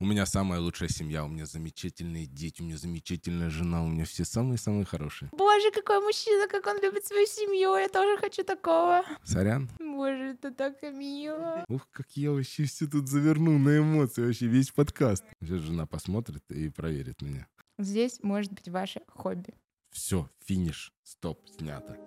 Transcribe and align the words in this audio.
У 0.00 0.06
меня 0.06 0.26
самая 0.26 0.60
лучшая 0.60 0.88
семья, 0.88 1.24
у 1.24 1.28
меня 1.28 1.44
замечательные 1.44 2.26
дети, 2.26 2.62
у 2.62 2.64
меня 2.64 2.76
замечательная 2.76 3.50
жена, 3.50 3.82
у 3.82 3.88
меня 3.88 4.04
все 4.04 4.24
самые-самые 4.24 4.84
хорошие. 4.84 5.28
Боже, 5.32 5.72
какой 5.72 5.98
мужчина, 6.00 6.46
как 6.46 6.68
он 6.68 6.80
любит 6.80 7.04
свою 7.04 7.26
семью, 7.26 7.74
я 7.74 7.88
тоже 7.88 8.16
хочу 8.18 8.44
такого. 8.44 9.02
Сорян. 9.24 9.68
Боже, 9.80 10.34
это 10.34 10.52
так 10.52 10.80
мило. 10.82 11.64
Ух, 11.66 11.88
как 11.90 12.06
я 12.12 12.30
вообще 12.30 12.62
все 12.66 12.86
тут 12.86 13.08
заверну 13.08 13.58
на 13.58 13.78
эмоции, 13.78 14.24
вообще 14.24 14.46
весь 14.46 14.70
подкаст. 14.70 15.24
Сейчас 15.40 15.62
жена 15.62 15.84
посмотрит 15.84 16.48
и 16.48 16.68
проверит 16.68 17.20
меня. 17.20 17.48
Здесь 17.76 18.20
может 18.22 18.52
быть 18.52 18.68
ваше 18.68 19.00
хобби. 19.08 19.52
Все, 19.90 20.30
финиш, 20.44 20.92
стоп, 21.02 21.40
снято. 21.58 21.98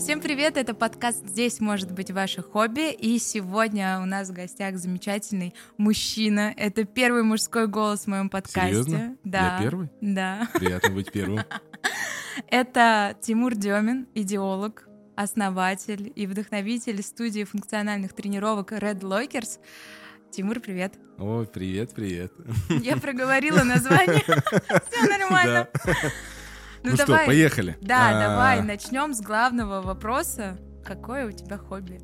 Всем 0.00 0.22
привет, 0.22 0.56
это 0.56 0.72
подкаст 0.72 1.28
«Здесь 1.28 1.60
может 1.60 1.92
быть 1.92 2.10
ваше 2.10 2.42
хобби», 2.42 2.90
и 2.90 3.18
сегодня 3.18 4.00
у 4.00 4.06
нас 4.06 4.30
в 4.30 4.32
гостях 4.32 4.78
замечательный 4.78 5.54
мужчина. 5.76 6.54
Это 6.56 6.84
первый 6.84 7.22
мужской 7.22 7.66
голос 7.66 8.04
в 8.04 8.06
моем 8.06 8.30
подкасте. 8.30 8.70
Серьезно? 8.70 9.16
Да. 9.24 9.56
Я 9.58 9.62
первый? 9.62 9.90
Да. 10.00 10.48
Приятно 10.54 10.90
быть 10.92 11.12
первым. 11.12 11.40
Это 12.48 13.14
Тимур 13.20 13.54
Демин, 13.54 14.08
идеолог, 14.14 14.88
основатель 15.16 16.10
и 16.16 16.26
вдохновитель 16.26 17.02
студии 17.02 17.44
функциональных 17.44 18.14
тренировок 18.14 18.72
Red 18.72 19.00
Lockers. 19.00 19.58
Тимур, 20.30 20.60
привет. 20.60 20.94
Ой, 21.18 21.46
привет, 21.46 21.92
привет. 21.94 22.32
Я 22.70 22.96
проговорила 22.96 23.64
название. 23.64 24.22
Все 24.90 25.06
нормально. 25.06 25.68
Да. 25.74 25.92
Ну, 26.82 26.96
что, 26.96 27.20
поехали. 27.26 27.76
Да, 27.80 28.10
А, 28.10 28.28
давай 28.28 28.62
начнем 28.62 29.14
с 29.14 29.20
главного 29.20 29.82
вопроса. 29.82 30.58
Какое 30.84 31.28
у 31.28 31.32
тебя 31.32 31.58
хобби? 31.58 32.00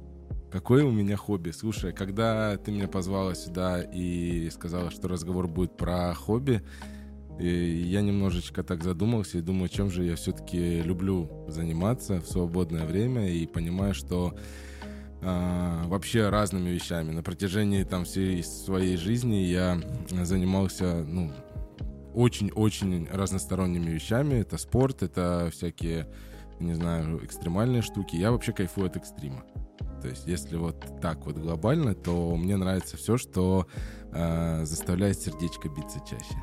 Какое 0.51 0.85
у 0.85 0.91
меня 0.91 1.17
хобби? 1.17 1.51
Слушай, 1.51 1.93
когда 1.93 2.57
ты 2.57 2.71
меня 2.71 2.89
позвала 2.89 3.35
сюда 3.35 3.83
и 3.83 4.49
сказала, 4.51 4.91
что 4.91 5.09
разговор 5.09 5.49
будет 5.49 5.77
про 5.77 6.15
хобби, 6.15 6.63
я 7.39 8.01
немножечко 8.01 8.63
так 8.63 8.83
задумался 8.83 9.39
и 9.39 9.43
думаю, 9.43 9.69
чем 9.69 9.91
же 9.91 10.05
я 10.05 10.17
все-таки 10.17 10.81
люблю 10.83 11.45
заниматься 11.49 12.21
в 12.21 12.27
свободное 12.27 12.87
время 12.87 13.29
и 13.29 13.47
понимаю, 13.47 13.93
что 13.93 14.35
а, 15.23 15.87
вообще 15.87 16.29
разными 16.29 16.71
вещами. 16.71 17.11
На 17.11 17.23
протяжении 17.23 17.83
там 17.85 18.05
всей 18.05 18.43
своей 18.43 18.97
жизни 18.97 19.37
я 19.37 19.79
занимался, 20.23 21.05
ну, 21.05 21.33
очень-очень 22.17 23.09
разносторонними 23.13 23.91
вещами. 23.91 24.37
Это 24.37 24.57
спорт, 24.57 25.03
это 25.03 25.51
всякие, 25.53 26.09
не 26.59 26.73
знаю, 26.73 27.23
экстремальные 27.23 27.83
штуки. 27.83 28.17
Я 28.17 28.33
вообще 28.33 28.53
кайфую 28.53 28.87
от 28.87 28.97
экстрима. 28.97 29.45
То 30.01 30.09
есть, 30.09 30.27
если 30.27 30.57
вот 30.57 30.83
так 31.03 31.27
вот 31.27 31.37
глобально, 31.37 31.95
то 31.95 32.35
мне 32.37 32.57
нравится 32.57 32.97
все, 32.97 33.19
что 33.19 33.67
э, 34.13 34.65
заставляет 34.65 35.19
сердечко 35.21 35.69
биться 35.69 36.01
чаще. 36.09 36.35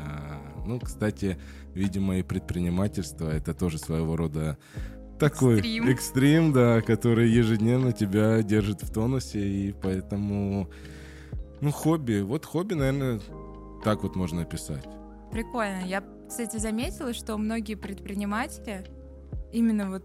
А, 0.00 0.40
ну, 0.64 0.78
кстати, 0.78 1.36
видимо, 1.74 2.18
и 2.18 2.22
предпринимательство 2.22 3.28
это 3.28 3.54
тоже 3.54 3.78
своего 3.78 4.16
рода 4.16 4.56
такой 5.18 5.56
Экстрим. 5.56 5.88
экстрим, 5.88 6.52
да, 6.52 6.80
который 6.80 7.28
ежедневно 7.28 7.92
тебя 7.92 8.40
держит 8.44 8.82
в 8.82 8.92
тонусе, 8.92 9.40
и 9.40 9.72
поэтому, 9.72 10.70
ну, 11.60 11.72
хобби. 11.72 12.20
Вот 12.20 12.44
хобби, 12.44 12.74
наверное, 12.74 13.20
так 13.82 14.04
вот 14.04 14.14
можно 14.14 14.42
описать. 14.42 14.86
Прикольно. 15.30 15.84
Я, 15.84 16.02
кстати, 16.28 16.56
заметила, 16.56 17.12
что 17.12 17.36
многие 17.36 17.74
предприниматели, 17.74 18.84
именно 19.52 19.90
вот 19.90 20.04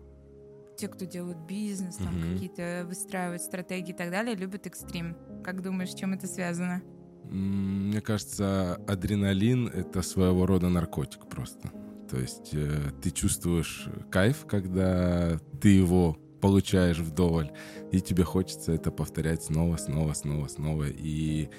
те, 0.77 0.87
кто 0.87 1.05
делают 1.05 1.37
бизнес, 1.47 1.95
там 1.97 2.17
Мгм. 2.19 2.33
какие-то 2.33 2.85
выстраивают 2.87 3.41
стратегии 3.41 3.91
и 3.91 3.95
так 3.95 4.09
далее, 4.11 4.35
любят 4.35 4.65
экстрим. 4.67 5.15
Как 5.43 5.61
думаешь, 5.61 5.93
чем 5.93 6.13
это 6.13 6.27
связано? 6.27 6.81
Мне 7.25 8.01
кажется, 8.01 8.75
адреналин— 8.87 9.67
это 9.73 10.01
своего 10.01 10.45
рода 10.45 10.69
наркотик 10.69 11.27
просто. 11.27 11.71
То 12.09 12.17
есть 12.19 12.53
э, 12.53 12.69
ты 13.01 13.11
чувствуешь 13.11 13.87
кайф, 14.11 14.45
когда 14.47 15.39
ты 15.61 15.69
его 15.69 16.17
получаешь 16.41 16.99
вдоволь, 16.99 17.51
и 17.91 18.01
тебе 18.01 18.23
хочется 18.25 18.73
это 18.73 18.91
повторять 18.91 19.43
снова, 19.43 19.77
снова, 19.77 20.13
снова, 20.13 20.47
снова. 20.47 20.85
И 20.89 21.49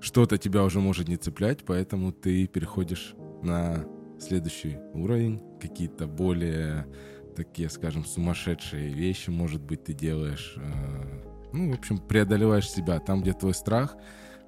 что-то 0.00 0.38
тебя 0.38 0.64
уже 0.64 0.80
может 0.80 1.08
не 1.08 1.16
цеплять, 1.16 1.64
поэтому 1.64 2.12
ты 2.12 2.46
переходишь 2.46 3.14
на 3.42 3.84
следующий 4.20 4.76
уровень, 4.94 5.42
какие-то 5.60 6.06
более 6.06 6.86
такие, 7.36 7.70
скажем, 7.70 8.04
сумасшедшие 8.04 8.92
вещи, 8.92 9.30
может 9.30 9.62
быть, 9.62 9.84
ты 9.84 9.92
делаешь. 9.92 10.54
э, 10.56 11.24
Ну, 11.52 11.70
в 11.72 11.78
общем, 11.78 11.98
преодолеваешь 11.98 12.68
себя. 12.70 12.98
Там, 12.98 13.22
где 13.22 13.32
твой 13.32 13.54
страх, 13.54 13.96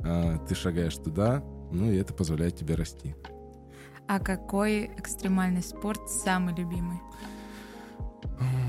э, 0.00 0.38
ты 0.48 0.54
шагаешь 0.54 0.96
туда, 0.96 1.42
ну 1.72 1.90
и 1.90 1.96
это 1.96 2.12
позволяет 2.12 2.56
тебе 2.56 2.74
расти. 2.74 3.14
А 4.08 4.18
какой 4.18 4.86
экстремальный 4.98 5.62
спорт 5.62 6.10
самый 6.10 6.54
любимый? 6.54 6.98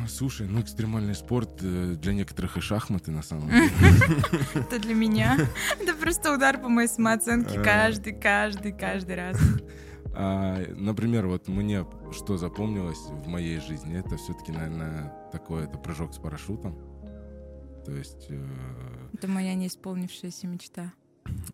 Слушай, 0.07 0.47
ну 0.47 0.61
экстремальный 0.61 1.15
спорт 1.15 1.61
э, 1.61 1.95
для 1.95 2.13
некоторых 2.13 2.57
и 2.57 2.61
шахматы 2.61 3.11
на 3.11 3.21
самом 3.21 3.49
деле. 3.49 3.71
Это 4.55 4.79
для 4.79 4.93
меня. 4.95 5.37
Это 5.79 5.93
просто 5.93 6.33
удар 6.33 6.59
по 6.59 6.69
моей 6.69 6.87
самооценке 6.87 7.59
А. 7.59 7.63
каждый, 7.63 8.13
каждый, 8.13 8.71
каждый 8.71 9.15
раз. 9.15 9.37
А, 10.13 10.61
Например, 10.75 11.27
вот 11.27 11.47
мне 11.47 11.85
что 12.11 12.37
запомнилось 12.37 12.99
в 13.09 13.27
моей 13.27 13.59
жизни, 13.59 13.97
это 13.97 14.17
все-таки, 14.17 14.51
наверное, 14.51 15.13
такой 15.31 15.63
это 15.63 15.77
прыжок 15.77 16.13
с 16.13 16.17
парашютом. 16.17 16.77
То 17.85 17.93
есть, 17.93 18.27
э, 18.29 18.47
Это 19.13 19.27
моя 19.27 19.53
неисполнившаяся 19.55 20.47
мечта. 20.47 20.91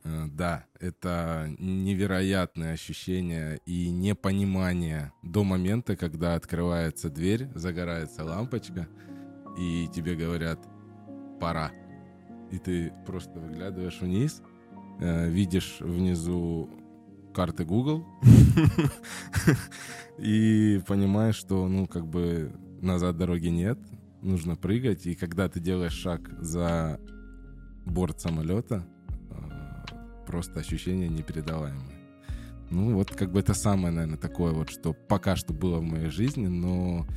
Э, 0.04 0.26
да, 0.32 0.66
это 0.80 1.48
невероятное 1.60 2.74
ощущение 2.74 3.60
и 3.66 3.90
непонимание 3.90 5.12
до 5.24 5.44
момента, 5.44 5.96
когда 5.96 6.36
открывается 6.36 7.10
дверь, 7.10 7.50
загорается 7.56 8.24
лампочка, 8.24 8.88
и 9.58 9.88
тебе 9.94 10.16
говорят 10.16 10.60
«пора». 11.40 11.72
И 12.52 12.60
ты 12.60 12.94
просто 13.06 13.40
выглядываешь 13.40 14.00
вниз, 14.02 14.42
э, 15.00 15.30
видишь 15.30 15.78
внизу 15.80 16.70
карты 17.34 17.66
Google 17.66 18.06
и 20.18 20.82
понимаешь, 20.88 21.36
что, 21.36 21.68
ну, 21.68 21.86
как 21.88 22.08
бы 22.08 22.52
назад 22.82 23.18
дороги 23.18 23.48
нет, 23.48 23.78
нужно 24.22 24.56
прыгать, 24.56 25.06
и 25.06 25.16
когда 25.16 25.50
ты 25.50 25.60
делаешь 25.60 25.94
шаг 25.94 26.30
за 26.40 27.00
борт 27.86 28.20
самолета, 28.22 28.88
просто 30.28 30.60
ощущения 30.60 31.08
непередаваемые. 31.08 31.98
Ну, 32.70 32.94
вот 32.96 33.12
как 33.16 33.32
бы 33.32 33.40
это 33.40 33.54
самое, 33.54 33.94
наверное, 33.94 34.18
такое 34.18 34.52
вот, 34.52 34.70
что 34.70 34.94
пока 34.94 35.36
что 35.38 35.54
было 35.54 35.80
в 35.80 35.84
моей 35.84 36.10
жизни, 36.10 36.48
но 36.48 37.08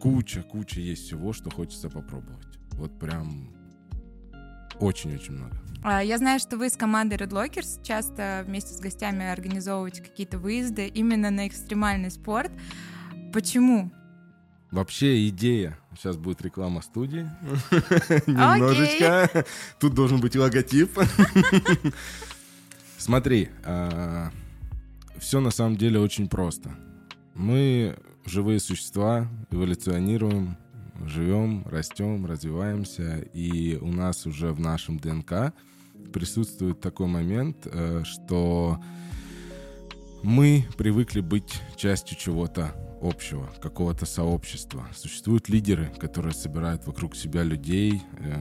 куча-куча 0.00 0.80
есть 0.80 1.06
всего, 1.06 1.32
что 1.32 1.50
хочется 1.50 1.90
попробовать. 1.90 2.46
Вот 2.72 2.96
прям 2.98 3.50
очень-очень 4.78 5.34
много. 5.34 5.56
А, 5.82 6.02
Я 6.02 6.18
знаю, 6.18 6.38
что 6.38 6.56
вы 6.56 6.70
с 6.70 6.76
командой 6.76 7.18
Red 7.18 7.30
Lockers 7.30 7.82
часто 7.82 8.44
вместе 8.46 8.74
с 8.74 8.80
гостями 8.80 9.26
организовываете 9.26 10.02
какие-то 10.02 10.38
выезды 10.38 10.86
именно 10.86 11.30
на 11.30 11.48
экстремальный 11.48 12.10
спорт. 12.10 12.52
Почему? 13.32 13.90
Вообще 14.70 15.28
идея. 15.28 15.76
Сейчас 15.96 16.16
будет 16.16 16.42
реклама 16.42 16.80
студии. 16.80 17.28
Немножечко. 18.26 19.44
Тут 19.80 19.94
должен 19.94 20.20
быть 20.20 20.36
логотип. 20.36 20.96
Смотри, 22.98 23.48
все 25.18 25.40
на 25.40 25.50
самом 25.50 25.76
деле 25.76 25.98
очень 25.98 26.28
просто. 26.28 26.70
Мы 27.34 27.96
живые 28.26 28.60
существа, 28.60 29.28
эволюционируем, 29.50 30.56
живем, 31.06 31.64
растем, 31.66 32.26
развиваемся, 32.26 33.18
и 33.32 33.76
у 33.76 33.88
нас 33.88 34.26
уже 34.26 34.52
в 34.52 34.60
нашем 34.60 34.98
ДНК 34.98 35.52
присутствует 36.12 36.80
такой 36.80 37.06
момент, 37.06 37.66
э, 37.66 38.02
что 38.04 38.82
мы 40.22 40.66
привыкли 40.76 41.20
быть 41.20 41.60
частью 41.76 42.18
чего-то 42.18 42.74
общего, 43.00 43.48
какого-то 43.60 44.06
сообщества. 44.06 44.86
Существуют 44.94 45.48
лидеры, 45.48 45.92
которые 45.98 46.34
собирают 46.34 46.86
вокруг 46.86 47.16
себя 47.16 47.42
людей 47.42 48.02
э, 48.18 48.34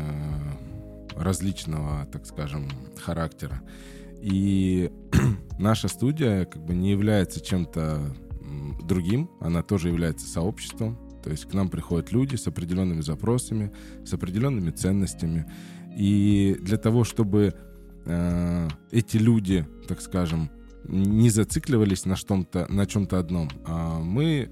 различного, 1.15 2.05
так 2.11 2.25
скажем, 2.25 2.67
характера. 2.97 3.61
И 4.21 4.91
наша 5.59 5.87
студия 5.87 6.45
как 6.45 6.63
бы 6.63 6.73
не 6.73 6.91
является 6.91 7.39
чем-то 7.39 8.15
другим, 8.83 9.29
она 9.39 9.61
тоже 9.61 9.89
является 9.89 10.27
сообществом. 10.27 10.97
То 11.23 11.29
есть 11.29 11.45
к 11.45 11.53
нам 11.53 11.69
приходят 11.69 12.11
люди 12.11 12.35
с 12.35 12.47
определенными 12.47 13.01
запросами, 13.01 13.71
с 14.05 14.13
определенными 14.13 14.71
ценностями. 14.71 15.45
И 15.95 16.57
для 16.61 16.77
того, 16.77 17.03
чтобы 17.03 17.53
э, 18.05 18.67
эти 18.91 19.17
люди, 19.17 19.67
так 19.87 20.01
скажем, 20.01 20.49
не 20.83 21.29
зацикливались 21.29 22.05
на, 22.05 22.15
что-то, 22.15 22.67
на 22.69 22.85
чем-то 22.85 23.19
одном, 23.19 23.49
а 23.65 23.99
мы 23.99 24.49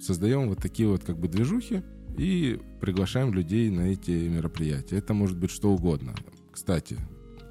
создаем 0.00 0.48
вот 0.48 0.58
такие 0.58 0.88
вот 0.88 1.04
как 1.04 1.18
бы 1.18 1.28
движухи 1.28 1.82
и 2.18 2.60
приглашаем 2.80 3.32
людей 3.32 3.70
на 3.70 3.82
эти 3.82 4.10
мероприятия. 4.10 4.96
Это 4.96 5.14
может 5.14 5.36
быть 5.36 5.50
что 5.50 5.70
угодно. 5.70 6.14
кстати, 6.52 6.96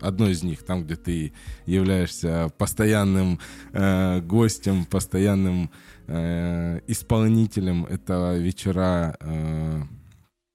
одно 0.01 0.29
из 0.29 0.43
них, 0.43 0.63
там, 0.63 0.83
где 0.83 0.95
ты 0.95 1.33
являешься 1.65 2.51
постоянным 2.57 3.39
э, 3.73 4.21
гостем, 4.21 4.85
постоянным 4.85 5.71
э, 6.07 6.79
исполнителем, 6.87 7.85
это 7.85 8.35
вечера 8.37 9.17
э, 9.19 9.83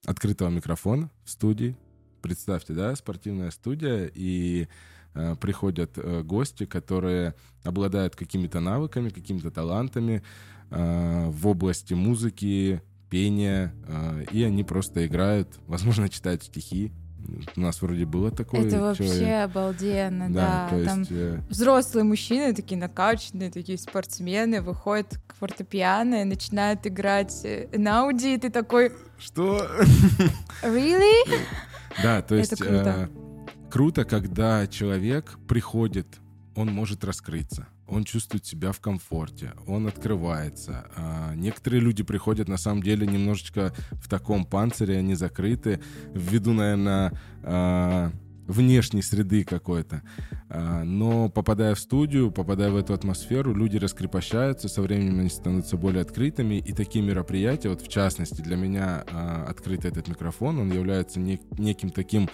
открытого 0.05 0.49
микрофона 0.49 1.09
в 1.23 1.29
студии. 1.29 1.75
Представьте, 2.21 2.73
да, 2.73 2.95
спортивная 2.95 3.51
студия, 3.51 4.09
и 4.13 4.67
приходят 5.39 5.97
э, 5.97 6.21
гости, 6.23 6.65
которые 6.65 7.35
обладают 7.63 8.15
какими-то 8.15 8.59
навыками, 8.59 9.09
какими-то 9.09 9.51
талантами 9.51 10.23
э, 10.69 11.29
в 11.29 11.47
области 11.47 11.93
музыки, 11.93 12.81
пения, 13.09 13.73
э, 13.87 14.25
и 14.31 14.43
они 14.43 14.63
просто 14.63 15.05
играют, 15.05 15.59
возможно, 15.67 16.09
читают 16.09 16.43
стихи, 16.43 16.91
у 17.55 17.61
нас 17.61 17.81
вроде 17.81 18.05
было 18.05 18.31
такое. 18.31 18.65
Это 18.65 18.81
вообще 18.81 19.07
человек. 19.07 19.45
обалденно, 19.45 20.33
да. 20.33 20.67
да. 20.69 20.75
Есть, 20.75 20.89
Там 20.89 21.05
э... 21.09 21.39
взрослые 21.49 22.03
мужчины, 22.03 22.53
такие 22.53 22.77
накачанные, 22.79 23.51
такие 23.51 23.77
спортсмены, 23.77 24.61
выходят 24.61 25.19
к 25.27 25.35
фортепиано 25.35 26.21
и 26.21 26.23
начинают 26.23 26.85
играть 26.87 27.41
э, 27.43 27.67
на 27.77 28.01
Ауди, 28.01 28.35
и 28.35 28.37
ты 28.37 28.49
такой... 28.49 28.91
Что? 29.19 29.67
Really? 30.63 31.21
Да, 32.01 32.21
то 32.21 32.35
есть... 32.35 32.53
Это 32.53 32.63
круто. 32.63 33.09
Круто, 33.71 34.03
когда 34.05 34.67
человек 34.67 35.39
приходит, 35.47 36.07
он 36.55 36.67
может 36.67 37.03
раскрыться 37.03 37.67
он 37.91 38.05
чувствует 38.05 38.45
себя 38.45 38.71
в 38.71 38.79
комфорте, 38.79 39.51
он 39.67 39.85
открывается. 39.85 40.85
А 40.95 41.35
некоторые 41.35 41.81
люди 41.81 42.03
приходят 42.03 42.47
на 42.47 42.57
самом 42.57 42.81
деле 42.81 43.05
немножечко 43.05 43.73
в 43.91 44.07
таком 44.07 44.45
панцире, 44.45 44.97
они 44.97 45.13
закрыты, 45.13 45.81
ввиду, 46.13 46.53
наверное, 46.53 47.11
а, 47.43 48.11
внешней 48.47 49.01
среды 49.01 49.43
какой-то. 49.43 50.03
А, 50.49 50.83
но 50.83 51.29
попадая 51.29 51.75
в 51.75 51.79
студию, 51.79 52.31
попадая 52.31 52.71
в 52.71 52.77
эту 52.77 52.93
атмосферу, 52.93 53.53
люди 53.53 53.75
раскрепощаются, 53.75 54.69
со 54.69 54.81
временем 54.81 55.19
они 55.19 55.29
становятся 55.29 55.75
более 55.75 56.01
открытыми, 56.01 56.55
и 56.55 56.71
такие 56.71 57.03
мероприятия, 57.03 57.67
вот 57.67 57.81
в 57.81 57.89
частности 57.89 58.41
для 58.41 58.55
меня 58.55 59.03
а, 59.11 59.47
открытый 59.49 59.91
этот 59.91 60.07
микрофон, 60.07 60.59
он 60.59 60.71
является 60.71 61.19
неким 61.19 61.89
таким 61.89 62.29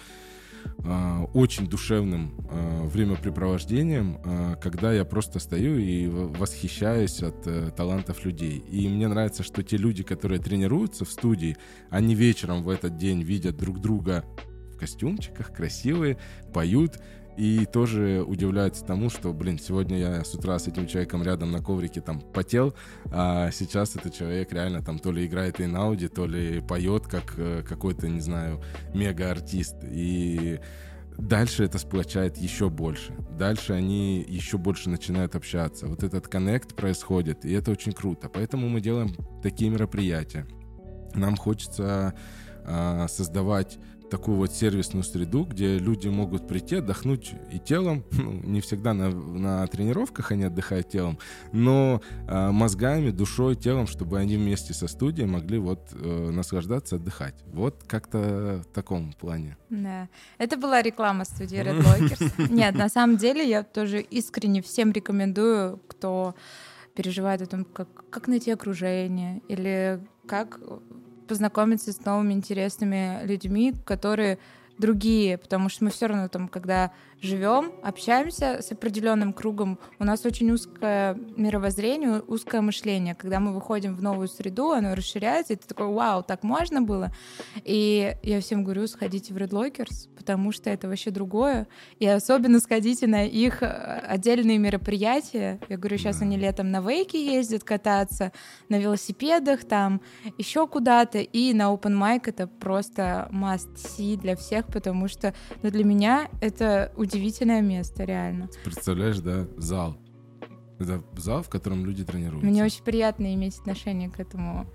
очень 1.34 1.68
душевным 1.68 2.34
а, 2.50 2.84
времяпрепровождением, 2.84 4.18
а, 4.24 4.54
когда 4.56 4.92
я 4.92 5.04
просто 5.04 5.38
стою 5.38 5.78
и 5.78 6.06
восхищаюсь 6.06 7.22
от 7.22 7.46
э, 7.46 7.70
талантов 7.76 8.24
людей. 8.24 8.58
И 8.58 8.88
мне 8.88 9.08
нравится, 9.08 9.42
что 9.42 9.62
те 9.62 9.76
люди, 9.76 10.02
которые 10.02 10.40
тренируются 10.40 11.04
в 11.04 11.10
студии, 11.10 11.56
они 11.90 12.14
вечером 12.14 12.62
в 12.62 12.68
этот 12.68 12.96
день 12.96 13.22
видят 13.22 13.56
друг 13.56 13.80
друга 13.80 14.24
в 14.72 14.78
костюмчиках, 14.78 15.52
красивые, 15.52 16.18
поют, 16.52 16.98
и 17.38 17.66
тоже 17.66 18.24
удивляются 18.26 18.84
тому, 18.84 19.10
что, 19.10 19.32
блин, 19.32 19.60
сегодня 19.60 19.96
я 19.96 20.24
с 20.24 20.34
утра 20.34 20.58
с 20.58 20.66
этим 20.66 20.88
человеком 20.88 21.22
рядом 21.22 21.52
на 21.52 21.62
коврике 21.62 22.00
там 22.00 22.20
потел, 22.20 22.74
а 23.12 23.52
сейчас 23.52 23.94
этот 23.94 24.12
человек 24.12 24.52
реально 24.52 24.82
там 24.82 24.98
то 24.98 25.12
ли 25.12 25.24
играет 25.24 25.60
и 25.60 25.66
на 25.66 25.84
ауди, 25.84 26.08
то 26.08 26.26
ли 26.26 26.60
поет 26.60 27.06
как 27.06 27.34
э, 27.36 27.62
какой-то, 27.62 28.08
не 28.08 28.20
знаю, 28.20 28.60
мега-артист. 28.92 29.76
И 29.84 30.58
дальше 31.16 31.62
это 31.62 31.78
сплочает 31.78 32.38
еще 32.38 32.70
больше. 32.70 33.14
Дальше 33.38 33.72
они 33.72 34.26
еще 34.28 34.58
больше 34.58 34.90
начинают 34.90 35.36
общаться. 35.36 35.86
Вот 35.86 36.02
этот 36.02 36.26
коннект 36.26 36.74
происходит, 36.74 37.44
и 37.44 37.52
это 37.52 37.70
очень 37.70 37.92
круто. 37.92 38.28
Поэтому 38.28 38.68
мы 38.68 38.80
делаем 38.80 39.14
такие 39.44 39.70
мероприятия. 39.70 40.44
Нам 41.14 41.36
хочется 41.36 42.14
э, 42.64 43.06
создавать 43.08 43.78
такую 44.08 44.36
вот 44.36 44.52
сервисную 44.52 45.02
среду, 45.04 45.44
где 45.44 45.78
люди 45.78 46.08
могут 46.08 46.46
прийти, 46.46 46.76
отдохнуть 46.76 47.32
и 47.52 47.58
телом. 47.58 48.04
Ну, 48.18 48.32
не 48.32 48.60
всегда 48.60 48.94
на, 48.94 49.10
на 49.10 49.66
тренировках 49.68 50.32
они 50.32 50.44
отдыхают 50.44 50.88
телом, 50.88 51.18
но 51.52 52.02
э, 52.26 52.50
мозгами, 52.50 53.10
душой, 53.10 53.54
телом, 53.54 53.86
чтобы 53.86 54.18
они 54.18 54.36
вместе 54.36 54.74
со 54.74 54.88
студией 54.88 55.26
могли 55.28 55.58
вот 55.58 55.88
э, 55.92 56.30
наслаждаться, 56.30 56.96
отдыхать. 56.96 57.34
Вот 57.52 57.84
как-то 57.86 58.64
в 58.64 58.74
таком 58.74 59.12
плане. 59.12 59.56
Да. 59.70 60.08
Это 60.38 60.56
была 60.56 60.82
реклама 60.82 61.24
студии 61.24 61.58
Red 61.58 61.80
Lockers. 61.84 62.52
Нет, 62.52 62.74
на 62.74 62.88
самом 62.88 63.16
деле 63.18 63.48
я 63.48 63.62
тоже 63.62 64.00
искренне 64.00 64.62
всем 64.62 64.90
рекомендую, 64.90 65.80
кто 65.86 66.34
переживает 66.94 67.40
о 67.42 67.46
том, 67.46 67.64
как, 67.64 67.88
как 68.10 68.26
найти 68.26 68.50
окружение 68.50 69.40
или 69.48 70.00
как 70.26 70.58
познакомиться 71.28 71.92
с 71.92 72.04
новыми 72.04 72.32
интересными 72.32 73.20
людьми, 73.24 73.74
которые 73.84 74.38
другие, 74.78 75.38
потому 75.38 75.68
что 75.68 75.84
мы 75.84 75.90
все 75.90 76.06
равно 76.06 76.28
там, 76.28 76.48
когда 76.48 76.92
живем, 77.20 77.72
общаемся 77.82 78.62
с 78.62 78.70
определенным 78.70 79.32
кругом, 79.32 79.78
у 79.98 80.04
нас 80.04 80.24
очень 80.24 80.50
узкое 80.50 81.18
мировоззрение, 81.36 82.20
узкое 82.20 82.60
мышление. 82.60 83.14
Когда 83.14 83.40
мы 83.40 83.52
выходим 83.52 83.96
в 83.96 84.02
новую 84.02 84.28
среду, 84.28 84.70
оно 84.70 84.94
расширяется, 84.94 85.54
и 85.54 85.56
ты 85.56 85.66
такой, 85.66 85.88
вау, 85.88 86.22
так 86.22 86.42
можно 86.42 86.80
было? 86.80 87.10
И 87.64 88.14
я 88.22 88.40
всем 88.40 88.62
говорю, 88.62 88.86
сходите 88.86 89.34
в 89.34 89.36
Red 89.36 89.50
Lockers, 89.50 90.08
потому 90.16 90.52
что 90.52 90.70
это 90.70 90.88
вообще 90.88 91.10
другое. 91.10 91.66
И 91.98 92.06
особенно 92.06 92.60
сходите 92.60 93.06
на 93.06 93.26
их 93.26 93.62
э, 93.62 93.66
отдельные 93.66 94.58
мероприятия. 94.58 95.58
Я 95.68 95.76
говорю, 95.76 95.98
сейчас 95.98 96.22
они 96.22 96.36
летом 96.36 96.70
на 96.70 96.80
вейке 96.80 97.34
ездят 97.34 97.64
кататься, 97.64 98.32
на 98.68 98.78
велосипедах 98.78 99.64
там, 99.64 100.00
еще 100.36 100.66
куда-то. 100.68 101.18
И 101.18 101.52
на 101.52 101.72
open 101.72 101.98
mic 101.98 102.22
это 102.26 102.46
просто 102.46 103.28
must 103.32 103.74
see 103.74 104.16
для 104.16 104.36
всех, 104.36 104.66
потому 104.72 105.08
что 105.08 105.34
ну, 105.62 105.70
для 105.70 105.84
меня 105.84 106.28
это 106.40 106.92
удивительное 106.96 107.60
место, 107.60 108.04
реально. 108.04 108.48
Представляешь, 108.64 109.18
да, 109.18 109.46
зал. 109.56 109.96
Это 110.78 111.02
зал, 111.16 111.42
в 111.42 111.48
котором 111.48 111.84
люди 111.84 112.04
тренируются. 112.04 112.46
Мне 112.46 112.64
очень 112.64 112.84
приятно 112.84 113.34
иметь 113.34 113.58
отношение 113.58 114.08
к 114.10 114.20
этому 114.20 114.66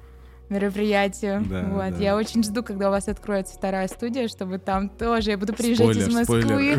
мероприятию. 0.50 1.44
Да, 1.50 1.64
вот. 1.64 1.98
Да. 1.98 2.04
Я 2.04 2.16
очень 2.16 2.44
жду, 2.44 2.64
когда 2.64 2.90
у 2.90 2.92
вас 2.92 3.08
откроется 3.08 3.56
вторая 3.56 3.88
студия, 3.88 4.28
чтобы 4.28 4.60
там 4.60 4.90
тоже 4.90 5.32
я 5.32 5.38
буду 5.38 5.54
приезжать 5.54 5.96
спойлер, 5.96 6.08
из 6.08 6.14
Москвы. 6.14 6.78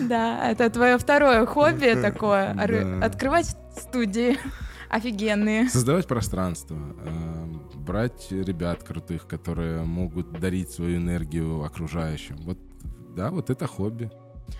Да, 0.08 0.50
это 0.50 0.68
твое 0.70 0.98
второе 0.98 1.46
хобби 1.46 1.96
такое, 2.02 3.02
открывать 3.02 3.56
студии 3.78 4.38
офигенные. 4.88 5.68
Создавать 5.68 6.06
пространство, 6.06 6.76
э, 7.04 7.29
брать 7.90 8.30
ребят 8.30 8.84
крутых, 8.84 9.26
которые 9.26 9.82
могут 9.82 10.38
дарить 10.38 10.70
свою 10.70 10.98
энергию 10.98 11.64
окружающим. 11.64 12.36
Вот 12.44 12.56
да, 13.16 13.30
вот 13.32 13.50
это 13.50 13.66
хобби. 13.66 14.12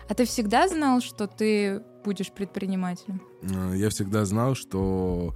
А 0.09 0.15
ты 0.15 0.25
всегда 0.25 0.67
знал, 0.67 1.01
что 1.01 1.29
ты 1.29 1.81
будешь 2.05 2.33
предпринимателем? 2.33 3.23
Э, 3.43 3.75
я 3.77 3.89
всегда 3.91 4.25
знал, 4.25 4.57
что 4.57 5.35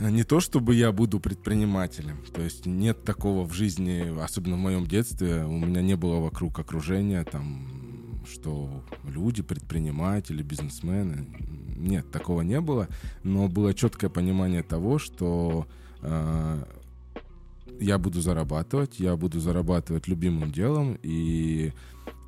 не 0.00 0.24
то 0.24 0.40
чтобы 0.40 0.74
я 0.74 0.90
буду 0.90 1.20
предпринимателем, 1.20 2.24
то 2.34 2.42
есть 2.42 2.66
нет 2.66 3.04
такого 3.04 3.46
в 3.46 3.52
жизни, 3.52 4.12
особенно 4.20 4.56
в 4.56 4.58
моем 4.58 4.84
детстве, 4.84 5.44
у 5.44 5.58
меня 5.58 5.80
не 5.80 5.94
было 5.94 6.16
вокруг 6.16 6.58
окружения 6.58 7.22
там, 7.22 8.24
что 8.26 8.82
люди 9.04 9.42
предприниматели, 9.42 10.42
бизнесмены, 10.42 11.28
нет, 11.76 12.10
такого 12.10 12.42
не 12.42 12.60
было, 12.60 12.88
но 13.22 13.46
было 13.46 13.74
четкое 13.74 14.10
понимание 14.10 14.64
того, 14.64 14.98
что 14.98 15.68
я 16.04 17.98
буду 17.98 18.20
зарабатывать, 18.20 19.00
я 19.00 19.16
буду 19.16 19.40
зарабатывать 19.40 20.08
любимым 20.08 20.52
делом 20.52 20.98
и 21.02 21.72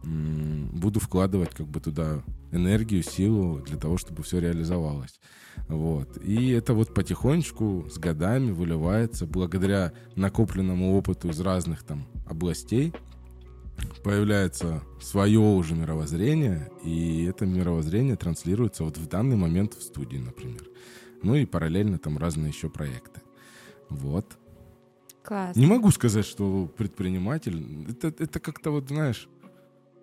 буду 0.02 1.00
вкладывать 1.00 1.50
как 1.50 1.66
бы 1.66 1.80
туда 1.80 2.22
энергию, 2.52 3.02
силу 3.02 3.60
для 3.60 3.76
того, 3.76 3.98
чтобы 3.98 4.22
все 4.22 4.38
реализовалось. 4.38 5.20
Вот. 5.68 6.18
И 6.22 6.50
это 6.50 6.74
вот 6.74 6.94
потихонечку 6.94 7.86
с 7.90 7.98
годами 7.98 8.52
выливается 8.52 9.26
благодаря 9.26 9.92
накопленному 10.14 10.96
опыту 10.96 11.28
из 11.28 11.40
разных 11.40 11.82
там 11.82 12.06
областей, 12.26 12.92
появляется 14.04 14.82
свое 15.00 15.40
уже 15.40 15.74
мировоззрение, 15.74 16.70
и 16.84 17.24
это 17.24 17.46
мировоззрение 17.46 18.16
транслируется 18.16 18.84
вот 18.84 18.96
в 18.98 19.08
данный 19.08 19.36
момент 19.36 19.74
в 19.74 19.82
студии, 19.82 20.18
например. 20.18 20.62
Ну 21.22 21.34
и 21.34 21.46
параллельно 21.46 21.98
там 21.98 22.16
разные 22.18 22.48
еще 22.48 22.70
проекты. 22.70 23.20
Вот. 23.88 24.38
Класс. 25.22 25.56
Не 25.56 25.66
могу 25.66 25.90
сказать, 25.90 26.24
что 26.24 26.66
предприниматель. 26.76 27.86
Это, 27.90 28.08
это 28.08 28.38
как-то 28.38 28.70
вот, 28.70 28.88
знаешь, 28.88 29.28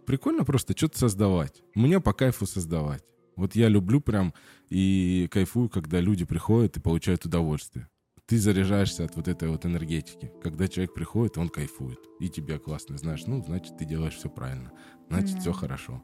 прикольно 0.05 0.43
просто 0.43 0.75
что-то 0.75 0.99
создавать. 0.99 1.63
Мне 1.75 1.99
по 1.99 2.13
кайфу 2.13 2.45
создавать. 2.45 3.03
Вот 3.35 3.55
я 3.55 3.69
люблю 3.69 4.01
прям 4.01 4.33
и 4.69 5.27
кайфую, 5.31 5.69
когда 5.69 5.99
люди 5.99 6.25
приходят 6.25 6.77
и 6.77 6.81
получают 6.81 7.25
удовольствие. 7.25 7.87
Ты 8.25 8.37
заряжаешься 8.37 9.05
от 9.05 9.15
вот 9.15 9.27
этой 9.27 9.49
вот 9.49 9.65
энергетики. 9.65 10.31
Когда 10.41 10.67
человек 10.67 10.93
приходит, 10.93 11.37
он 11.37 11.49
кайфует. 11.49 11.99
И 12.19 12.29
тебе 12.29 12.57
классно. 12.57 12.97
Знаешь, 12.97 13.25
ну, 13.25 13.43
значит, 13.43 13.77
ты 13.77 13.85
делаешь 13.85 14.15
все 14.15 14.29
правильно. 14.29 14.71
Значит, 15.09 15.35
да. 15.35 15.41
все 15.41 15.51
хорошо. 15.51 16.03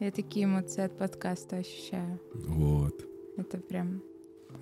Я 0.00 0.10
такие 0.10 0.44
эмоции 0.44 0.82
от 0.82 0.96
подкаста 0.98 1.56
ощущаю. 1.56 2.20
Вот. 2.34 3.04
Это 3.36 3.58
прям... 3.58 4.02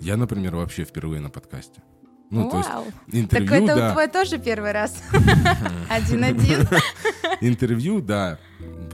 Я, 0.00 0.16
например, 0.16 0.56
вообще 0.56 0.84
впервые 0.84 1.20
на 1.20 1.30
подкасте. 1.30 1.82
Ну, 2.30 2.48
то 2.50 2.58
есть 2.58 2.68
Вау. 2.70 2.84
интервью, 3.08 3.48
Так 3.50 3.60
это 3.60 3.74
да. 3.76 3.92
твой 3.92 4.08
тоже 4.08 4.38
первый 4.38 4.72
раз. 4.72 5.02
Один-один. 5.90 6.66
Интервью, 7.42 8.00
да, 8.00 8.38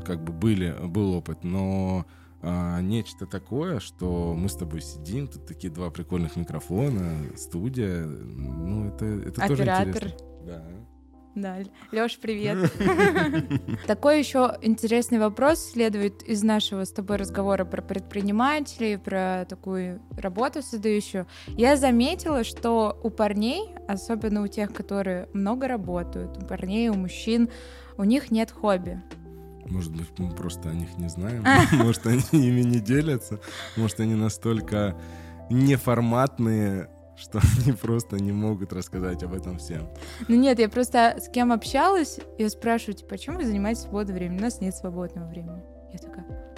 как 0.05 0.25
бы 0.25 0.33
были, 0.33 0.75
был 0.83 1.15
опыт, 1.15 1.45
но 1.45 2.05
а, 2.43 2.81
нечто 2.81 3.27
такое, 3.27 3.79
что 3.79 4.35
мы 4.37 4.49
с 4.49 4.55
тобой 4.55 4.81
сидим, 4.81 5.29
тут 5.29 5.47
такие 5.47 5.73
два 5.73 5.91
прикольных 5.91 6.35
микрофона, 6.35 7.17
студия, 7.37 8.07
ну, 8.07 8.89
это, 8.89 9.05
это 9.05 9.41
тоже 9.47 9.63
Оператор. 9.63 9.89
интересно. 9.89 10.19
Да. 10.45 10.65
Да, 11.39 11.59
Лёш, 11.93 12.19
привет. 12.19 12.73
Такой 13.87 14.19
еще 14.19 14.57
интересный 14.61 15.21
вопрос 15.21 15.71
следует 15.71 16.25
из 16.25 16.43
нашего 16.43 16.85
с 16.85 16.91
тобой 16.91 17.17
разговора 17.17 17.65
про 17.65 17.81
предпринимателей, 17.81 18.97
про 18.97 19.47
такую 19.49 20.03
работу 20.17 20.63
создающую. 20.63 21.29
Я 21.47 21.77
заметила, 21.77 22.43
что 22.43 22.99
у 23.05 23.11
парней, 23.11 23.69
особенно 23.87 24.43
у 24.43 24.49
тех, 24.49 24.73
которые 24.73 25.29
много 25.33 25.69
работают, 25.69 26.37
у 26.43 26.45
парней, 26.45 26.89
у 26.89 26.95
мужчин, 26.95 27.49
у 27.97 28.03
них 28.03 28.33
нет 28.33 28.51
хобби. 28.51 29.01
Может 29.67 29.95
быть, 29.95 30.09
мы 30.19 30.35
просто 30.35 30.71
о 30.71 30.75
них 30.75 30.99
не 30.99 31.09
знаем. 31.09 31.45
Может, 31.73 32.05
они 32.09 32.23
ими 32.33 32.63
не 32.63 32.81
делятся. 32.81 33.39
Может, 33.77 34.01
они 34.01 34.17
настолько 34.17 34.97
неформатные, 35.51 36.91
что 37.19 37.41
они 37.65 37.73
просто 37.73 38.17
не 38.17 38.33
могут 38.33 38.73
рассказать 38.73 39.23
об 39.23 39.35
этом 39.35 39.59
всем. 39.59 39.89
Ну 40.29 40.37
нет, 40.37 40.59
я 40.59 40.69
просто 40.69 41.17
с 41.21 41.29
кем 41.29 41.53
общалась, 41.53 42.21
я 42.39 42.49
спрашиваю, 42.49 42.95
типа, 42.95 43.11
почему 43.11 43.37
вы 43.37 43.47
занимаетесь 43.47 43.83
свободным 43.83 44.17
временем? 44.17 44.39
У 44.39 44.43
нас 44.43 44.61
нет 44.61 44.75
свободного 44.75 45.29
времени. 45.29 45.63
Я 45.93 45.99
такая... 45.99 46.49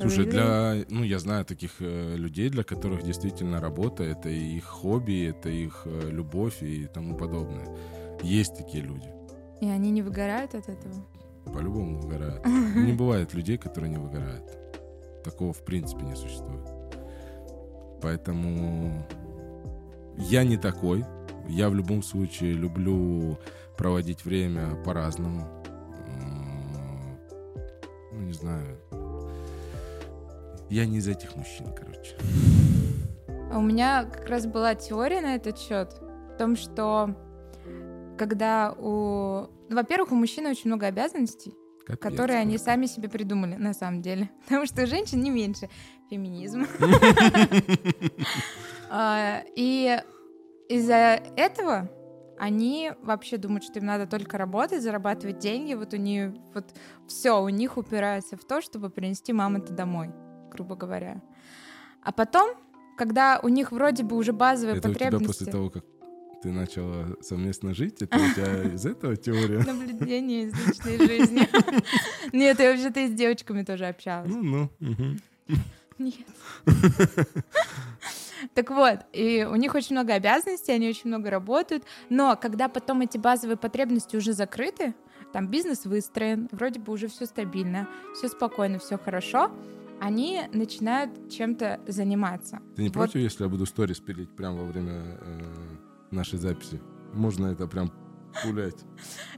Слушай, 0.00 0.26
«Really?» 0.26 0.30
для, 0.30 0.84
ну, 0.88 1.04
я 1.04 1.18
знаю 1.18 1.44
таких 1.44 1.80
э, 1.80 2.16
людей, 2.16 2.50
для 2.50 2.62
которых 2.62 3.02
действительно 3.02 3.60
работа— 3.60 4.02
это 4.04 4.28
их 4.28 4.64
хобби, 4.64 5.28
это 5.28 5.48
их 5.48 5.82
э, 5.84 6.10
любовь 6.10 6.62
и 6.62 6.86
тому 6.86 7.16
подобное. 7.16 7.66
Есть 8.22 8.56
такие 8.56 8.82
люди. 8.82 9.08
И 9.60 9.66
они 9.66 9.90
не 9.90 10.02
выгорают 10.02 10.54
от 10.54 10.68
этого? 10.68 11.06
По-любому 11.46 12.00
выгорают. 12.00 12.44
Не 12.76 12.92
бывает 12.92 13.34
людей, 13.34 13.56
которые 13.56 13.90
не 13.90 13.96
выгорают. 13.96 14.44
Такого 15.24 15.52
в 15.52 15.64
принципе 15.64 16.04
не 16.04 16.14
существует. 16.14 16.68
Поэтому 18.02 19.06
я 20.18 20.44
не 20.44 20.56
такой. 20.56 21.04
Я 21.48 21.70
в 21.70 21.74
любом 21.74 22.02
случае 22.02 22.52
люблю 22.52 23.38
проводить 23.76 24.24
время 24.24 24.76
по-разному. 24.84 25.46
Ну, 28.12 28.20
не 28.20 28.32
знаю. 28.32 28.76
Я 30.68 30.84
не 30.84 30.98
из 30.98 31.08
этих 31.08 31.34
мужчин, 31.36 31.66
короче. 31.74 32.16
А 33.50 33.58
У 33.58 33.62
меня 33.62 34.04
как 34.04 34.28
раз 34.28 34.46
была 34.46 34.74
теория 34.74 35.20
на 35.20 35.34
этот 35.36 35.58
счет, 35.58 35.94
в 36.34 36.36
том, 36.36 36.56
что 36.56 37.14
когда 38.18 38.72
у... 38.72 39.46
ну, 39.68 39.76
во-первых, 39.76 40.12
у 40.12 40.16
мужчин 40.16 40.46
очень 40.46 40.66
много 40.66 40.86
обязанностей, 40.86 41.54
Капец. 41.86 41.98
которые 41.98 42.40
они 42.40 42.58
сами 42.58 42.86
себе 42.86 43.08
придумали, 43.08 43.54
на 43.54 43.72
самом 43.72 44.02
деле. 44.02 44.28
Потому 44.44 44.66
что 44.66 44.82
у 44.82 44.86
женщин 44.86 45.22
не 45.22 45.30
меньше. 45.30 45.70
Феминизм. 46.10 46.66
А, 48.90 49.42
И 49.54 50.00
из-за 50.68 51.20
этого 51.36 51.90
они 52.38 52.92
вообще 53.02 53.36
думают, 53.36 53.64
что 53.64 53.80
им 53.80 53.86
надо 53.86 54.06
только 54.06 54.38
работать, 54.38 54.82
зарабатывать 54.82 55.38
деньги. 55.38 55.74
Вот 55.74 55.92
у 55.92 55.96
них 55.96 56.32
вот 56.54 56.72
все 57.08 57.42
у 57.42 57.48
них 57.48 57.76
упирается 57.76 58.36
в 58.36 58.44
то, 58.44 58.60
чтобы 58.60 58.90
принести 58.90 59.32
маму-то 59.32 59.72
домой, 59.72 60.10
грубо 60.50 60.76
говоря. 60.76 61.20
А 62.02 62.12
потом, 62.12 62.50
когда 62.96 63.40
у 63.42 63.48
них 63.48 63.72
вроде 63.72 64.04
бы 64.04 64.16
уже 64.16 64.32
базовые 64.32 64.78
Это 64.78 64.88
у 64.88 64.94
тебя 64.94 65.06
потребности... 65.06 65.26
после 65.26 65.52
того, 65.52 65.70
как 65.70 65.84
ты 66.42 66.52
начала 66.52 67.16
совместно 67.20 67.74
жить? 67.74 68.00
Это 68.02 68.16
у 68.16 68.34
тебя 68.34 68.62
из 68.74 68.86
этого 68.86 69.16
теория? 69.16 69.64
Наблюдение 69.64 70.44
из 70.44 70.66
личной 70.66 70.98
жизни. 70.98 71.48
Нет, 72.32 72.60
я 72.60 72.70
вообще-то 72.70 73.00
и 73.00 73.08
с 73.08 73.12
девочками 73.12 73.64
тоже 73.64 73.86
общалась. 73.86 74.30
Ну, 74.30 74.70
ну. 74.78 75.16
Нет. 75.98 76.14
Так 78.54 78.70
вот, 78.70 79.00
и 79.12 79.46
у 79.50 79.54
них 79.56 79.74
очень 79.74 79.94
много 79.94 80.14
обязанностей, 80.14 80.72
они 80.72 80.88
очень 80.88 81.08
много 81.08 81.30
работают, 81.30 81.84
но 82.08 82.36
когда 82.36 82.68
потом 82.68 83.00
эти 83.00 83.18
базовые 83.18 83.56
потребности 83.56 84.16
уже 84.16 84.32
закрыты, 84.32 84.94
там 85.32 85.48
бизнес 85.48 85.84
выстроен, 85.84 86.48
вроде 86.52 86.80
бы 86.80 86.92
уже 86.92 87.08
все 87.08 87.26
стабильно, 87.26 87.88
все 88.14 88.28
спокойно, 88.28 88.78
все 88.78 88.98
хорошо, 88.98 89.50
они 90.00 90.42
начинают 90.52 91.30
чем-то 91.30 91.80
заниматься. 91.86 92.60
Ты 92.76 92.82
не 92.82 92.88
Вот. 92.88 92.94
против, 92.94 93.16
если 93.16 93.44
я 93.44 93.48
буду 93.48 93.66
сторис 93.66 93.98
пилить 93.98 94.34
прямо 94.34 94.58
во 94.58 94.64
время 94.64 95.18
э, 95.20 95.40
нашей 96.10 96.38
записи? 96.38 96.80
Можно 97.12 97.48
это 97.48 97.66
прям 97.66 97.92
пулять. 98.42 98.76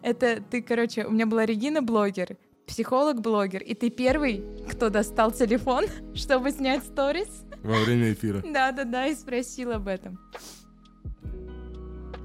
Это 0.02 0.42
ты, 0.42 0.62
короче, 0.62 1.06
у 1.06 1.10
меня 1.10 1.26
была 1.26 1.46
Регина 1.46 1.82
блогер, 1.82 2.36
психолог-блогер, 2.66 3.62
и 3.62 3.74
ты 3.74 3.90
первый, 3.90 4.44
кто 4.70 4.90
достал 4.90 5.32
телефон, 5.32 5.86
чтобы 6.14 6.50
снять 6.50 6.84
сторис. 6.84 7.44
Во 7.62 7.78
время 7.80 8.12
эфира. 8.12 8.42
Да-да-да, 8.42 9.06
и 9.06 9.14
спросил 9.14 9.72
об 9.72 9.86
этом. 9.88 10.18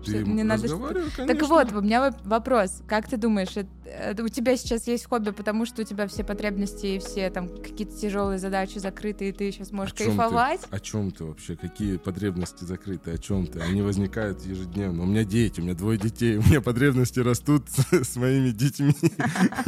Ты 0.05 0.23
мне 0.23 0.43
надо 0.43 0.67
Так 0.67 1.41
вот, 1.47 1.71
у 1.73 1.81
меня 1.81 2.09
воп- 2.09 2.21
вопрос. 2.25 2.83
Как 2.87 3.09
ты 3.09 3.17
думаешь, 3.17 3.57
это- 3.57 3.69
это 3.85 4.23
у 4.23 4.27
тебя 4.27 4.55
сейчас 4.55 4.85
есть 4.85 5.05
хобби, 5.05 5.31
потому 5.31 5.65
что 5.65 5.81
у 5.81 5.85
тебя 5.85 6.05
все 6.05 6.23
потребности 6.23 6.85
и 6.85 6.99
все 6.99 7.31
там 7.31 7.49
какие-то 7.49 7.97
тяжелые 7.97 8.37
задачи 8.37 8.77
закрыты, 8.77 9.29
и 9.29 9.31
ты 9.31 9.51
сейчас 9.51 9.71
можешь 9.71 9.93
О 9.93 9.97
чём 9.97 10.11
ты? 10.11 10.17
кайфовать? 10.17 10.61
О 10.69 10.79
чем 10.79 11.09
ты 11.09 11.23
вообще? 11.23 11.55
Какие 11.55 11.97
потребности 11.97 12.65
закрыты? 12.65 13.11
О 13.13 13.17
чем 13.17 13.47
ты? 13.47 13.61
Они 13.61 13.81
возникают 13.81 14.45
ежедневно. 14.45 15.01
У 15.01 15.05
меня 15.07 15.23
дети, 15.23 15.59
у 15.59 15.63
меня 15.63 15.73
двое 15.73 15.97
детей, 15.97 16.37
у 16.37 16.43
меня 16.43 16.61
потребности 16.61 17.19
растут 17.21 17.63
с, 17.91 18.15
моими 18.15 18.51
детьми. 18.51 18.93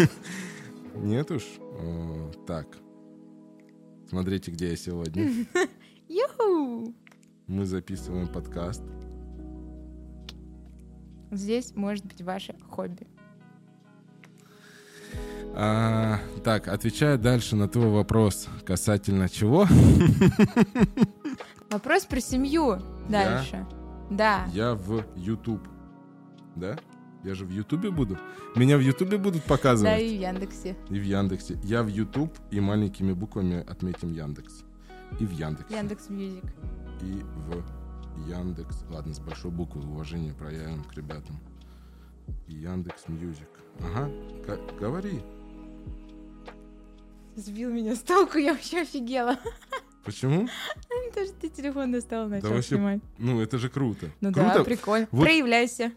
Нет 0.96 1.32
уж. 1.32 1.44
Так. 2.46 2.68
Смотрите, 4.10 4.52
где 4.52 4.70
я 4.70 4.76
сегодня. 4.78 5.46
Юху! 6.08 6.94
Мы 7.48 7.66
записываем 7.66 8.28
подкаст. 8.28 8.84
Здесь 11.32 11.76
может 11.76 12.06
быть 12.06 12.22
ваше 12.22 12.56
хобби. 12.70 13.08
А, 15.54 16.20
так, 16.44 16.68
отвечая 16.68 17.18
дальше 17.18 17.56
на 17.56 17.68
твой 17.68 17.90
вопрос 17.90 18.48
касательно 18.66 19.28
чего, 19.28 19.66
Вопрос 21.70 22.06
про 22.06 22.22
семью 22.22 22.80
дальше. 23.10 23.66
Да. 24.10 24.48
я 24.54 24.74
в 24.74 25.04
YouTube. 25.18 25.68
Да? 26.56 26.78
Я 27.28 27.36
же 27.36 27.44
в 27.44 27.50
Ютубе 27.52 27.92
буду. 27.92 28.18
Меня 28.56 28.78
в 28.78 28.80
Ютубе 28.80 29.18
будут 29.18 29.42
Да, 29.44 29.50
показывать. 29.50 30.02
и 30.02 30.18
в 30.18 30.22
Яндексе. 30.22 30.78
И 30.90 30.98
в 30.98 31.04
Яндексе. 31.04 31.60
Я 31.62 31.84
в 31.84 31.88
YouTube 31.90 32.32
и 32.52 32.62
маленькими 32.62 33.12
буквами 33.12 33.66
отметим 33.70 34.14
Яндекс. 34.14 34.64
И 35.20 35.26
в 35.26 35.32
Яндексе. 35.32 35.76
Яндекс 35.76 36.10
Music. 36.10 36.46
И 37.02 37.22
в 37.36 38.30
Яндекс. 38.30 38.78
Ладно, 38.90 39.14
с 39.14 39.20
большой 39.20 39.52
буквы 39.52 39.82
уважение 39.82 40.34
проявим 40.34 40.86
к 40.86 40.94
ребятам. 40.94 41.38
И 42.48 42.54
Яндекс 42.56 43.10
Music. 43.10 43.50
Ага, 43.82 44.10
г- 44.46 44.60
говори. 44.80 45.20
Сбил 47.36 47.72
меня 47.72 47.94
с 47.96 48.00
толку, 48.00 48.38
я 48.38 48.54
вообще 48.54 48.84
офигела. 48.84 49.38
Почему? 50.06 50.48
Даже 51.14 51.34
ты 51.34 51.50
телефон 51.50 51.92
достал, 51.92 52.30
начал 52.30 52.50
вообще 52.52 52.76
снимать. 52.76 53.02
Ну, 53.18 53.42
это 53.42 53.58
же 53.58 53.70
круто. 53.70 54.10
Ну 54.22 54.32
круто, 54.32 54.54
да, 54.60 54.64
прикольно. 54.64 55.08
Вот- 55.12 55.24
Проявляйся. 55.26 55.92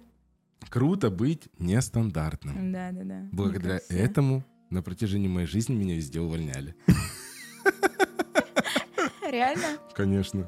Круто 0.69 1.11
быть 1.11 1.49
нестандартным. 1.59 2.73
Да, 2.73 2.91
да, 2.93 3.05
да. 3.05 3.29
Благодаря 3.33 3.81
этому 3.89 4.45
на 4.71 4.83
протяжении 4.83 5.29
моей 5.29 5.47
жизни 5.47 5.75
меня 5.75 5.95
везде 5.97 6.21
увольняли. 6.21 6.75
Реально? 9.31 9.79
Конечно. 9.95 10.47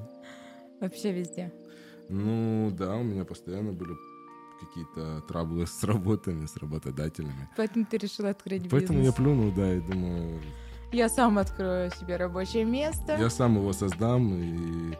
Вообще 0.80 1.12
везде. 1.12 1.52
Ну 2.08 2.70
да, 2.72 2.96
у 2.96 3.02
меня 3.02 3.24
постоянно 3.24 3.72
были 3.72 3.92
какие-то 4.60 5.20
траблы 5.22 5.66
с 5.66 5.82
работами, 5.84 6.46
с 6.46 6.56
работодателями. 6.56 7.48
Поэтому 7.56 7.84
ты 7.84 7.96
решил 7.98 8.26
открыть 8.26 8.68
Поэтому 8.70 8.98
я 8.98 9.06
бизнес. 9.06 9.14
плюнул, 9.14 9.52
да, 9.52 9.72
и 9.74 9.80
думаю, 9.80 10.40
Я 10.92 11.08
сам 11.08 11.38
открою 11.38 11.90
себе 11.92 12.16
рабочее 12.16 12.64
место. 12.64 13.16
я 13.18 13.30
сам 13.30 13.56
его 13.56 13.72
создам, 13.72 14.34
и 14.34 14.94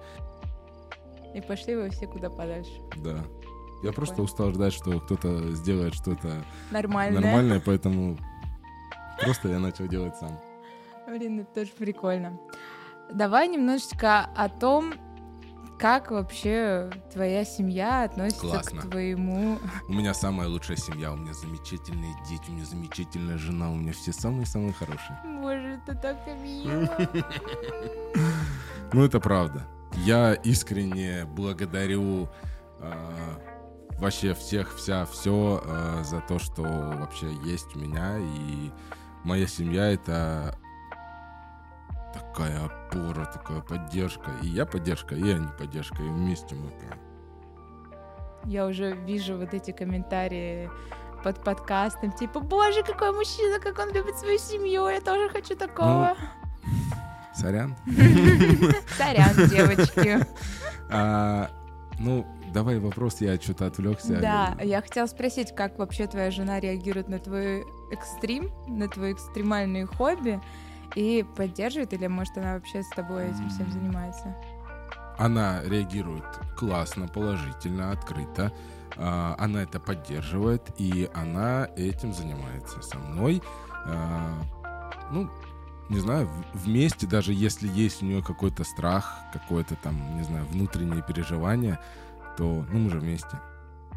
И 1.37 1.40
пошли 1.42 1.75
вы 1.76 1.90
все 1.90 2.07
куда 2.07 2.31
подальше. 2.31 2.73
да. 3.04 3.25
Я 3.83 3.93
просто 3.93 4.23
устал 4.23 4.53
ждать, 4.53 4.73
что 4.73 5.01
кто-то 5.01 5.53
сделает 5.53 5.95
что-то 5.95 6.45
Нормально. 6.71 7.21
нормальное, 7.21 7.61
поэтому 7.61 8.17
просто 9.21 9.49
я 9.49 9.59
начал 9.59 9.87
делать 9.89 10.17
сам. 10.17 10.39
Блин, 11.09 11.41
это 11.41 11.53
тоже 11.53 11.71
прикольно. 11.77 12.39
Давай 13.12 13.49
немножечко 13.49 14.21
о 14.37 14.49
том, 14.49 14.95
как 15.83 16.12
вообще 16.12 16.91
твоя 17.12 17.45
семья 17.45 18.05
относится 18.05 18.47
Классно. 18.47 18.83
к 18.83 18.89
твоему... 18.89 19.59
У 19.89 19.93
меня 19.93 20.15
самая 20.15 20.47
лучшая 20.49 20.77
семья, 20.77 21.12
у 21.12 21.17
меня 21.17 21.35
замечательные 21.35 22.15
дети, 22.29 22.51
у 22.51 22.53
меня 22.53 22.65
замечательная 22.65 23.37
жена, 23.37 23.69
у 23.69 23.75
меня 23.75 23.93
все 23.93 24.12
самые-самые 24.12 24.73
хорошие. 24.75 25.19
Боже, 25.25 25.81
это 25.85 25.97
так 25.97 26.19
мило. 26.41 26.89
Ну, 28.95 29.03
это 29.03 29.21
правда. 29.21 29.67
Я 30.05 30.35
искренне 30.35 31.25
благодарю 31.25 32.29
э, 32.79 33.52
вообще 33.99 34.35
всех, 34.35 34.75
вся, 34.77 35.05
все 35.07 35.63
э, 35.65 36.03
за 36.05 36.21
то, 36.21 36.39
что 36.39 36.63
вообще 36.63 37.33
есть 37.45 37.75
у 37.77 37.79
меня. 37.79 38.19
И 38.19 38.71
моя 39.25 39.47
семья— 39.47 39.91
это 39.93 40.59
такая 42.13 42.65
опора, 42.65 43.25
такая 43.27 43.61
поддержка. 43.61 44.31
И 44.43 44.49
я 44.49 44.67
поддержка, 44.67 45.15
и 45.15 45.31
они 45.31 45.49
поддержка, 45.59 46.03
и 46.03 46.09
вместе 46.09 46.55
мы 46.55 46.71
прям. 46.71 46.99
Я 48.45 48.67
уже 48.67 48.93
вижу 48.93 49.37
вот 49.39 49.55
эти 49.55 49.71
комментарии 49.71 50.69
под 51.23 51.43
подкастом, 51.45 52.13
типа, 52.13 52.41
боже, 52.41 52.83
какой 52.83 53.13
мужчина, 53.13 53.61
как 53.61 53.79
он 53.79 53.93
любит 53.93 54.17
свою 54.19 54.39
семью, 54.39 54.89
я 54.89 55.01
тоже 55.01 55.29
хочу 55.29 55.55
такого. 55.55 56.17
Ну, 56.19 56.73
сорян. 57.35 57.77
Сорян, 58.97 59.49
девочки. 59.49 60.27
А, 60.95 61.49
ну, 61.99 62.27
давай 62.53 62.79
вопрос, 62.79 63.21
я 63.21 63.37
что-то 63.41 63.67
отвлекся. 63.67 64.21
Да, 64.21 64.57
я 64.63 64.81
хотела 64.83 65.07
спросить, 65.07 65.55
как 65.55 65.79
вообще 65.79 66.07
твоя 66.07 66.31
жена 66.31 66.61
реагирует 66.61 67.09
на 67.09 67.19
твой 67.19 67.65
экстрим, 67.91 68.51
на 68.67 68.89
твои 68.89 69.13
экстремальные 69.13 69.87
хобби, 69.87 70.41
и 70.95 71.25
поддерживает, 71.37 71.93
или 71.93 72.07
может 72.07 72.37
она 72.37 72.55
вообще 72.55 72.83
с 72.83 72.89
тобой 72.91 73.27
этим 73.27 73.49
всем 73.49 73.71
занимается? 73.71 74.37
Она 75.19 75.63
реагирует 75.65 76.25
классно, 76.57 77.09
положительно, 77.09 77.93
открыто. 77.93 78.53
А, 78.97 79.35
она 79.39 79.63
это 79.63 79.81
поддерживает, 79.81 80.71
и 80.79 81.09
она 81.15 81.69
этим 81.77 82.13
занимается 82.13 82.83
со 82.83 82.99
мной. 82.99 83.43
А, 83.87 84.43
ну, 85.11 85.31
не 85.89 86.01
знаю, 86.01 86.29
вместе, 86.55 87.07
даже 87.07 87.33
если 87.33 87.69
есть 87.69 88.03
у 88.03 88.07
нее 88.07 88.23
какой-то 88.23 88.65
страх, 88.65 89.15
какое-то 89.33 89.77
там, 89.77 90.17
не 90.17 90.25
знаю, 90.25 90.47
внутреннее 90.47 91.03
переживание, 91.03 91.79
то 92.37 92.67
ну, 92.73 92.79
мы 92.79 92.91
же 92.91 92.99
вместе. 92.99 93.39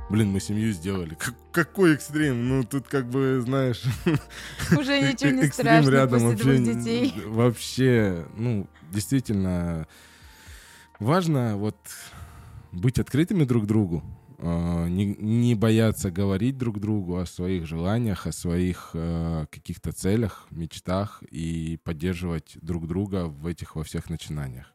Блин, 0.10 0.32
мы 0.32 0.40
семью 0.40 0.72
сделали. 0.72 1.16
Как, 1.16 1.34
какой 1.52 1.96
экстрим? 1.96 2.48
Ну, 2.48 2.64
тут 2.64 2.88
как 2.88 3.10
бы, 3.10 3.42
знаешь... 3.44 3.84
Уже 4.72 5.02
ничего 5.02 5.32
не 5.32 5.48
страшно 5.48 5.90
рядом 5.90 6.32
после 6.32 6.58
вообще, 6.58 6.74
детей. 6.74 7.14
Вообще, 7.26 8.28
ну, 8.38 8.68
действительно, 8.92 9.88
важно 11.00 11.58
вот 11.58 11.78
быть 12.72 13.00
открытыми 13.00 13.46
друг 13.46 13.66
другу, 13.66 14.04
а, 14.38 14.86
не, 14.88 15.06
не 15.06 15.56
бояться 15.56 16.12
говорить 16.12 16.58
друг 16.58 16.80
другу 16.80 17.18
о 17.18 17.26
своих 17.26 17.66
желаниях, 17.66 18.28
о 18.28 18.32
своих 18.32 18.92
э, 18.94 19.46
каких-то 19.50 19.92
целях, 19.92 20.46
мечтах 20.52 21.24
и 21.32 21.80
поддерживать 21.84 22.58
друг 22.62 22.88
друга 22.88 23.26
в 23.26 23.48
этих 23.48 23.76
во 23.76 23.84
всех 23.84 24.10
начинаниях. 24.10 24.75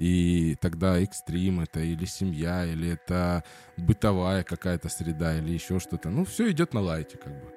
И 0.00 0.56
тогда 0.62 0.98
экстрим 0.98 1.60
это 1.60 1.80
или 1.80 2.06
семья, 2.06 2.64
или 2.64 2.88
это 2.88 3.44
бытовая 3.76 4.44
какая-то 4.44 4.88
среда, 4.88 5.36
или 5.36 5.50
еще 5.50 5.78
что-то. 5.78 6.08
Ну, 6.08 6.24
все 6.24 6.50
идет 6.50 6.72
на 6.72 6.80
лайте, 6.80 7.18
как 7.18 7.34
бы. 7.34 7.52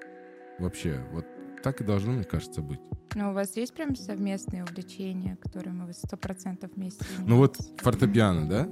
Вообще, 0.59 1.01
вот 1.13 1.25
так 1.63 1.79
и 1.79 1.85
должно, 1.85 2.11
мне 2.11 2.25
кажется, 2.25 2.61
быть. 2.61 2.81
Но 3.15 3.31
у 3.31 3.33
вас 3.33 3.55
есть 3.55 3.73
прям 3.73 3.95
совместные 3.95 4.65
увлечения, 4.65 5.37
которыми 5.37 5.85
вы 5.85 5.93
сто 5.93 6.17
процентов 6.17 6.71
вместе 6.75 7.05
занимаетесь? 7.05 7.29
Ну 7.29 7.37
вот 7.37 7.57
фортепиано, 7.77 8.49
да? 8.49 8.69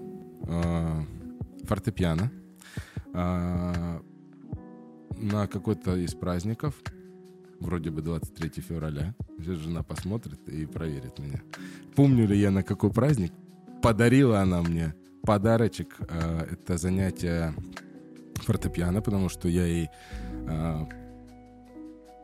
А, 0.50 1.06
фортепиано. 1.64 2.30
А, 3.14 4.02
на 5.16 5.48
какой-то 5.48 5.96
из 5.96 6.14
праздников, 6.14 6.76
вроде 7.62 7.90
бы 7.90 8.02
23 8.02 8.62
февраля, 8.62 9.16
жена 9.38 9.82
посмотрит 9.82 10.50
и 10.50 10.66
проверит 10.66 11.20
меня. 11.20 11.42
Помню 11.96 12.28
ли 12.28 12.38
я 12.38 12.52
на 12.52 12.64
какой 12.64 12.92
праздник, 12.92 13.32
подарила 13.82 14.42
она 14.42 14.62
мне 14.62 14.94
подарочек. 15.24 15.98
Э, 16.10 16.48
это 16.52 16.78
занятие 16.78 17.54
фортепиано, 18.36 19.02
потому 19.02 19.30
что 19.30 19.48
я 19.48 19.66
ей 19.66 19.90
э, 20.48 20.86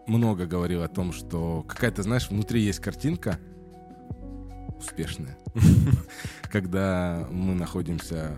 много 0.08 0.46
говорил 0.46 0.84
о 0.84 0.88
том, 0.88 1.12
что 1.12 1.64
какая-то, 1.64 2.04
знаешь, 2.04 2.30
внутри 2.30 2.62
есть 2.62 2.80
картинка 2.80 3.40
успешная. 4.78 5.38
Когда 6.52 7.28
мы 7.32 7.56
находимся 7.56 8.38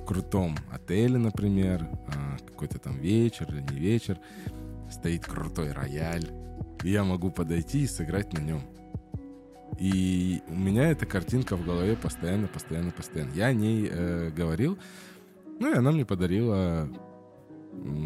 в 0.00 0.04
крутом 0.04 0.56
отеле, 0.72 1.18
например, 1.18 1.88
э, 2.08 2.46
какой-то 2.46 2.78
там 2.78 2.98
вечер 2.98 3.46
или 3.50 3.60
не 3.72 3.78
вечер, 3.78 4.18
стоит 4.90 5.24
крутой 5.24 5.72
рояль, 5.72 6.28
и 6.82 6.90
я 6.90 7.04
могу 7.04 7.30
подойти 7.30 7.82
и 7.82 7.86
сыграть 7.86 8.32
на 8.32 8.40
нем. 8.40 8.62
И 9.78 10.42
у 10.48 10.54
меня 10.54 10.90
эта 10.90 11.06
картинка 11.06 11.56
в 11.56 11.64
голове 11.64 11.96
постоянно, 11.96 12.48
постоянно, 12.48 12.90
постоянно. 12.90 13.32
Я 13.32 13.46
о 13.46 13.52
ней 13.52 13.88
э, 13.90 14.30
говорил, 14.30 14.78
ну 15.60 15.72
и 15.72 15.76
она 15.76 15.92
мне 15.92 16.04
подарила 16.04 16.88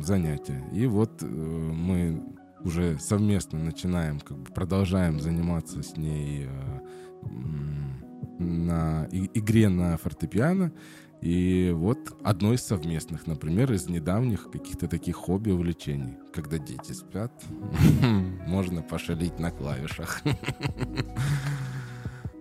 занятие. 0.02 0.62
И 0.72 0.86
вот 0.86 1.22
э, 1.22 1.26
мы 1.26 2.22
уже 2.64 2.98
совместно 2.98 3.58
начинаем, 3.58 4.20
как 4.20 4.38
бы 4.38 4.52
продолжаем 4.52 5.18
заниматься 5.18 5.82
с 5.82 5.96
ней 5.96 6.46
э, 6.46 6.80
на 8.38 9.08
и, 9.10 9.30
игре 9.38 9.68
на 9.68 9.96
фортепиано. 9.96 10.72
И 11.22 11.70
вот 11.72 11.98
одно 12.24 12.52
из 12.52 12.62
совместных, 12.62 13.28
например, 13.28 13.72
из 13.72 13.88
недавних 13.88 14.50
каких-то 14.50 14.88
таких 14.88 15.14
хобби, 15.14 15.50
увлечений. 15.50 16.18
Когда 16.34 16.58
дети 16.58 16.90
спят, 16.92 17.32
можно 18.46 18.82
пошалить 18.82 19.38
на 19.38 19.50
клавишах. 19.50 20.20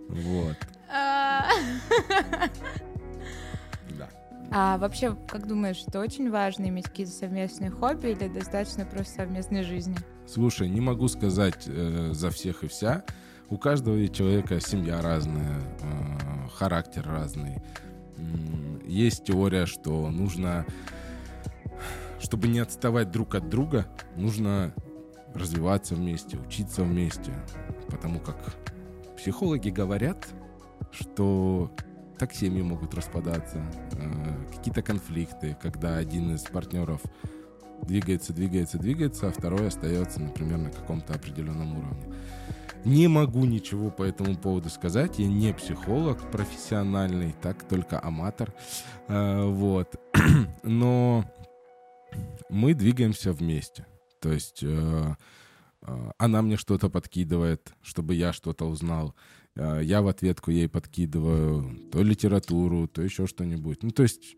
Вот. 0.10 0.58
А. 4.52 4.78
Вообще, 4.78 5.16
как 5.30 5.48
думаешь, 5.48 5.82
это 5.88 6.02
очень 6.02 6.30
важно 6.30 6.66
иметь 6.66 6.86
какие-то 6.86 7.14
совместные 7.14 7.72
хобби 7.72 8.08
или 8.08 8.28
достаточно 8.28 8.86
просто 8.86 9.14
совместной 9.16 9.64
жизни? 9.64 9.96
Слушай, 10.28 10.68
не 10.68 10.82
могу 10.82 11.08
сказать 11.08 11.64
э, 11.68 12.10
за 12.12 12.30
всех 12.30 12.66
и 12.66 12.68
вся. 12.68 13.06
У 13.50 13.58
каждого 13.58 14.06
человека 14.10 14.60
семья 14.60 15.02
разная, 15.02 15.62
э, 15.82 16.50
характер 16.54 17.06
разный. 17.08 17.62
Есть 18.92 19.24
теория, 19.24 19.66
что 19.66 20.10
нужно, 20.10 20.66
чтобы 22.20 22.50
не 22.50 22.60
отставать 22.60 23.10
друг 23.10 23.36
от 23.36 23.48
друга, 23.48 23.88
нужно 24.18 24.74
развиваться 25.34 25.96
вместе, 25.96 26.38
учиться 26.38 26.84
вместе, 26.84 27.32
потому 27.88 28.20
как 28.20 28.36
Психологи 29.16 29.70
говорят, 29.70 30.28
что 30.92 31.72
так 32.18 32.34
семьи 32.34 32.62
могут 32.62 32.94
распадаться, 32.94 33.64
э, 33.94 34.56
какие-то 34.56 34.82
конфликты, 34.82 35.56
когда 35.62 35.96
один 35.96 36.36
из 36.36 36.42
партнеров 36.42 37.02
двигается, 37.84 38.34
двигается, 38.34 38.78
двигается, 38.78 39.28
а 39.28 39.32
второй 39.32 39.68
остается, 39.68 40.20
например, 40.20 40.58
на 40.58 40.70
каком-то 40.70 41.14
определенном 41.14 41.78
уровне. 41.78 42.14
Не 42.86 43.08
могу 43.08 43.46
ничего 43.46 43.92
по 43.92 44.04
этому 44.04 44.36
поводу 44.36 44.70
сказать. 44.70 45.20
Я 45.20 45.28
не 45.28 45.54
психолог 45.54 46.32
профессиональный, 46.32 47.34
так 47.42 47.68
только 47.68 48.04
аматор. 48.04 48.54
Э, 49.08 49.44
вот. 49.46 49.96
Но 50.64 51.26
мы 52.50 52.74
двигаемся 52.74 53.34
вместе. 53.34 53.86
То 54.20 54.32
есть 54.32 54.64
э, 54.64 55.16
а, 55.82 56.12
она 56.18 56.42
мне 56.42 56.58
что-то 56.58 56.90
подкидывает, 56.90 57.74
чтобы 57.82 58.16
я 58.16 58.34
что-то 58.34 58.66
узнал. 58.66 59.16
А, 59.56 59.80
я 59.80 60.02
в 60.02 60.08
ответку 60.08 60.52
ей 60.52 60.70
подкидываю 60.70 61.90
то 61.92 62.02
литературу, 62.04 62.88
то 62.88 63.02
еще 63.02 63.28
что-нибудь. 63.28 63.84
Ну, 63.84 63.92
то 63.92 64.04
есть 64.04 64.36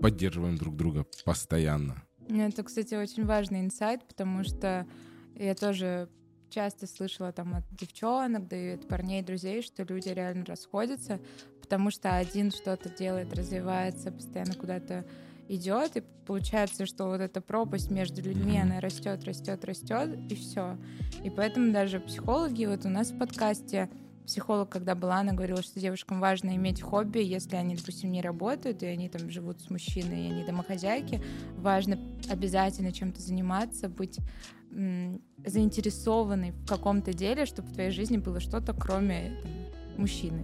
поддерживаем 0.00 0.56
друг 0.56 0.76
друга 0.76 1.06
постоянно. 1.24 2.02
Это, 2.28 2.62
кстати, 2.62 2.94
очень 2.94 3.24
важный 3.24 3.60
инсайт, 3.60 4.06
потому 4.06 4.44
что 4.44 4.86
я 5.34 5.54
тоже 5.54 6.08
часто 6.56 6.86
слышала 6.86 7.32
там 7.32 7.54
от 7.54 7.64
девчонок, 7.70 8.48
да 8.48 8.56
и 8.56 8.74
от 8.76 8.88
парней, 8.88 9.22
друзей, 9.22 9.60
что 9.60 9.82
люди 9.82 10.08
реально 10.08 10.46
расходятся, 10.46 11.20
потому 11.60 11.90
что 11.90 12.16
один 12.16 12.50
что-то 12.50 12.88
делает, 12.88 13.34
развивается, 13.34 14.10
постоянно 14.10 14.54
куда-то 14.54 15.04
идет, 15.48 15.98
и 15.98 16.02
получается, 16.26 16.86
что 16.86 17.08
вот 17.08 17.20
эта 17.20 17.42
пропасть 17.42 17.90
между 17.90 18.22
людьми, 18.22 18.58
она 18.58 18.80
растет, 18.80 19.22
растет, 19.24 19.66
растет, 19.66 20.18
и 20.30 20.34
все. 20.34 20.78
И 21.22 21.28
поэтому 21.28 21.74
даже 21.74 22.00
психологи, 22.00 22.64
вот 22.64 22.86
у 22.86 22.88
нас 22.88 23.10
в 23.10 23.18
подкасте 23.18 23.90
психолог, 24.26 24.70
когда 24.70 24.94
была, 24.94 25.18
она 25.18 25.34
говорила, 25.34 25.62
что 25.62 25.78
девушкам 25.78 26.20
важно 26.20 26.56
иметь 26.56 26.80
хобби, 26.80 27.18
если 27.18 27.56
они, 27.56 27.76
допустим, 27.76 28.10
не 28.10 28.22
работают, 28.22 28.82
и 28.82 28.86
они 28.86 29.10
там 29.10 29.28
живут 29.28 29.60
с 29.60 29.68
мужчиной, 29.68 30.22
и 30.22 30.30
они 30.32 30.42
домохозяйки, 30.42 31.22
важно 31.58 31.98
обязательно 32.30 32.92
чем-то 32.92 33.20
заниматься, 33.20 33.90
быть 33.90 34.18
заинтересованной 35.44 36.52
в 36.52 36.66
каком-то 36.66 37.12
деле, 37.12 37.46
чтобы 37.46 37.68
в 37.68 37.72
твоей 37.72 37.90
жизни 37.90 38.18
было 38.18 38.40
что-то, 38.40 38.74
кроме 38.74 39.40
там, 39.42 39.52
мужчины. 39.98 40.42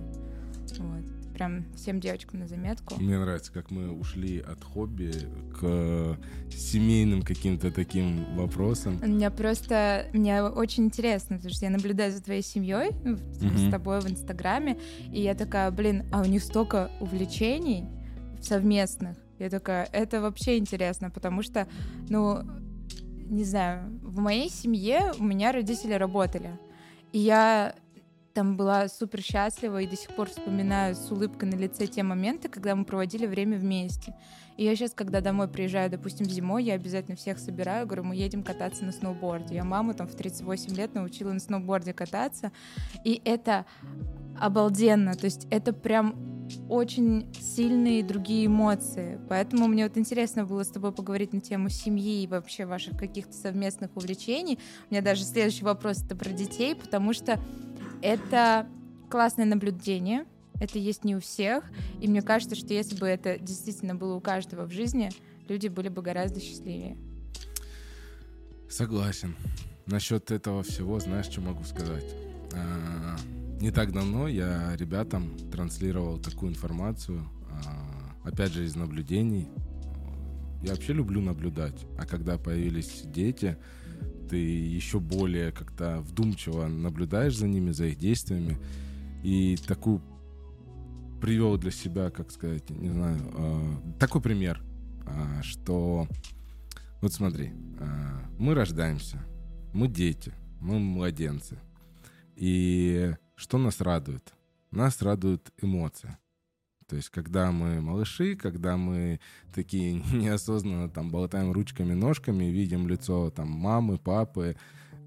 Вот 0.79 1.05
прям 1.33 1.65
всем 1.75 1.99
девочкам 1.99 2.41
на 2.41 2.47
заметку. 2.47 2.95
Мне 3.01 3.19
нравится, 3.19 3.53
как 3.53 3.71
мы 3.71 3.91
ушли 3.91 4.41
от 4.41 4.63
хобби 4.63 5.13
к 5.59 6.19
семейным 6.51 7.23
каким-то 7.23 7.71
таким 7.71 8.37
вопросам. 8.37 8.99
У 9.03 9.07
меня 9.07 9.31
просто, 9.31 10.07
мне 10.13 10.43
очень 10.43 10.85
интересно, 10.85 11.37
потому 11.37 11.55
что 11.55 11.65
я 11.65 11.71
наблюдаю 11.71 12.13
за 12.13 12.23
твоей 12.23 12.43
семьей, 12.43 12.91
mm-hmm. 12.91 13.69
с 13.69 13.71
тобой 13.71 14.01
в 14.01 14.11
Инстаграме, 14.11 14.79
и 15.13 15.21
я 15.23 15.35
такая, 15.35 15.71
блин, 15.71 16.05
а 16.13 16.23
у 16.23 16.27
них 16.27 16.43
столько 16.43 16.91
увлечений, 17.01 17.87
совместных. 18.41 19.17
Я 19.39 19.51
такая, 19.51 19.89
это 19.93 20.21
вообще 20.21 20.59
интересно, 20.59 21.11
потому 21.11 21.43
что, 21.43 21.67
ну, 22.09 22.43
не 23.33 23.45
знаю, 23.45 23.99
в 24.03 24.19
моей 24.19 24.51
семье 24.51 25.13
у 25.19 25.25
меня 25.25 25.53
родители 25.53 25.95
работали. 25.95 26.59
И 27.13 27.19
я 27.19 27.75
там 28.35 28.57
была 28.57 28.89
супер 28.89 29.21
счастлива 29.21 29.81
и 29.81 29.87
до 29.87 29.97
сих 29.97 30.15
пор 30.15 30.29
вспоминаю 30.29 30.95
с 30.95 31.11
улыбкой 31.11 31.51
на 31.51 31.55
лице 31.55 31.87
те 31.87 32.03
моменты, 32.03 32.49
когда 32.49 32.75
мы 32.75 32.85
проводили 32.85 33.27
время 33.27 33.59
вместе. 33.59 34.15
И 34.57 34.65
я 34.65 34.77
сейчас, 34.77 34.93
когда 34.93 35.21
домой 35.21 35.49
приезжаю, 35.49 35.91
допустим, 35.91 36.27
зимой, 36.27 36.65
я 36.65 36.75
обязательно 36.75 37.17
всех 37.17 37.39
собираю, 37.39 37.87
говорю, 37.87 38.05
мы 38.05 38.17
едем 38.17 38.43
кататься 38.43 38.85
на 38.85 38.93
сноуборде. 38.93 39.55
Я 39.55 39.65
маму 39.65 39.95
там 39.95 40.07
в 40.07 40.15
38 40.15 40.75
лет 40.75 40.95
научила 40.95 41.33
на 41.33 41.41
сноуборде 41.41 41.93
кататься, 41.95 42.53
и 43.05 43.21
это 43.25 43.65
обалденно, 44.39 45.15
то 45.15 45.25
есть 45.25 45.47
это 45.51 45.73
прям 45.73 46.42
очень 46.69 47.33
сильные 47.35 48.03
другие 48.03 48.47
эмоции. 48.47 49.21
Поэтому 49.29 49.67
мне 49.69 49.85
вот 49.85 49.97
интересно 49.97 50.45
было 50.45 50.63
с 50.65 50.69
тобой 50.69 50.93
поговорить 50.93 51.33
на 51.33 51.41
тему 51.41 51.69
семьи 51.69 52.23
и 52.23 52.27
вообще 52.27 52.67
ваших 52.67 52.97
каких-то 52.97 53.33
совместных 53.33 53.97
увлечений. 53.97 54.59
У 54.89 54.95
меня 54.95 55.03
даже 55.03 55.25
следующий 55.25 55.65
вопрос 55.65 56.03
это 56.03 56.17
про 56.17 56.31
детей, 56.31 56.75
потому 56.75 57.13
что 57.13 57.41
это 58.03 58.67
классное 59.11 59.45
наблюдение, 59.45 60.27
это 60.61 60.79
есть 60.79 61.05
не 61.05 61.17
у 61.17 61.21
всех, 61.21 61.65
и 62.01 62.09
мне 62.09 62.23
кажется, 62.23 62.57
что 62.57 62.73
если 62.73 62.97
бы 62.97 63.07
это 63.07 63.39
действительно 63.39 63.95
было 63.95 64.15
у 64.15 64.21
каждого 64.21 64.65
в 64.65 64.71
жизни, 64.71 65.11
люди 65.49 65.69
были 65.69 65.89
бы 65.89 66.03
гораздо 66.03 66.41
счастливее. 66.41 66.97
Согласен. 68.69 69.37
Насчет 69.87 70.31
этого 70.31 70.63
всего, 70.63 70.99
знаешь, 71.01 71.27
что 71.27 71.41
могу 71.41 71.65
сказать? 71.65 72.05
А, 73.63 73.65
не 73.65 73.71
так 73.71 73.93
давно 73.93 74.29
я 74.29 74.75
ребятам 74.77 75.37
транслировал 75.53 76.19
такую 76.19 76.51
информацию, 76.51 77.25
а, 77.49 78.29
опять 78.29 78.53
же, 78.53 78.65
из 78.65 78.75
наблюдений. 78.75 79.49
Я 80.63 80.73
вообще 80.73 80.93
люблю 80.93 81.21
наблюдать, 81.21 81.87
а 81.97 82.05
когда 82.05 82.39
появились 82.39 83.03
дети, 83.05 83.57
ты 84.29 84.37
еще 84.37 84.99
более 84.99 85.53
как-то 85.53 86.01
вдумчиво 86.01 86.67
наблюдаешь 86.67 87.37
за 87.37 87.47
ними, 87.47 87.71
за 87.71 87.87
их 87.87 87.99
действиями. 87.99 88.59
И 89.23 89.57
такую 89.67 90.01
привел 91.21 91.57
для 91.57 91.71
себя, 91.71 92.11
как 92.11 92.33
сказать, 92.33 92.69
не 92.71 92.91
знаю, 92.91 93.21
э, 93.35 93.77
такой 94.01 94.21
пример, 94.21 94.61
э, 95.07 95.43
что 95.43 96.09
вот 97.01 97.13
смотри, 97.13 97.53
мы 98.39 98.55
рождаемся, 98.55 99.25
мы 99.73 99.89
дети, 99.89 100.33
мы 100.61 100.79
младенцы. 100.79 101.59
И 102.37 103.15
что 103.43 103.59
нас 103.59 103.81
радует? 103.81 104.33
Нас 104.71 105.03
радует 105.03 105.53
эмоция. 105.61 106.19
То 106.87 106.95
есть, 106.95 107.11
когда 107.11 107.51
мы 107.51 107.81
малыши, 107.81 108.37
когда 108.37 108.77
мы 108.77 109.19
такие 109.53 109.95
неосознанно 110.13 110.89
там 110.89 111.11
болтаем 111.11 111.51
ручками, 111.51 111.93
ножками, 111.93 112.45
видим 112.45 112.87
лицо 112.87 113.31
там 113.31 113.51
мамы, 113.51 113.99
папы, 113.99 114.57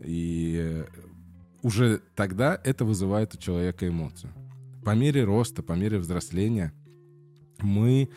и 0.01 0.83
уже 1.61 2.01
тогда 2.13 2.59
это 2.63 2.83
вызывает 2.83 3.33
у 3.33 3.37
человека 3.37 3.87
эмоцию. 3.87 4.33
По 4.83 4.93
мере 4.93 5.23
роста, 5.23 5.63
по 5.63 5.73
мере 5.73 5.97
взросления 5.97 6.73
мы 7.59 8.09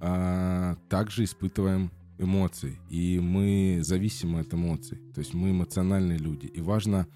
а, 0.00 0.76
также 0.88 1.22
испытываем 1.22 1.92
эмоции, 2.18 2.76
и 2.90 3.20
мы 3.20 3.78
зависимы 3.82 4.40
от 4.40 4.52
эмоций. 4.52 4.98
То 5.14 5.20
есть 5.20 5.32
мы 5.32 5.52
эмоциональные 5.52 6.18
люди, 6.18 6.46
и 6.46 6.60
важно 6.60 7.06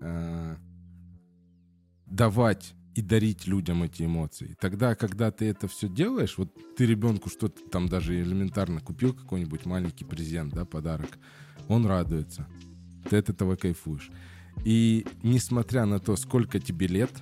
а, 0.00 0.56
давать 2.10 2.74
и 2.94 3.02
дарить 3.02 3.46
людям 3.46 3.84
эти 3.84 4.02
эмоции. 4.02 4.56
Тогда, 4.60 4.94
когда 4.94 5.30
ты 5.30 5.46
это 5.46 5.68
все 5.68 5.88
делаешь, 5.88 6.36
вот 6.36 6.50
ты 6.76 6.84
ребенку 6.84 7.30
что-то 7.30 7.62
там 7.70 7.88
даже 7.88 8.20
элементарно 8.20 8.80
купил 8.80 9.14
какой-нибудь 9.14 9.66
маленький 9.66 10.04
презент, 10.04 10.52
да, 10.52 10.64
подарок, 10.64 11.18
он 11.68 11.86
радуется. 11.86 12.48
Ты 13.08 13.18
от 13.18 13.28
этого 13.28 13.56
кайфуешь. 13.56 14.10
И 14.64 15.06
несмотря 15.22 15.84
на 15.84 16.00
то, 16.00 16.16
сколько 16.16 16.58
тебе 16.58 16.88
лет, 16.88 17.12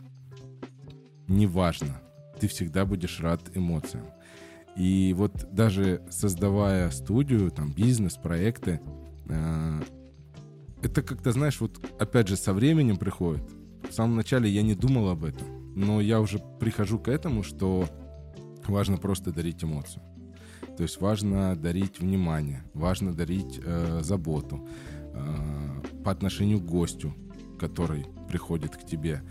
неважно, 1.29 2.01
ты 2.41 2.49
всегда 2.49 2.87
будешь 2.87 3.21
рад 3.21 3.55
эмоциям. 3.55 4.07
И 4.77 5.15
вот 5.17 5.49
даже 5.53 6.03
создавая 6.11 6.91
студию, 6.91 7.51
там, 7.51 7.73
бизнес, 7.73 8.15
проекты, 8.15 8.81
э, 9.29 9.83
это 10.83 11.03
как-то, 11.03 11.33
знаешь, 11.33 11.61
вот 11.61 11.85
опять 11.99 12.29
же 12.29 12.37
со 12.37 12.53
временем 12.53 12.97
приходит. 12.97 13.43
В 13.89 13.93
самом 13.93 14.17
начале 14.17 14.51
я 14.51 14.63
не 14.63 14.75
думал 14.75 15.09
об 15.09 15.25
этом 15.25 15.57
но 15.77 16.01
я 16.01 16.21
уже 16.21 16.41
прихожу 16.59 16.99
к 16.99 17.07
этому, 17.07 17.43
что 17.45 17.87
важно 18.67 18.97
просто 18.97 19.31
дарить 19.31 19.63
эмоцию. 19.63 20.03
То 20.77 20.83
есть 20.83 21.01
важно 21.01 21.55
дарить 21.55 22.01
внимание, 22.01 22.65
важно 22.73 23.15
дарить 23.15 23.61
э, 23.63 24.01
заботу 24.03 24.67
э, 25.13 25.83
по 26.03 26.11
отношению 26.11 26.61
к 26.61 26.65
гостю, 26.65 27.15
который 27.61 28.07
приходит 28.29 28.75
к 28.75 28.87
тебе. 28.87 29.23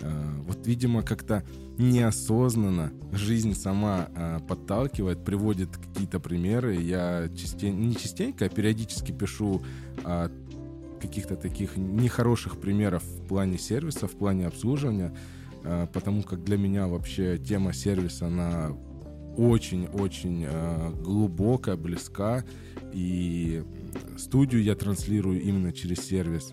Э, 0.00 0.40
вот, 0.46 0.64
видимо, 0.66 1.02
как-то 1.02 1.44
неосознанно 1.76 2.92
жизнь 3.12 3.54
сама 3.54 4.08
э, 4.14 4.38
подталкивает, 4.48 5.24
приводит 5.24 5.76
какие-то 5.76 6.20
примеры. 6.20 6.76
Я 6.76 7.28
частенько, 7.36 7.76
не 7.76 7.96
частенько, 7.96 8.44
а 8.44 8.48
периодически 8.48 9.10
пишу 9.10 9.62
о 10.04 10.28
каких-то 11.00 11.36
таких 11.36 11.76
нехороших 11.76 12.60
примеров 12.60 13.02
в 13.02 13.26
плане 13.26 13.58
сервиса, 13.58 14.06
в 14.06 14.12
плане 14.12 14.46
обслуживания. 14.46 15.14
Э, 15.62 15.86
потому 15.92 16.22
как 16.22 16.42
для 16.44 16.56
меня 16.56 16.86
вообще 16.86 17.38
тема 17.38 17.72
сервиса, 17.72 18.26
она 18.26 18.70
очень-очень 19.36 20.44
э, 20.46 20.90
глубокая, 21.02 21.76
близка, 21.76 22.44
и 22.92 23.62
студию 24.18 24.62
я 24.62 24.74
транслирую 24.74 25.40
именно 25.40 25.72
через 25.72 25.98
сервис. 26.00 26.52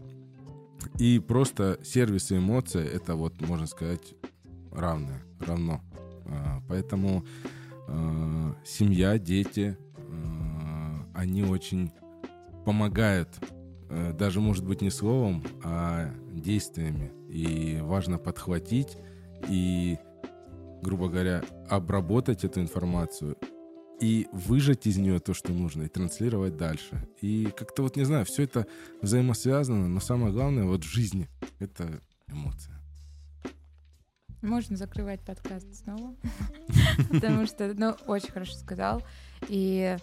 И 0.99 1.19
просто 1.19 1.79
сервис 1.83 2.31
и 2.31 2.37
эмоция— 2.37 2.85
это 2.85 3.15
вот, 3.15 3.41
можно 3.41 3.67
сказать, 3.67 4.13
равное, 4.71 5.23
равно. 5.39 5.81
Э, 6.25 6.61
поэтому 6.67 7.25
семья, 8.65 9.17
дети, 9.17 9.77
они 11.13 11.41
очень 11.45 11.89
помогают, 12.65 13.29
даже, 13.89 14.41
может 14.41 14.65
быть, 14.65 14.81
не 14.81 14.89
словом, 14.89 15.43
а 15.63 16.13
действиями 16.31 17.11
и 17.29 17.79
важно 17.81 18.17
подхватить 18.17 18.97
и, 19.47 19.97
грубо 20.81 21.09
говоря, 21.09 21.43
обработать 21.69 22.43
эту 22.43 22.61
информацию 22.61 23.37
и 23.99 24.27
выжать 24.31 24.85
из 24.85 24.97
нее 24.97 25.19
то, 25.19 25.33
что 25.33 25.51
нужно, 25.51 25.83
и 25.83 25.87
транслировать 25.87 26.57
дальше. 26.57 27.07
И 27.21 27.51
как-то 27.55 27.83
вот, 27.83 27.95
не 27.95 28.03
знаю, 28.03 28.25
все 28.25 28.43
это 28.43 28.67
взаимосвязано, 29.01 29.87
но 29.87 29.99
самое 29.99 30.31
главное 30.31 30.65
вот 30.65 30.83
в 30.83 30.87
жизни— 30.87 31.27
это 31.59 32.01
эмоция. 32.27 32.75
Можно 34.41 34.77
закрывать 34.77 35.21
подкаст 35.21 35.73
снова, 35.75 36.15
потому 37.09 37.47
что, 37.47 37.73
ну, 37.73 37.95
очень 38.05 38.31
хорошо 38.31 38.53
сказал. 38.53 39.01
И 39.49 39.97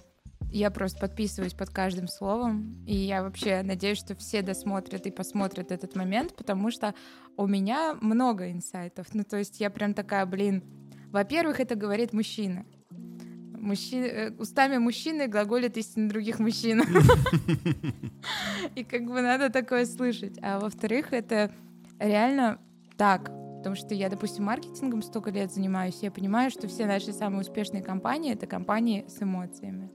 я 0.51 0.71
просто 0.71 1.01
подписываюсь 1.01 1.55
под 1.55 1.71
каждым 1.71 2.09
словом, 2.09 2.85
и 2.87 2.95
я 2.95 3.23
вообще 3.23 3.63
надеюсь, 3.63 3.99
что 3.99 4.15
все 4.15 4.43
досмотрят 4.43 5.07
и 5.07 5.11
посмотрят 5.11 5.73
этот 5.73 5.97
момент, 5.97 6.35
потому 6.37 6.71
что 6.71 6.95
у 7.37 7.47
меня 7.47 7.97
много 8.01 8.51
инсайтов. 8.51 9.09
Ну, 9.13 9.25
то 9.25 9.37
есть 9.37 9.61
я 9.61 9.71
прям 9.71 9.95
такая, 9.95 10.27
блин, 10.27 10.63
во-первых, 11.11 11.61
это 11.61 11.75
говорит 11.75 12.13
мужчина. 12.13 12.67
Мужчи... 12.91 13.97
Э, 13.97 14.31
устами 14.33 14.79
мужчины 14.79 15.27
глаголит 15.27 15.77
истинно 15.77 16.09
других 16.09 16.39
мужчин. 16.39 16.83
И 18.75 18.85
как 18.85 19.05
бы 19.05 19.23
надо 19.23 19.49
такое 19.49 19.87
слышать. 19.87 20.39
А 20.43 20.61
во-вторых, 20.61 21.13
это 21.13 21.51
реально 21.99 22.59
так. 22.97 23.31
Потому 23.65 23.77
что 23.77 23.95
я, 23.95 24.11
допустим, 24.11 24.45
маркетингом 24.45 25.01
столько 25.01 25.31
лет 25.31 25.51
занимаюсь, 25.51 26.01
я 26.03 26.11
понимаю, 26.11 26.51
что 26.51 26.69
все 26.69 26.85
наши 26.85 27.15
самые 27.15 27.41
успешные 27.41 27.83
компании— 27.83 28.33
это 28.35 28.47
компании 28.47 29.07
с 29.09 29.23
эмоциями. 29.23 29.91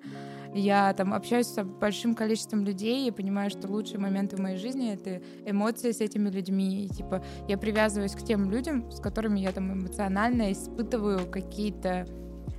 Я 0.53 0.93
там 0.93 1.13
общаюсь 1.13 1.47
с 1.47 1.63
большим 1.63 2.15
количеством 2.15 2.63
людей 2.63 3.07
и 3.07 3.11
понимаю, 3.11 3.49
что 3.49 3.67
лучшие 3.67 3.99
моменты 3.99 4.35
в 4.35 4.39
моей 4.39 4.57
жизни— 4.57 4.91
это 4.93 5.21
эмоции 5.45 5.91
с 5.91 6.01
этими 6.01 6.29
людьми. 6.29 6.85
И, 6.85 6.89
типа, 6.89 7.23
я 7.47 7.57
привязываюсь 7.57 8.13
к 8.13 8.23
тем 8.23 8.49
людям, 8.49 8.91
с 8.91 8.99
которыми 8.99 9.39
я 9.39 9.51
там 9.51 9.71
эмоционально 9.71 10.51
испытываю 10.51 11.29
какие-то 11.29 12.07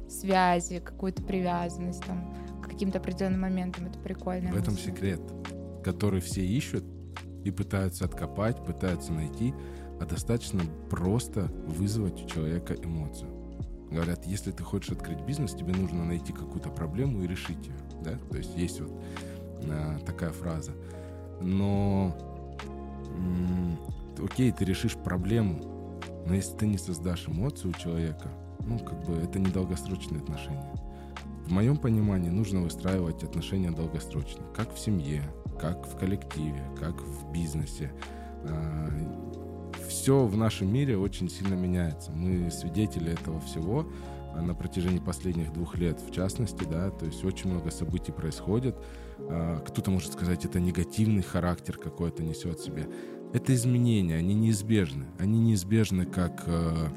связи, 0.08 0.80
какую-то 0.80 1.22
привязанность 1.22 2.04
там, 2.04 2.34
к 2.62 2.68
каким-то 2.68 2.98
определенным 2.98 3.40
моментам. 3.40 3.86
Это 3.86 3.98
прикольно. 3.98 4.52
В 4.52 4.56
этом 4.56 4.76
секрет, 4.78 5.20
который 5.84 6.20
все 6.20 6.44
ищут 6.44 6.84
и 7.44 7.50
пытаются 7.50 8.04
откопать, 8.04 8.64
пытаются 8.64 9.12
найти, 9.12 9.54
а 10.00 10.06
достаточно 10.06 10.62
просто 10.88 11.50
вызвать 11.66 12.22
у 12.22 12.28
человека 12.28 12.74
эмоцию. 12.74 13.39
Говорят, 13.90 14.24
если 14.26 14.52
ты 14.52 14.62
хочешь 14.62 14.90
открыть 14.90 15.20
бизнес, 15.22 15.52
тебе 15.52 15.74
нужно 15.74 16.04
найти 16.04 16.32
какую-то 16.32 16.68
проблему 16.70 17.22
и 17.22 17.26
решить 17.26 17.66
ее. 17.66 17.74
Да? 18.02 18.18
То 18.30 18.38
есть 18.38 18.56
есть 18.56 18.80
вот 18.80 18.92
а, 19.68 19.98
такая 20.06 20.30
фраза. 20.30 20.72
Но 21.40 22.16
м- 23.16 23.78
окей, 24.22 24.52
ты 24.52 24.64
решишь 24.64 24.94
проблему, 24.94 25.98
но 26.26 26.34
если 26.34 26.56
ты 26.56 26.66
не 26.66 26.78
создашь 26.78 27.28
эмоцию 27.28 27.70
у 27.70 27.74
человека, 27.74 28.30
ну, 28.60 28.78
как 28.78 29.04
бы 29.04 29.14
это 29.16 29.38
недолгосрочные 29.38 30.20
отношения. 30.20 30.72
В 31.46 31.52
моем 31.52 31.76
понимании 31.76 32.30
нужно 32.30 32.60
выстраивать 32.60 33.24
отношения 33.24 33.72
долгосрочно, 33.72 34.44
как 34.54 34.72
в 34.72 34.78
семье, 34.78 35.22
как 35.60 35.86
в 35.86 35.98
коллективе, 35.98 36.62
как 36.78 37.00
в 37.00 37.32
бизнесе. 37.32 37.92
Все 39.90 40.24
в 40.24 40.36
нашем 40.36 40.72
мире 40.72 40.96
очень 40.96 41.28
сильно 41.28 41.54
меняется. 41.54 42.12
Мы 42.12 42.48
свидетели 42.52 43.12
этого 43.12 43.40
всего 43.40 43.90
а, 44.32 44.40
на 44.40 44.54
протяжении 44.54 45.00
последних 45.00 45.52
двух 45.52 45.76
лет, 45.76 46.00
в 46.00 46.12
частности, 46.12 46.62
да, 46.62 46.90
то 46.90 47.06
есть 47.06 47.24
очень 47.24 47.50
много 47.50 47.72
событий 47.72 48.12
происходит. 48.12 48.76
А, 49.18 49.58
кто-то 49.58 49.90
может 49.90 50.12
сказать, 50.12 50.44
это 50.44 50.60
негативный 50.60 51.24
характер 51.24 51.76
какой-то 51.76 52.22
несет 52.22 52.60
в 52.60 52.64
себе. 52.64 52.88
Это 53.32 53.52
изменения, 53.52 54.14
они 54.14 54.34
неизбежны. 54.34 55.06
Они 55.18 55.40
неизбежны 55.40 56.06
как 56.06 56.44
э, 56.46 56.88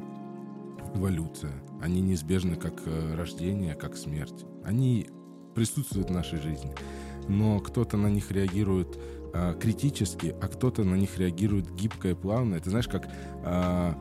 эволюция, 0.94 1.52
они 1.82 2.00
неизбежны 2.00 2.58
как 2.58 2.84
э, 2.86 3.16
рождение, 3.16 3.74
как 3.74 3.98
смерть. 3.98 4.46
Они 4.64 5.10
присутствуют 5.56 6.10
в 6.10 6.14
нашей 6.14 6.40
жизни, 6.40 6.76
но 7.28 7.60
кто-то 7.60 7.98
на 7.98 8.08
них 8.08 8.32
реагирует 8.32 9.00
э, 9.34 9.56
критически, 9.60 10.36
а 10.42 10.48
кто-то 10.48 10.84
на 10.84 10.96
них 10.96 11.18
реагирует 11.18 11.74
гибко 11.74 12.10
и 12.10 12.14
плавно. 12.14 12.56
Это 12.56 12.70
знаешь, 12.70 12.88
как 12.88 13.06
э, 13.06 13.94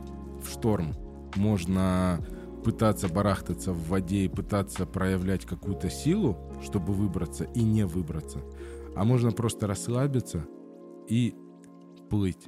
в 0.43 0.51
шторм 0.51 0.95
можно 1.37 2.25
пытаться 2.65 3.09
барахтаться 3.09 3.73
в 3.73 3.89
воде 3.89 4.25
и 4.25 4.29
пытаться 4.29 4.87
проявлять 4.87 5.45
какую-то 5.45 5.91
силу, 5.91 6.37
чтобы 6.63 6.93
выбраться 6.93 7.45
и 7.45 7.63
не 7.63 7.85
выбраться. 7.85 8.41
А 8.95 9.05
можно 9.05 9.33
просто 9.33 9.67
расслабиться 9.67 10.47
и 11.09 11.35
плыть. 12.09 12.47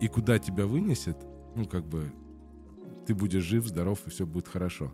И 0.00 0.08
куда 0.08 0.38
тебя 0.38 0.66
вынесет, 0.66 1.16
ну, 1.56 1.66
как 1.66 1.86
бы, 1.86 2.12
ты 3.06 3.14
будешь 3.14 3.42
жив, 3.42 3.66
здоров, 3.66 4.00
и 4.06 4.10
все 4.10 4.26
будет 4.26 4.46
хорошо. 4.46 4.92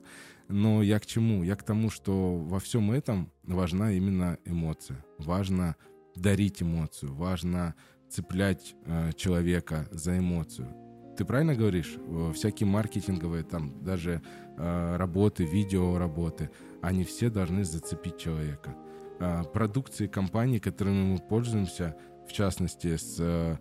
Но 0.49 0.83
я 0.83 0.99
к 1.01 1.07
чему? 1.07 1.43
Я 1.43 1.57
к 1.57 1.63
тому, 1.63 1.91
что 1.91 2.37
во 2.37 2.61
всем 2.61 2.93
этом 2.93 3.33
важна 3.43 3.93
именно 3.93 4.39
эмоция. 4.45 5.05
Важно 5.19 5.77
дарить 6.15 6.63
эмоцию, 6.63 7.15
важно 7.15 7.75
цеплять 8.09 8.75
э, 8.85 9.13
человека 9.17 9.89
за 9.91 10.19
эмоцию. 10.19 10.69
Ты 11.17 11.25
правильно 11.25 11.55
говоришь? 11.55 11.97
Всякие 12.35 12.69
маркетинговые, 12.69 13.43
там, 13.43 13.83
даже 13.83 14.23
э, 14.57 14.97
работы, 14.97 15.45
видео 15.45 15.99
работы, 15.99 16.51
они 16.83 17.05
все 17.05 17.31
должны 17.31 17.65
зацепить 17.65 18.19
человека. 18.19 18.77
Э, 19.19 19.43
продукции 19.53 20.07
компаний, 20.07 20.61
которыми 20.61 21.15
мы 21.15 21.19
пользуемся, 21.19 21.97
в 22.29 22.33
частности, 22.33 22.97
с 22.97 23.17
э, 23.19 23.25
Э, 23.27 23.57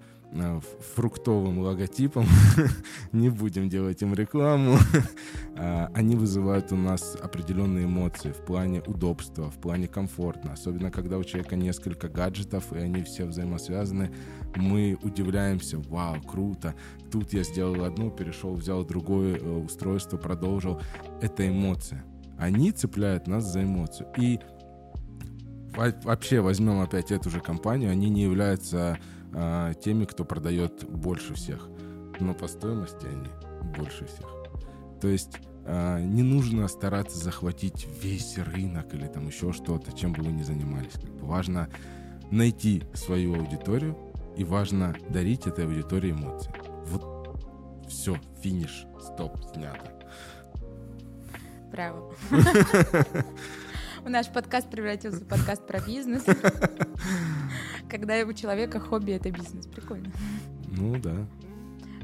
фруктовым 0.95 1.59
логотипом, 1.59 2.25
не 3.11 3.29
будем 3.29 3.69
делать 3.69 4.01
им 4.01 4.13
рекламу, 4.13 4.77
а, 5.57 5.89
они 5.93 6.15
вызывают 6.15 6.71
у 6.71 6.75
нас 6.75 7.17
определенные 7.21 7.85
эмоции 7.85 8.31
в 8.31 8.45
плане 8.45 8.81
удобства, 8.85 9.49
в 9.49 9.57
плане 9.59 9.87
комфорта. 9.87 10.51
Особенно, 10.51 10.91
когда 10.91 11.17
у 11.17 11.23
человека 11.23 11.55
несколько 11.55 12.09
гаджетов, 12.09 12.73
и 12.73 12.77
они 12.77 13.03
все 13.03 13.25
взаимосвязаны, 13.25 14.11
мы 14.55 14.97
удивляемся, 15.01 15.77
вау, 15.77 16.21
круто, 16.21 16.75
тут 17.11 17.33
я 17.33 17.43
сделал 17.43 17.83
одно, 17.83 18.09
перешел, 18.09 18.55
взял 18.55 18.83
другое 18.83 19.37
э, 19.37 19.49
устройство, 19.49 20.17
продолжил. 20.17 20.81
Это 21.21 21.47
эмоция. 21.47 22.03
Они 22.37 22.71
цепляют 22.71 23.27
нас 23.27 23.45
за 23.45 23.63
эмоцию. 23.63 24.09
И 24.17 24.39
вообще 25.75 26.41
возьмем 26.41 26.81
опять 26.81 27.11
эту 27.11 27.29
же 27.29 27.39
компанию, 27.39 27.91
они 27.91 28.09
не 28.09 28.23
являются 28.23 28.97
а, 29.37 29.73
теми, 29.73 30.05
кто 30.05 30.23
продает 30.23 30.85
больше 30.89 31.33
всех. 31.33 31.67
Но 32.19 32.33
по 32.33 32.47
стоимости 32.47 33.05
они 33.05 33.27
больше 33.77 34.05
всех. 34.05 34.27
То 35.01 35.09
есть 35.09 35.37
а, 35.65 35.99
не 35.99 36.23
нужно 36.23 36.69
стараться 36.69 37.17
захватить 37.17 37.85
весь 38.01 38.37
рынок 38.37 38.93
или 38.93 39.07
там 39.07 39.27
еще 39.27 39.51
что-то, 39.51 39.91
чем 39.91 40.13
бы 40.13 40.23
вы 40.23 40.31
ни 40.31 40.41
занимались. 40.41 40.93
Как 40.93 41.11
бы 41.11 41.27
важно 41.27 41.69
найти 42.31 42.83
свою 42.93 43.35
аудиторию 43.35 43.97
и 44.37 44.45
важно 44.45 44.95
дарить 45.09 45.47
этой 45.47 45.65
аудитории 45.65 46.11
эмоции. 46.11 46.53
Вот 46.85 47.37
все, 47.89 48.15
финиш, 48.41 48.85
стоп, 49.01 49.37
снято. 49.53 49.91
Браво. 51.71 52.13
Наш 54.07 54.27
подкаст 54.27 54.69
превратился 54.69 55.21
в 55.21 55.27
подкаст 55.27 55.65
про 55.65 55.79
бизнес. 55.79 56.23
Когда 57.97 58.17
у 58.25 58.33
человека 58.33 58.79
хобби— 58.79 59.11
это 59.13 59.31
бизнес. 59.31 59.67
Прикольно. 59.67 60.11
Ну 60.71 60.99
да. 60.99 61.25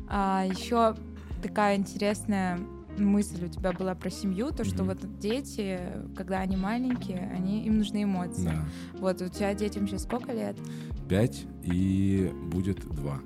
А 0.07 0.45
еще 0.49 0.95
такая 1.43 1.75
интересная 1.75 2.59
мысль 2.97 3.45
у 3.45 3.47
тебя 3.49 3.71
была 3.71 3.95
про 3.95 4.09
семью, 4.09 4.51
то, 4.51 4.63
что 4.63 4.83
mm-hmm. 4.83 5.01
вот 5.01 5.19
дети, 5.19 5.79
когда 6.15 6.39
они 6.39 6.55
маленькие, 6.57 7.31
они, 7.33 7.65
им 7.65 7.77
нужны 7.77 8.03
эмоции. 8.03 8.45
Да. 8.45 8.65
Вот 8.99 9.21
у 9.21 9.27
тебя 9.27 9.53
детям 9.53 9.87
сейчас 9.87 10.03
сколько 10.03 10.31
лет? 10.31 10.57
Пять 11.09 11.45
и 11.63 12.31
будет 12.51 12.79
два. 12.95 13.19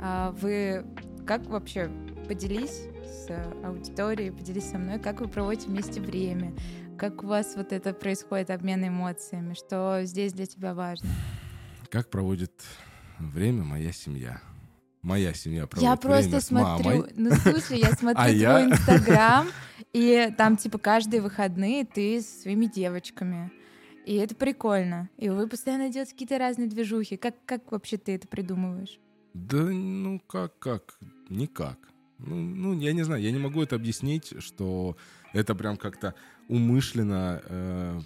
А 0.00 0.32
вы 0.40 0.84
как 1.26 1.46
вообще 1.46 1.90
поделись 2.28 2.86
с 3.04 3.30
аудиторией, 3.64 4.30
поделись 4.30 4.70
со 4.70 4.78
мной, 4.78 4.98
как 4.98 5.20
вы 5.20 5.28
проводите 5.28 5.68
вместе 5.68 6.00
время, 6.00 6.54
как 6.96 7.22
у 7.22 7.26
вас 7.26 7.54
вот 7.56 7.72
это 7.72 7.92
происходит, 7.92 8.50
обмен 8.50 8.86
эмоциями, 8.86 9.54
что 9.54 10.00
здесь 10.04 10.32
для 10.32 10.46
тебя 10.46 10.74
важно? 10.74 11.08
Как 11.90 12.10
проводит 12.10 12.52
время 13.18 13.64
моя 13.64 13.92
семья? 13.92 14.42
Моя 15.00 15.32
семья 15.32 15.66
проводит 15.66 15.88
Я 15.88 15.96
просто 15.96 16.40
смотрю, 16.40 17.06
ну 17.16 17.30
слушай, 17.36 17.78
я 17.78 17.92
смотрю 17.96 18.20
а 18.20 18.24
твой 18.24 18.36
я... 18.36 18.64
инстаграм, 18.64 19.48
и 19.94 20.32
там 20.36 20.56
типа 20.58 20.78
каждые 20.78 21.22
выходные 21.22 21.86
ты 21.86 22.20
с 22.20 22.42
своими 22.42 22.66
девочками. 22.66 23.50
И 24.04 24.16
это 24.16 24.34
прикольно. 24.34 25.08
И 25.16 25.28
вы 25.28 25.48
постоянно 25.48 25.90
делаете 25.90 26.12
какие-то 26.12 26.38
разные 26.38 26.68
движухи. 26.68 27.16
Как, 27.16 27.34
как 27.46 27.70
вообще 27.72 27.96
ты 27.96 28.14
это 28.16 28.26
придумываешь? 28.26 28.98
Да 29.34 29.58
ну 29.58 30.20
как, 30.20 30.58
как? 30.58 30.98
Никак. 31.28 31.78
Ну, 32.18 32.36
ну, 32.36 32.78
я 32.78 32.92
не 32.92 33.02
знаю, 33.02 33.22
я 33.22 33.30
не 33.30 33.38
могу 33.38 33.62
это 33.62 33.76
объяснить, 33.76 34.34
что 34.40 34.96
это 35.32 35.54
прям 35.54 35.76
как-то 35.76 36.14
умышленно 36.48 37.40
э, 37.44 38.00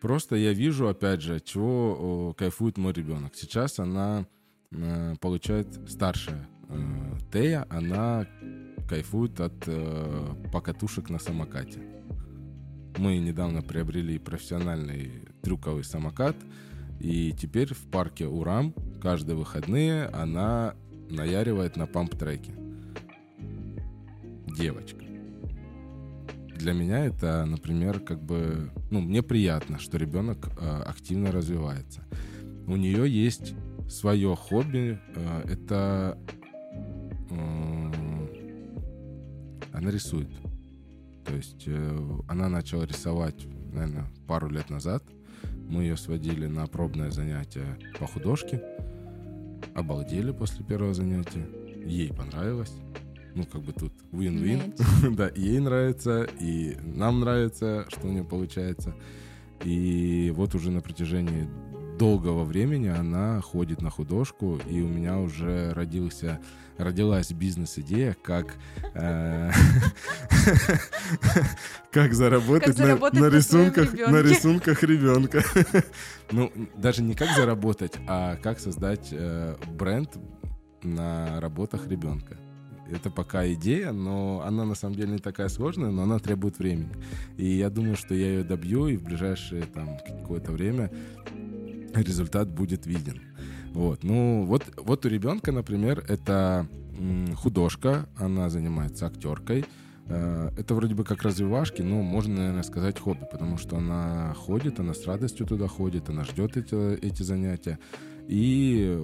Просто 0.00 0.36
я 0.36 0.52
вижу, 0.52 0.88
опять 0.88 1.22
же, 1.22 1.40
чего 1.40 2.34
кайфует 2.36 2.76
мой 2.76 2.92
ребенок. 2.92 3.34
Сейчас 3.34 3.78
она 3.78 4.26
э, 4.70 5.14
получает 5.20 5.68
старшая 5.88 6.48
э, 6.68 7.18
Тея, 7.32 7.66
она 7.70 8.26
кайфует 8.88 9.40
от 9.40 9.54
э, 9.66 10.34
покатушек 10.52 11.10
на 11.10 11.18
самокате. 11.18 11.80
Мы 12.98 13.18
недавно 13.18 13.62
приобрели 13.62 14.18
профессиональный 14.18 15.28
трюковый 15.42 15.84
самокат, 15.84 16.36
и 17.00 17.32
теперь 17.32 17.74
в 17.74 17.90
парке 17.90 18.26
Урам 18.26 18.74
каждые 19.02 19.36
выходные 19.36 20.06
она 20.06 20.74
наяривает 21.10 21.76
на 21.76 21.86
памп-треке. 21.86 22.54
Девочка 24.56 25.05
для 26.56 26.72
меня 26.72 27.04
это, 27.04 27.44
например, 27.44 28.00
как 28.00 28.22
бы, 28.22 28.70
ну, 28.90 29.00
мне 29.00 29.22
приятно, 29.22 29.78
что 29.78 29.98
ребенок 29.98 30.48
э, 30.58 30.82
активно 30.82 31.30
развивается. 31.32 32.04
У 32.66 32.76
нее 32.76 33.08
есть 33.08 33.54
свое 33.88 34.34
хобби, 34.34 34.98
э, 35.14 35.42
это 35.48 36.18
э, 37.30 37.92
она 39.72 39.90
рисует. 39.90 40.30
То 41.24 41.34
есть 41.34 41.64
э, 41.66 42.18
она 42.28 42.48
начала 42.48 42.84
рисовать, 42.84 43.46
наверное, 43.72 44.06
пару 44.26 44.48
лет 44.48 44.70
назад. 44.70 45.04
Мы 45.68 45.82
ее 45.82 45.96
сводили 45.96 46.46
на 46.46 46.66
пробное 46.66 47.10
занятие 47.10 47.78
по 47.98 48.06
художке. 48.06 48.62
Обалдели 49.74 50.32
после 50.32 50.64
первого 50.64 50.94
занятия. 50.94 51.46
Ей 51.84 52.12
понравилось 52.12 52.72
ну, 53.36 53.44
как 53.44 53.60
бы 53.62 53.72
тут 53.72 53.92
win-win. 54.12 55.14
да, 55.14 55.30
ей 55.36 55.60
нравится, 55.60 56.26
и 56.40 56.76
нам 56.82 57.20
нравится, 57.20 57.84
что 57.88 58.08
у 58.08 58.10
нее 58.10 58.24
получается. 58.24 58.94
И 59.62 60.32
вот 60.34 60.54
уже 60.54 60.70
на 60.70 60.80
протяжении 60.80 61.48
долгого 61.98 62.44
времени 62.44 62.88
она 62.88 63.40
ходит 63.40 63.82
на 63.82 63.90
художку, 63.90 64.58
и 64.68 64.80
у 64.80 64.88
меня 64.88 65.18
уже 65.18 65.72
родился, 65.74 66.40
родилась 66.78 67.30
бизнес-идея, 67.32 68.16
как, 68.22 68.54
э, 68.94 69.50
как 71.90 72.14
заработать, 72.14 72.78
на, 72.78 72.96
на 72.96 73.28
рисунках, 73.28 73.92
на 73.92 74.22
рисунках 74.22 74.82
ребенка. 74.82 75.42
ну, 76.30 76.52
даже 76.74 77.02
не 77.02 77.14
как 77.14 77.34
заработать, 77.36 77.94
а 78.06 78.36
как 78.36 78.60
создать 78.60 79.08
э, 79.12 79.56
бренд 79.78 80.16
на 80.82 81.40
работах 81.40 81.88
ребенка 81.88 82.36
это 82.90 83.10
пока 83.10 83.46
идея, 83.52 83.92
но 83.92 84.42
она 84.46 84.64
на 84.64 84.74
самом 84.74 84.96
деле 84.96 85.12
не 85.12 85.18
такая 85.18 85.48
сложная, 85.48 85.90
но 85.90 86.02
она 86.02 86.18
требует 86.18 86.58
времени. 86.58 86.92
И 87.36 87.46
я 87.46 87.70
думаю, 87.70 87.96
что 87.96 88.14
я 88.14 88.26
ее 88.26 88.44
добью, 88.44 88.88
и 88.88 88.96
в 88.96 89.04
ближайшее 89.04 89.62
там 89.62 89.98
какое-то 89.98 90.52
время 90.52 90.90
результат 91.94 92.48
будет 92.48 92.86
виден. 92.86 93.20
Вот, 93.72 94.04
ну 94.04 94.44
вот, 94.44 94.64
вот 94.76 95.04
у 95.04 95.08
ребенка, 95.08 95.52
например, 95.52 96.04
это 96.08 96.66
художка, 97.36 98.08
она 98.16 98.48
занимается 98.48 99.06
актеркой, 99.06 99.64
Э, 100.08 100.50
это 100.56 100.74
вроде 100.74 100.94
бы 100.94 101.04
как 101.04 101.22
развивашки, 101.22 101.82
но 101.82 102.02
можно, 102.02 102.36
наверное, 102.36 102.62
сказать 102.62 102.98
хобби, 102.98 103.26
потому 103.30 103.58
что 103.58 103.76
она 103.76 104.34
ходит, 104.34 104.78
она 104.78 104.94
с 104.94 105.04
радостью 105.06 105.46
туда 105.46 105.66
ходит, 105.66 106.08
она 106.08 106.24
ждет 106.24 106.56
эти, 106.56 106.94
эти 107.04 107.22
занятия. 107.22 107.78
И 108.28 109.00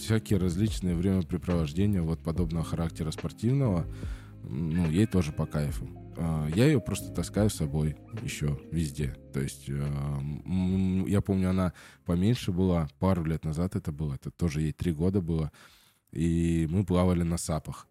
всякие 0.00 0.38
различные 0.38 0.94
времяпрепровождения 0.94 2.02
вот 2.02 2.20
подобного 2.20 2.64
характера 2.64 3.10
спортивного, 3.10 3.86
ну, 4.42 4.88
ей 4.90 5.06
тоже 5.06 5.32
по 5.32 5.46
кайфу. 5.46 5.88
Э, 6.16 6.48
я 6.54 6.66
ее 6.66 6.80
просто 6.80 7.12
таскаю 7.12 7.50
с 7.50 7.54
собой 7.54 7.96
еще 8.22 8.58
везде. 8.70 9.16
То 9.32 9.40
есть 9.40 9.68
э, 9.68 10.20
я 11.06 11.20
помню, 11.20 11.50
она 11.50 11.72
поменьше 12.04 12.52
была, 12.52 12.88
пару 12.98 13.24
лет 13.24 13.44
назад 13.44 13.76
это 13.76 13.92
было, 13.92 14.14
это 14.14 14.30
тоже 14.30 14.62
ей 14.62 14.72
три 14.72 14.92
года 14.92 15.20
было, 15.20 15.50
и 16.12 16.66
мы 16.70 16.84
плавали 16.84 17.22
на 17.22 17.36
сапах. 17.36 17.86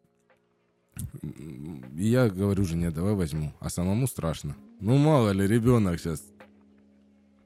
И 1.95 2.07
я 2.07 2.29
говорю 2.29 2.65
жене, 2.65 2.91
давай 2.91 3.13
возьму. 3.13 3.53
А 3.59 3.69
самому 3.69 4.05
страшно. 4.07 4.55
Ну, 4.81 4.97
мало 4.97 5.31
ли, 5.31 5.47
ребенок 5.47 5.99
сейчас 5.99 6.21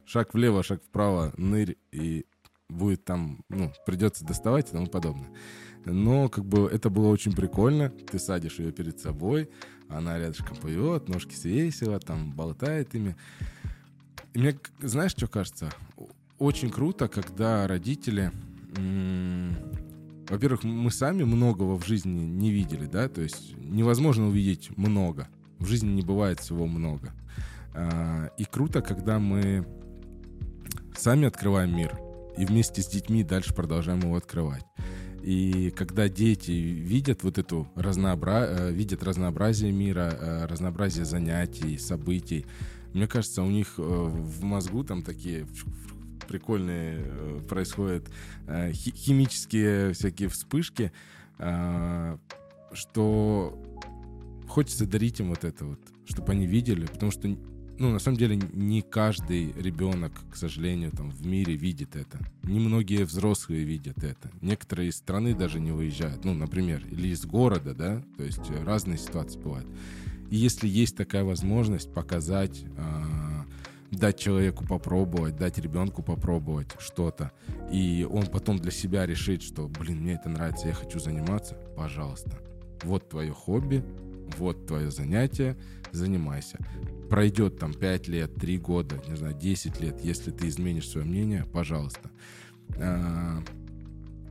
шаг 0.05 0.33
влево, 0.33 0.63
шаг 0.63 0.81
вправо, 0.83 1.33
нырь, 1.37 1.77
и 1.91 2.25
будет 2.69 3.05
там, 3.05 3.43
ну, 3.49 3.71
придется 3.85 4.25
доставать 4.25 4.69
и 4.69 4.71
тому 4.71 4.87
подобное. 4.87 5.29
Но, 5.85 6.29
как 6.29 6.45
бы, 6.45 6.69
это 6.71 6.89
было 6.89 7.09
очень 7.09 7.33
прикольно. 7.33 7.89
Ты 7.89 8.19
садишь 8.19 8.59
ее 8.59 8.71
перед 8.71 8.99
собой, 8.99 9.49
она 9.89 10.17
рядышком 10.17 10.57
поет, 10.57 11.09
ножки 11.09 11.35
свесила, 11.35 11.99
там, 11.99 12.31
болтает 12.31 12.95
ими. 12.95 13.15
И 14.33 14.39
мне, 14.39 14.57
знаешь, 14.79 15.11
что 15.11 15.27
кажется? 15.27 15.69
Очень 16.39 16.69
круто, 16.69 17.07
когда 17.07 17.67
родители 17.67 18.31
во-первых, 20.29 20.63
мы 20.63 20.89
сами 20.89 21.23
многого 21.23 21.77
в 21.77 21.85
жизни 21.85 22.21
не 22.21 22.51
видели, 22.51 22.85
да, 22.85 23.07
то 23.09 23.21
есть 23.21 23.55
невозможно 23.57 24.27
увидеть 24.27 24.75
много. 24.77 25.27
В 25.59 25.67
жизни 25.67 25.89
не 25.89 26.01
бывает 26.01 26.39
всего 26.39 26.65
много. 26.65 27.13
А, 27.73 28.31
и 28.37 28.45
круто, 28.45 28.81
когда 28.81 29.19
мы 29.19 29.67
сами 30.97 31.27
открываем 31.27 31.75
мир 31.75 31.99
и 32.37 32.45
вместе 32.45 32.81
с 32.81 32.87
детьми 32.87 33.23
дальше 33.23 33.53
продолжаем 33.53 33.99
его 33.99 34.15
открывать. 34.15 34.65
И 35.23 35.71
когда 35.71 36.09
дети 36.09 36.51
видят 36.51 37.23
вот 37.23 37.37
эту 37.37 37.67
разнообра... 37.75 38.45
Э, 38.45 38.71
видят 38.71 39.03
разнообразие 39.03 39.71
мира, 39.71 40.13
э, 40.19 40.45
разнообразие 40.47 41.05
занятий, 41.05 41.77
событий, 41.77 42.45
мне 42.93 43.07
кажется, 43.07 43.41
у 43.41 43.49
них 43.49 43.75
э, 43.77 43.81
в 43.81 44.43
мозгу 44.43 44.83
там 44.83 45.01
такие 45.01 45.47
прикольные 46.27 47.41
происходят 47.49 48.09
химические 48.47 49.91
всякие 49.91 50.29
вспышки, 50.29 50.93
что 52.71 53.61
хочется 54.47 54.87
дарить 54.87 55.19
им 55.19 55.29
вот 55.29 55.43
это 55.43 55.65
вот, 55.65 55.79
чтобы 56.05 56.31
они 56.31 56.47
видели, 56.47 56.85
потому 56.85 57.11
что 57.11 57.27
ну, 57.79 57.91
на 57.91 57.99
самом 57.99 58.17
деле, 58.17 58.39
не 58.53 58.81
каждый 58.81 59.51
ребенок, 59.53 60.11
к 60.31 60.35
сожалению, 60.35 60.91
там 60.91 61.11
в 61.11 61.25
мире 61.25 61.55
видит 61.55 61.95
это. 61.95 62.19
Немногие 62.43 63.05
взрослые 63.05 63.63
видят 63.63 64.03
это. 64.03 64.31
Некоторые 64.41 64.89
из 64.89 64.97
страны 64.97 65.35
даже 65.35 65.59
не 65.59 65.71
выезжают. 65.71 66.23
Ну, 66.23 66.33
например, 66.33 66.85
или 66.87 67.09
из 67.09 67.25
города, 67.25 67.73
да, 67.73 68.03
то 68.17 68.23
есть 68.23 68.49
разные 68.63 68.97
ситуации 68.97 69.39
бывают. 69.39 69.67
И 70.29 70.35
если 70.35 70.67
есть 70.67 70.95
такая 70.95 71.23
возможность 71.23 71.93
показать 71.93 72.63
дать 73.91 74.19
человеку 74.19 74.65
попробовать, 74.65 75.35
дать 75.35 75.57
ребенку 75.59 76.01
попробовать 76.01 76.67
что-то, 76.79 77.31
и 77.71 78.07
он 78.09 78.27
потом 78.27 78.57
для 78.57 78.71
себя 78.71 79.05
решит, 79.05 79.43
что, 79.43 79.67
блин, 79.67 80.01
мне 80.01 80.13
это 80.13 80.29
нравится, 80.29 80.67
я 80.67 80.73
хочу 80.73 80.99
заниматься, 80.99 81.55
пожалуйста. 81.75 82.39
Вот 82.83 83.09
твое 83.09 83.31
хобби, 83.31 83.83
вот 84.37 84.65
твое 84.65 84.89
занятие, 84.89 85.55
занимайся. 85.93 86.57
Пройдет 87.09 87.59
там 87.59 87.73
5 87.73 88.07
лет, 88.07 88.35
3 88.35 88.57
года, 88.57 89.01
не 89.07 89.15
знаю, 89.15 89.35
10 89.35 89.79
лет, 89.81 90.03
если 90.03 90.31
ты 90.31 90.47
изменишь 90.47 90.89
свое 90.89 91.05
мнение, 91.05 91.45
пожалуйста. 91.45 92.09
А, 92.77 93.41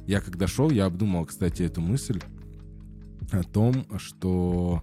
я 0.06 0.20
когда 0.20 0.46
шел, 0.46 0.70
я 0.70 0.86
обдумал, 0.86 1.24
кстати, 1.26 1.62
эту 1.62 1.80
мысль 1.80 2.20
о 3.30 3.42
том, 3.42 3.86
что 3.98 4.82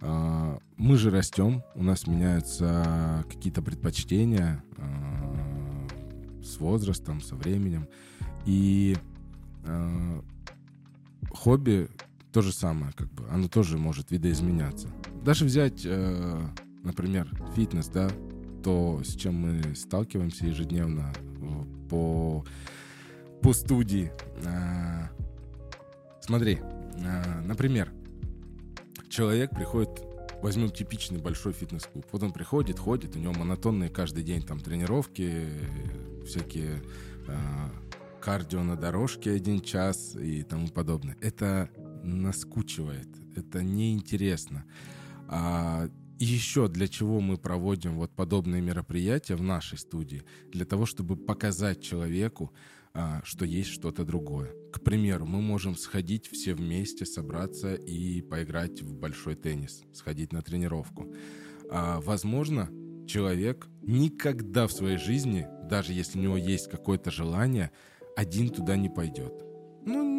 а, 0.00 0.58
мы 0.76 0.96
же 0.96 1.10
растем, 1.10 1.62
у 1.74 1.82
нас 1.82 2.06
меняются 2.06 3.24
какие-то 3.28 3.62
предпочтения 3.62 4.62
а, 4.78 5.86
с 6.42 6.58
возрастом, 6.58 7.20
со 7.20 7.36
временем. 7.36 7.88
И 8.46 8.96
хобби 11.32 11.88
то 12.36 12.42
же 12.42 12.52
самое, 12.52 12.92
как 12.92 13.10
бы, 13.12 13.26
оно 13.30 13.48
тоже 13.48 13.78
может 13.78 14.10
видоизменяться. 14.10 14.88
Даже 15.26 15.44
взять, 15.44 15.84
например, 16.84 17.28
фитнес, 17.56 17.88
да, 17.88 18.08
то, 18.62 19.02
с 19.04 19.16
чем 19.16 19.34
мы 19.34 19.74
сталкиваемся 19.74 20.46
ежедневно 20.46 21.12
по, 21.90 22.44
по 23.42 23.52
студии. 23.52 24.12
Смотри, 26.20 26.60
например, 27.44 27.92
человек 29.08 29.50
приходит, 29.50 30.00
возьмем 30.42 30.70
типичный 30.70 31.18
большой 31.18 31.52
фитнес-клуб. 31.52 32.06
Вот 32.12 32.22
он 32.22 32.30
приходит, 32.30 32.78
ходит, 32.78 33.16
у 33.16 33.18
него 33.18 33.32
монотонные 33.32 33.90
каждый 33.90 34.22
день 34.22 34.42
там 34.42 34.60
тренировки, 34.60 35.48
всякие 36.24 36.82
э, 37.26 37.36
кардио 38.20 38.62
на 38.62 38.76
дорожке 38.76 39.32
один 39.32 39.60
час 39.60 40.14
и 40.14 40.44
тому 40.44 40.68
подобное. 40.68 41.16
Это 41.20 41.68
наскучивает, 42.04 43.08
это 43.34 43.64
неинтересно. 43.64 44.64
А 45.28 45.88
еще 46.18 46.68
для 46.68 46.88
чего 46.88 47.20
мы 47.20 47.36
проводим 47.36 47.96
вот 47.96 48.10
подобные 48.14 48.62
мероприятия 48.62 49.36
в 49.36 49.42
нашей 49.42 49.78
студии? 49.78 50.22
Для 50.50 50.64
того, 50.64 50.86
чтобы 50.86 51.16
показать 51.16 51.82
человеку, 51.82 52.52
а, 52.94 53.20
что 53.24 53.44
есть 53.44 53.68
что-то 53.68 54.04
другое. 54.04 54.54
К 54.72 54.80
примеру, 54.80 55.26
мы 55.26 55.42
можем 55.42 55.76
сходить 55.76 56.26
все 56.26 56.54
вместе, 56.54 57.04
собраться 57.04 57.74
и 57.74 58.22
поиграть 58.22 58.80
в 58.80 58.94
большой 58.94 59.36
теннис, 59.36 59.82
сходить 59.92 60.32
на 60.32 60.40
тренировку. 60.40 61.14
А, 61.70 62.00
возможно, 62.00 62.70
человек 63.06 63.68
никогда 63.82 64.66
в 64.66 64.72
своей 64.72 64.96
жизни, 64.96 65.46
даже 65.68 65.92
если 65.92 66.18
у 66.18 66.22
него 66.22 66.36
есть 66.38 66.70
какое-то 66.70 67.10
желание, 67.10 67.70
один 68.16 68.48
туда 68.48 68.76
не 68.76 68.88
пойдет. 68.88 69.44
Ну, 69.84 70.15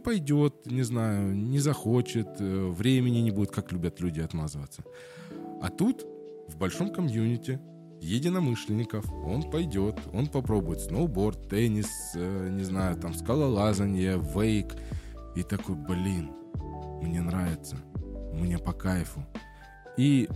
не 0.00 0.04
пойдет, 0.04 0.66
не 0.66 0.82
знаю, 0.82 1.36
не 1.36 1.58
захочет, 1.58 2.40
э, 2.40 2.68
времени 2.70 3.18
не 3.18 3.30
будет, 3.30 3.50
как 3.50 3.72
любят 3.72 4.00
люди 4.00 4.20
отмазываться. 4.20 4.82
А 5.60 5.68
тут, 5.68 6.06
в 6.48 6.56
большом 6.56 6.90
комьюнити, 6.90 7.60
единомышленников. 8.00 9.04
Он 9.12 9.42
пойдет, 9.42 9.96
он 10.14 10.26
попробует 10.26 10.80
сноуборд, 10.80 11.50
теннис, 11.50 12.12
э, 12.14 12.48
не 12.50 12.64
знаю, 12.64 12.96
там 12.96 13.12
скалолазание, 13.12 14.18
вейк. 14.18 14.74
И 15.36 15.42
такой, 15.42 15.74
блин, 15.76 16.30
мне 17.02 17.20
нравится, 17.20 17.76
мне 18.32 18.56
по 18.58 18.72
кайфу. 18.72 19.20
И 19.98 20.30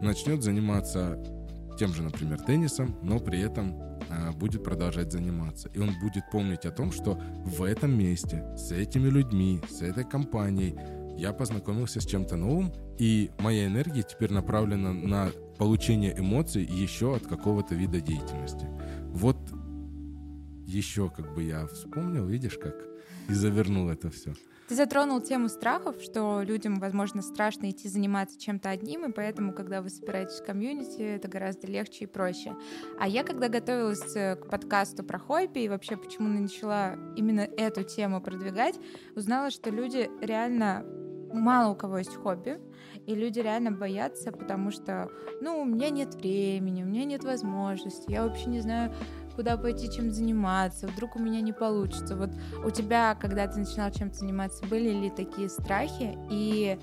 начнет 0.00 0.42
заниматься 0.42 1.18
тем 1.76 1.92
же, 1.92 2.02
например, 2.02 2.40
теннисом, 2.40 2.96
но 3.02 3.18
при 3.18 3.40
этом 3.40 3.74
а, 4.10 4.32
будет 4.32 4.62
продолжать 4.62 5.12
заниматься. 5.12 5.68
И 5.74 5.78
он 5.78 5.90
будет 6.00 6.24
помнить 6.30 6.64
о 6.66 6.70
том, 6.70 6.92
что 6.92 7.20
в 7.44 7.62
этом 7.62 7.96
месте, 7.96 8.44
с 8.56 8.72
этими 8.72 9.08
людьми, 9.08 9.60
с 9.68 9.82
этой 9.82 10.04
компанией 10.04 10.76
я 11.16 11.32
познакомился 11.32 12.00
с 12.00 12.06
чем-то 12.06 12.36
новым, 12.36 12.72
и 12.98 13.30
моя 13.38 13.66
энергия 13.66 14.02
теперь 14.02 14.32
направлена 14.32 14.92
на 14.92 15.30
получение 15.58 16.18
эмоций 16.18 16.64
еще 16.64 17.16
от 17.16 17.26
какого-то 17.26 17.74
вида 17.74 18.00
деятельности. 18.00 18.66
Вот 19.08 19.36
еще 20.66 21.08
как 21.10 21.34
бы 21.34 21.44
я 21.44 21.66
вспомнил, 21.66 22.26
видишь, 22.26 22.58
как 22.58 22.74
и 23.28 23.32
завернул 23.32 23.88
это 23.88 24.10
все. 24.10 24.34
Ты 24.74 24.78
затронул 24.78 25.20
тему 25.20 25.48
страхов, 25.48 26.02
что 26.02 26.42
людям, 26.42 26.80
возможно, 26.80 27.22
страшно 27.22 27.70
идти 27.70 27.88
заниматься 27.88 28.40
чем-то 28.40 28.70
одним, 28.70 29.04
и 29.04 29.12
поэтому, 29.12 29.52
когда 29.52 29.80
вы 29.80 29.88
собираетесь 29.88 30.40
в 30.40 30.44
комьюнити, 30.44 31.00
это 31.00 31.28
гораздо 31.28 31.68
легче 31.68 32.02
и 32.02 32.06
проще. 32.08 32.56
А 32.98 33.06
я, 33.06 33.22
когда 33.22 33.48
готовилась 33.48 34.16
э, 34.16 34.34
к 34.34 34.48
подкасту 34.48 35.04
про 35.04 35.20
хобби 35.20 35.60
и 35.60 35.68
вообще 35.68 35.96
почему 35.96 36.26
начала 36.26 36.96
именно 37.14 37.42
эту 37.42 37.84
тему 37.84 38.20
продвигать, 38.20 38.74
узнала, 39.14 39.50
что 39.50 39.70
люди 39.70 40.10
реально 40.20 40.84
мало 41.32 41.72
у 41.72 41.76
кого 41.76 41.98
есть 41.98 42.16
хобби, 42.16 42.58
и 43.06 43.14
люди 43.14 43.38
реально 43.38 43.70
боятся, 43.70 44.32
потому 44.32 44.72
что, 44.72 45.08
ну, 45.40 45.60
у 45.60 45.64
меня 45.64 45.90
нет 45.90 46.16
времени, 46.16 46.82
у 46.82 46.86
меня 46.86 47.04
нет 47.04 47.22
возможности, 47.22 48.10
я 48.10 48.24
вообще 48.24 48.46
не 48.46 48.60
знаю, 48.60 48.92
куда 49.34 49.56
пойти, 49.56 49.90
чем 49.90 50.10
заниматься, 50.10 50.86
вдруг 50.86 51.16
у 51.16 51.18
меня 51.18 51.40
не 51.40 51.52
получится. 51.52 52.16
Вот 52.16 52.30
у 52.64 52.70
тебя, 52.70 53.14
когда 53.20 53.46
ты 53.46 53.58
начинал 53.58 53.90
чем-то 53.90 54.16
заниматься, 54.16 54.64
были 54.66 54.90
ли 54.90 55.10
такие 55.10 55.48
страхи, 55.48 56.16
и 56.30 56.78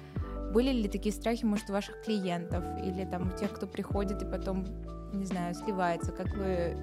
были 0.53 0.71
ли 0.71 0.89
такие 0.89 1.13
страхи, 1.13 1.45
может, 1.45 1.69
у 1.69 1.73
ваших 1.73 2.01
клиентов, 2.03 2.63
или 2.83 3.05
там 3.05 3.29
у 3.29 3.37
тех, 3.37 3.51
кто 3.51 3.67
приходит 3.67 4.21
и 4.21 4.25
потом, 4.25 4.65
не 5.13 5.25
знаю, 5.25 5.55
сливается, 5.55 6.11
как 6.11 6.35
вы 6.35 6.75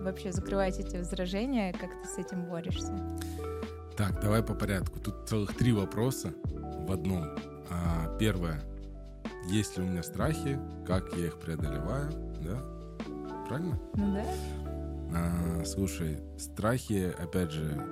вообще 0.00 0.32
закрываете 0.32 0.82
эти 0.82 0.96
возражения, 0.96 1.72
как 1.72 1.90
ты 2.02 2.08
с 2.08 2.18
этим 2.18 2.44
борешься? 2.46 2.94
Так, 3.96 4.20
давай 4.22 4.42
по 4.42 4.54
порядку. 4.54 4.98
Тут 4.98 5.28
целых 5.28 5.54
три 5.54 5.72
вопроса 5.72 6.32
в 6.44 6.92
одном. 6.92 7.24
А, 7.70 8.16
первое. 8.18 8.62
есть 9.46 9.76
ли 9.76 9.84
у 9.84 9.86
меня 9.86 10.02
страхи, 10.02 10.58
как 10.86 11.12
я 11.16 11.26
их 11.26 11.38
преодолеваю, 11.38 12.10
да? 12.40 12.58
Правильно? 13.48 13.78
Ну 13.94 14.14
да. 14.14 14.24
А, 15.12 15.64
слушай, 15.64 16.18
страхи, 16.38 17.12
опять 17.18 17.50
же, 17.50 17.86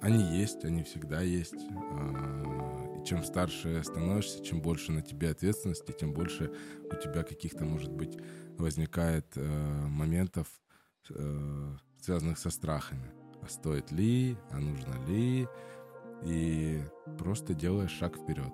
они 0.00 0.38
есть, 0.38 0.64
они 0.64 0.82
всегда 0.82 1.20
есть. 1.20 1.54
А, 1.92 3.02
чем 3.06 3.22
старше 3.22 3.82
становишься, 3.84 4.44
чем 4.44 4.60
больше 4.60 4.92
на 4.92 5.00
тебе 5.00 5.30
ответственности, 5.30 5.92
тем 5.92 6.12
больше 6.12 6.52
у 6.90 6.96
тебя 6.96 7.22
каких-то, 7.22 7.64
может 7.64 7.92
быть, 7.92 8.18
возникает 8.58 9.26
э, 9.36 9.86
моментов, 9.86 10.48
э, 11.10 11.76
связанных 12.00 12.38
со 12.38 12.50
страхами. 12.50 13.12
А 13.42 13.48
стоит 13.48 13.92
ли, 13.92 14.36
а 14.50 14.58
нужно 14.58 14.94
ли? 15.06 15.46
И 16.24 16.80
просто 17.18 17.54
делаешь 17.54 17.92
шаг 17.92 18.16
вперед. 18.16 18.52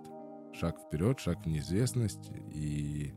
Шаг 0.52 0.78
вперед, 0.78 1.18
шаг 1.18 1.44
в 1.44 1.48
неизвестность. 1.48 2.30
И 2.52 3.14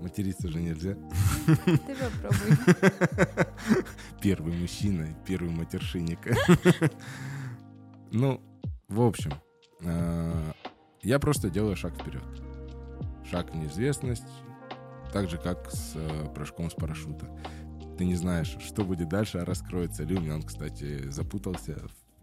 материться 0.00 0.48
же 0.48 0.60
нельзя. 0.60 0.96
Ты 1.46 1.96
попробуй. 1.96 3.46
Первый 4.20 4.52
мужчина, 4.54 5.08
первый 5.26 5.50
матершинник. 5.50 6.18
Ну, 8.12 8.40
в 8.88 9.02
общем, 9.02 9.32
э, 9.80 10.52
я 11.02 11.18
просто 11.18 11.50
делаю 11.50 11.74
шаг 11.74 12.00
вперед. 12.00 12.22
Шаг 13.28 13.52
в 13.52 13.56
неизвестность, 13.56 14.24
так 15.12 15.28
же, 15.28 15.38
как 15.38 15.68
с 15.70 15.92
э, 15.96 16.28
прыжком 16.32 16.70
с 16.70 16.74
парашюта. 16.74 17.28
Ты 17.98 18.04
не 18.04 18.14
знаешь, 18.14 18.56
что 18.60 18.84
будет 18.84 19.08
дальше, 19.08 19.38
а 19.38 19.44
раскроется 19.44 20.04
ли. 20.04 20.16
У 20.16 20.20
меня 20.20 20.34
он, 20.34 20.42
кстати, 20.44 21.10
запутался 21.10 21.76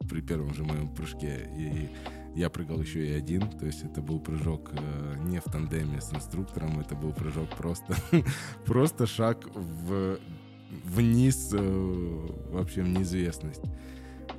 при 0.10 0.22
первом 0.22 0.54
же 0.54 0.64
моем 0.64 0.94
прыжке. 0.94 1.50
И 1.58 1.90
я 2.36 2.50
прыгал 2.50 2.82
еще 2.82 3.06
и 3.06 3.12
один, 3.12 3.50
то 3.50 3.66
есть 3.66 3.84
это 3.84 4.02
был 4.02 4.20
прыжок 4.20 4.72
э, 4.74 5.16
не 5.26 5.40
в 5.40 5.44
тандеме 5.44 6.02
с 6.02 6.14
инструктором, 6.14 6.80
это 6.80 6.96
был 6.96 7.14
прыжок 7.14 7.50
просто, 7.56 7.96
просто 8.66 9.06
шаг 9.06 9.46
в, 9.54 10.20
вниз, 10.86 11.50
э, 11.54 12.28
вообще 12.52 12.82
в 12.82 12.90
неизвестность. 12.90 13.62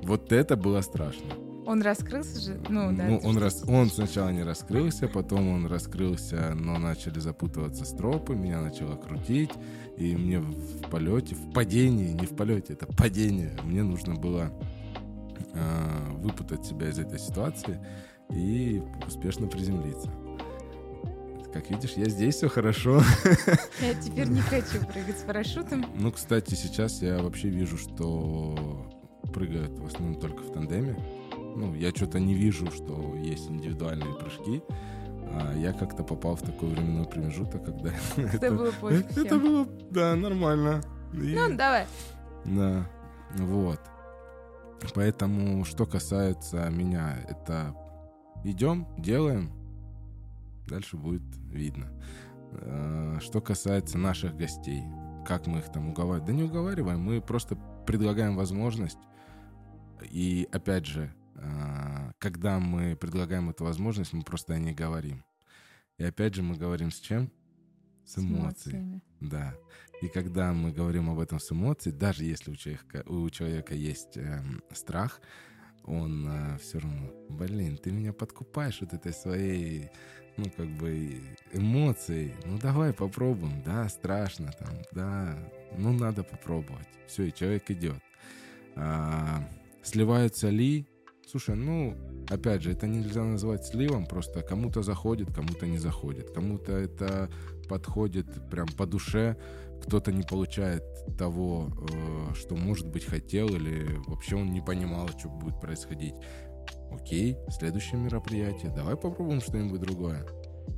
Вот 0.01 0.31
это 0.31 0.55
было 0.55 0.81
страшно. 0.81 1.33
Он 1.65 1.81
раскрылся 1.81 2.39
же? 2.39 2.59
Ну, 2.69 2.95
да. 2.95 3.07
Ну, 3.07 3.19
он, 3.23 3.37
рас... 3.39 3.63
он 3.67 3.89
сначала 3.89 4.29
не 4.29 4.43
раскрылся, 4.43 5.07
потом 5.07 5.47
он 5.47 5.65
раскрылся, 5.65 6.53
но 6.53 6.77
начали 6.77 7.19
запутываться 7.19 7.85
стропы, 7.85 8.35
меня 8.35 8.61
начало 8.61 8.95
крутить, 8.95 9.49
и 9.97 10.15
мне 10.15 10.39
в 10.39 10.89
полете, 10.91 11.33
в 11.33 11.53
падении, 11.53 12.13
не 12.13 12.27
в 12.27 12.35
полете, 12.35 12.73
это 12.73 12.85
падение, 12.85 13.57
мне 13.63 13.81
нужно 13.81 14.13
было 14.13 14.51
э, 15.55 16.11
выпутать 16.17 16.65
себя 16.65 16.89
из 16.89 16.99
этой 16.99 17.19
ситуации 17.19 17.79
и 18.29 18.81
успешно 19.07 19.47
приземлиться. 19.47 20.09
Как 21.53 21.69
видишь, 21.69 21.93
я 21.93 22.09
здесь, 22.09 22.35
все 22.35 22.49
хорошо. 22.49 23.01
Я 23.81 23.93
теперь 23.93 24.27
не 24.27 24.41
хочу 24.41 24.85
прыгать 24.85 25.17
с 25.17 25.23
парашютом. 25.23 25.85
Ну, 25.95 26.11
кстати, 26.11 26.53
сейчас 26.53 27.01
я 27.01 27.19
вообще 27.19 27.47
вижу, 27.47 27.77
что 27.77 28.85
прыгают 29.33 29.79
в 29.79 29.85
основном 29.85 30.19
только 30.19 30.43
в 30.43 30.51
тандеме. 30.51 30.97
Ну, 31.55 31.73
я 31.73 31.91
что-то 31.91 32.19
не 32.19 32.33
вижу, 32.33 32.69
что 32.71 33.15
есть 33.15 33.49
индивидуальные 33.49 34.15
прыжки. 34.15 34.61
А 35.31 35.53
я 35.55 35.71
как-то 35.71 36.03
попал 36.03 36.35
в 36.35 36.41
такой 36.41 36.69
временной 36.69 37.05
промежуток, 37.05 37.63
когда... 37.63 37.91
Это 38.17 38.51
было 38.51 38.71
пофиг 38.71 39.17
Это 39.17 39.37
было, 39.37 39.65
да, 39.91 40.15
нормально. 40.15 40.81
Ну, 41.13 41.55
давай. 41.55 41.85
Да, 42.43 42.85
вот. 43.37 43.79
Поэтому, 44.93 45.65
что 45.65 45.85
касается 45.85 46.69
меня, 46.69 47.17
это 47.27 47.75
идем, 48.43 48.87
делаем, 48.97 49.51
дальше 50.67 50.97
будет 50.97 51.23
видно. 51.49 51.91
Э, 52.51 53.17
что 53.21 53.41
касается 53.41 53.97
наших 53.97 54.35
гостей, 54.35 54.83
как 55.25 55.47
мы 55.47 55.59
их 55.59 55.71
там 55.71 55.89
уговариваем? 55.89 56.25
Да 56.25 56.33
не 56.33 56.43
уговариваем, 56.43 56.99
мы 56.99 57.21
просто 57.21 57.57
предлагаем 57.85 58.35
возможность. 58.35 58.99
И 60.11 60.47
опять 60.51 60.85
же, 60.85 61.13
э, 61.35 62.11
когда 62.19 62.59
мы 62.59 62.95
предлагаем 62.95 63.49
эту 63.49 63.63
возможность, 63.63 64.13
мы 64.13 64.23
просто 64.23 64.53
о 64.53 64.59
ней 64.59 64.73
говорим. 64.73 65.23
И 65.97 66.03
опять 66.03 66.35
же 66.35 66.43
мы 66.43 66.55
говорим 66.55 66.91
с 66.91 66.99
чем? 66.99 67.31
С 68.05 68.17
эмоцией. 68.19 69.01
Да. 69.19 69.55
И 70.01 70.07
когда 70.07 70.53
мы 70.53 70.71
говорим 70.71 71.09
об 71.09 71.19
этом 71.19 71.39
с 71.39 71.51
эмоцией, 71.51 71.95
даже 71.95 72.23
если 72.23 72.51
у 72.51 72.55
человека, 72.55 73.03
у 73.07 73.29
человека 73.29 73.73
есть 73.73 74.17
э, 74.17 74.41
страх, 74.71 75.21
он 75.85 76.27
э, 76.27 76.57
все 76.59 76.79
равно, 76.79 77.11
блин, 77.29 77.77
ты 77.77 77.91
меня 77.91 78.13
подкупаешь 78.13 78.81
вот 78.81 78.93
этой 78.93 79.13
своей, 79.13 79.89
ну, 80.37 80.45
как 80.55 80.67
бы, 80.67 81.21
эмоцией. 81.53 82.33
Ну, 82.45 82.57
давай 82.57 82.93
попробуем. 82.93 83.63
Да, 83.63 83.87
страшно 83.89 84.51
там, 84.59 84.75
да, 84.91 85.37
ну, 85.77 85.93
надо 85.93 86.23
попробовать. 86.23 86.87
Все, 87.07 87.23
и 87.23 87.33
человек 87.33 87.69
идет. 87.71 87.99
А, 88.75 89.47
сливаются 89.83 90.49
ли? 90.49 90.87
Слушай, 91.27 91.55
ну, 91.55 91.95
опять 92.29 92.61
же, 92.61 92.71
это 92.71 92.87
нельзя 92.87 93.23
назвать 93.23 93.65
сливом, 93.65 94.05
просто 94.05 94.41
кому-то 94.41 94.83
заходит, 94.83 95.33
кому-то 95.33 95.65
не 95.65 95.77
заходит. 95.77 96.31
Кому-то 96.31 96.71
это 96.73 97.29
подходит 97.67 98.49
прям 98.49 98.67
по 98.67 98.85
душе, 98.85 99.37
кто-то 99.83 100.11
не 100.11 100.23
получает 100.23 100.83
того, 101.17 101.69
э, 101.91 102.33
что, 102.33 102.55
может 102.55 102.87
быть, 102.87 103.05
хотел, 103.05 103.47
или 103.47 103.99
вообще 104.07 104.35
он 104.35 104.51
не 104.51 104.61
понимал, 104.61 105.07
что 105.09 105.29
будет 105.29 105.59
происходить. 105.59 106.15
Окей, 106.91 107.37
следующее 107.49 107.99
мероприятие. 107.99 108.71
Давай 108.75 108.95
попробуем 108.95 109.41
что-нибудь 109.41 109.81
другое. 109.81 110.25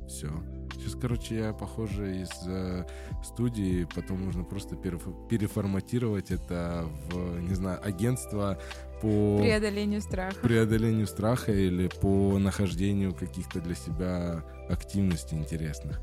Все. 0.06 0.28
Сейчас, 0.74 0.94
короче, 0.94 1.36
я, 1.36 1.52
похоже, 1.52 2.22
из 2.22 2.30
э, 2.46 2.84
студии, 3.24 3.86
потом 3.94 4.24
нужно 4.24 4.44
просто 4.44 4.76
переформатировать 4.76 6.30
это 6.30 6.86
в, 7.10 7.40
не 7.40 7.54
знаю, 7.54 7.80
агентство 7.84 8.58
по... 9.00 9.38
Преодолению 9.38 10.00
страха. 10.00 10.36
Преодолению 10.40 11.06
страха 11.06 11.52
или 11.52 11.88
по 11.88 12.38
нахождению 12.38 13.14
каких-то 13.14 13.60
для 13.60 13.74
себя 13.74 14.44
активностей 14.68 15.36
интересных. 15.38 16.00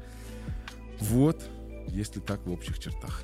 Вот, 1.02 1.42
если 1.88 2.20
так 2.20 2.46
в 2.46 2.52
общих 2.52 2.80
чертах. 2.80 3.24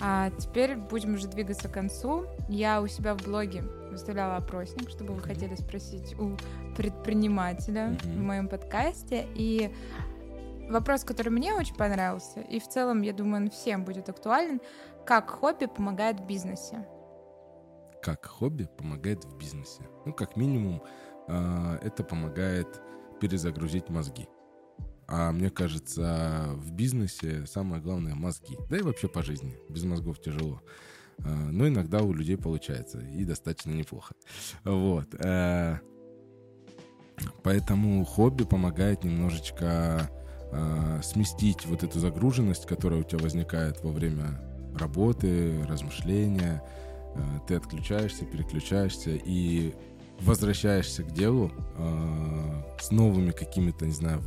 А 0.00 0.30
теперь 0.38 0.76
будем 0.76 1.14
уже 1.14 1.26
двигаться 1.26 1.68
к 1.68 1.72
концу. 1.72 2.26
Я 2.48 2.82
у 2.82 2.86
себя 2.86 3.14
в 3.14 3.22
блоге 3.22 3.62
выставляла 3.90 4.36
опросник, 4.36 4.90
чтобы 4.90 5.14
вы 5.14 5.22
хотели 5.22 5.54
спросить 5.54 6.14
у 6.18 6.36
предпринимателя 6.76 7.88
mm-hmm. 7.88 8.12
в 8.12 8.20
моем 8.20 8.48
подкасте. 8.48 9.26
И 9.34 9.74
вопрос, 10.68 11.04
который 11.04 11.30
мне 11.30 11.54
очень 11.54 11.74
понравился, 11.74 12.40
и 12.40 12.60
в 12.60 12.68
целом, 12.68 13.02
я 13.02 13.12
думаю, 13.12 13.44
он 13.44 13.50
всем 13.50 13.84
будет 13.84 14.08
актуален, 14.08 14.60
как 15.06 15.30
хобби 15.30 15.66
помогает 15.66 16.20
в 16.20 16.26
бизнесе? 16.26 16.86
Как 18.02 18.26
хобби 18.26 18.68
помогает 18.76 19.24
в 19.24 19.38
бизнесе? 19.38 19.82
Ну, 20.04 20.12
как 20.12 20.36
минимум, 20.36 20.82
а, 21.28 21.78
это 21.80 22.04
помогает 22.04 22.66
перезагрузить 23.20 23.88
мозги. 23.88 24.28
А 25.08 25.30
мне 25.30 25.50
кажется, 25.50 26.48
в 26.56 26.72
бизнесе 26.72 27.46
самое 27.46 27.80
главное 27.80 28.14
мозги. 28.14 28.56
Да 28.68 28.76
и 28.76 28.82
вообще 28.82 29.08
по 29.08 29.22
жизни. 29.22 29.56
Без 29.68 29.84
мозгов 29.84 30.20
тяжело. 30.20 30.60
А, 31.18 31.28
но 31.28 31.68
иногда 31.68 32.02
у 32.02 32.12
людей 32.12 32.36
получается. 32.36 33.00
И 33.00 33.24
достаточно 33.24 33.70
неплохо. 33.70 34.14
Вот. 34.64 35.14
Э, 35.14 35.78
поэтому 37.42 38.04
хобби 38.04 38.44
помогает 38.44 39.04
немножечко 39.04 40.10
а, 40.52 41.00
сместить 41.02 41.66
вот 41.66 41.82
эту 41.82 41.98
загруженность, 42.00 42.66
которая 42.66 43.00
у 43.00 43.04
тебя 43.04 43.18
возникает 43.18 43.82
во 43.82 43.92
время 43.92 44.40
работы, 44.76 45.64
размышления. 45.66 46.62
А, 47.14 47.40
ты 47.46 47.54
отключаешься, 47.54 48.24
переключаешься 48.24 49.10
и 49.10 49.74
возвращаешься 50.20 51.02
к 51.02 51.12
делу 51.12 51.52
с 52.80 52.90
новыми 52.90 53.30
какими-то, 53.30 53.86
не 53.86 53.92
знаю, 53.92 54.22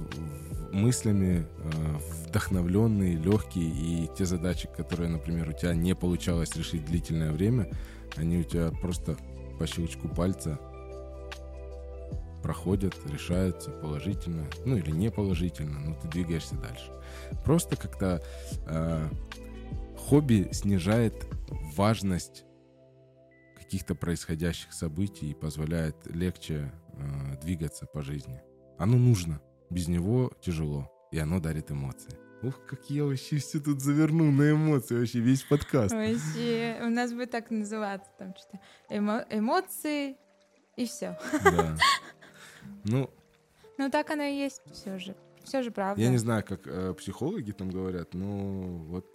мыслями, 0.72 1.48
э, 1.58 1.98
вдохновленные, 2.28 3.16
легкие, 3.16 3.70
и 3.70 4.10
те 4.18 4.26
задачи, 4.26 4.70
которые, 4.76 5.10
например, 5.10 5.50
у 5.50 5.54
тебя 5.54 5.74
не 5.74 5.96
получалось 5.96 6.56
решить 6.56 6.86
длительное 6.86 7.32
время, 7.32 7.72
они 8.16 8.40
у 8.40 8.44
тебя 8.44 8.72
просто 8.82 9.18
по 9.58 9.68
щелчку 9.68 10.08
пальца 10.08 10.60
проходят, 12.42 12.96
решаются 13.12 13.70
положительно, 13.70 14.46
ну 14.66 14.78
или 14.78 14.92
не 14.92 15.12
положительно, 15.12 15.80
но 15.80 15.96
ты 15.96 16.08
двигаешься 16.08 16.56
дальше. 16.56 16.92
Просто 17.44 17.76
как-то 17.76 18.24
э, 18.68 19.10
хобби 19.98 20.50
снижает 20.52 21.28
важность 21.76 22.46
каких-то 23.70 23.94
происходящих 23.94 24.74
событий 24.74 25.30
и 25.30 25.36
позволяет 25.36 25.96
легче 26.08 26.72
э, 26.94 27.38
двигаться 27.40 27.86
по 27.86 28.02
жизни. 28.02 28.42
Оно 28.80 28.98
нужно. 28.98 29.42
Без 29.70 29.88
него 29.88 30.32
тяжело, 30.42 30.92
и 31.12 31.20
оно 31.20 31.40
дарит 31.40 31.70
эмоции. 31.70 32.18
Ух, 32.42 32.66
как 32.66 32.90
я 32.90 33.04
вообще 33.06 33.38
все 33.38 33.60
тут 33.60 33.80
заверну 33.82 34.32
на 34.32 34.50
эмоции, 34.54 34.98
вообще 34.98 35.20
весь 35.20 35.44
подкаст. 35.44 35.94
Вообще, 35.94 36.80
у 36.82 36.90
нас 36.90 37.14
будет 37.14 37.30
так 37.30 37.52
называться, 37.52 38.10
там 38.18 38.34
что-то 38.36 38.60
эмо- 38.90 39.28
эмоции 39.30 40.18
и 40.76 40.88
все. 40.88 41.16
Да. 41.44 41.78
Ну, 42.86 43.08
Ну 43.78 43.92
так 43.92 44.10
оно 44.10 44.24
и 44.24 44.34
есть 44.36 44.64
все 44.74 44.98
же. 44.98 45.16
Все 45.44 45.62
же 45.62 45.70
правда. 45.70 46.02
Я 46.02 46.10
не 46.10 46.18
знаю, 46.18 46.44
как 46.44 46.62
э, 46.66 46.96
психологи 46.96 47.52
там 47.52 47.70
говорят, 47.70 48.16
но 48.16 48.26
вот 48.88 49.06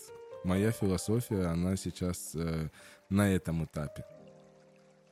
моя 0.44 0.70
философия, 0.70 1.46
она 1.46 1.74
сейчас 1.74 2.36
э, 2.36 2.68
на 3.10 3.34
этом 3.34 3.64
этапе. 3.64 4.04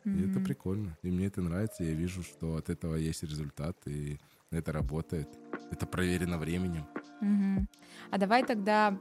И 0.05 0.31
это 0.31 0.41
прикольно. 0.41 0.97
И 1.03 1.11
мне 1.11 1.27
это 1.27 1.41
нравится. 1.41 1.85
Я 1.85 1.93
вижу, 1.93 2.23
что 2.23 2.57
от 2.57 2.71
этого 2.71 2.97
есть 2.97 3.23
результат, 3.23 3.77
и 3.87 4.19
это 4.51 4.73
работает. 4.73 5.29
Это 5.71 5.87
проверено 5.87 6.39
временем. 6.39 6.85
Мгм. 7.21 7.69
А 8.11 8.19
давай 8.19 8.45
тогда 8.45 8.99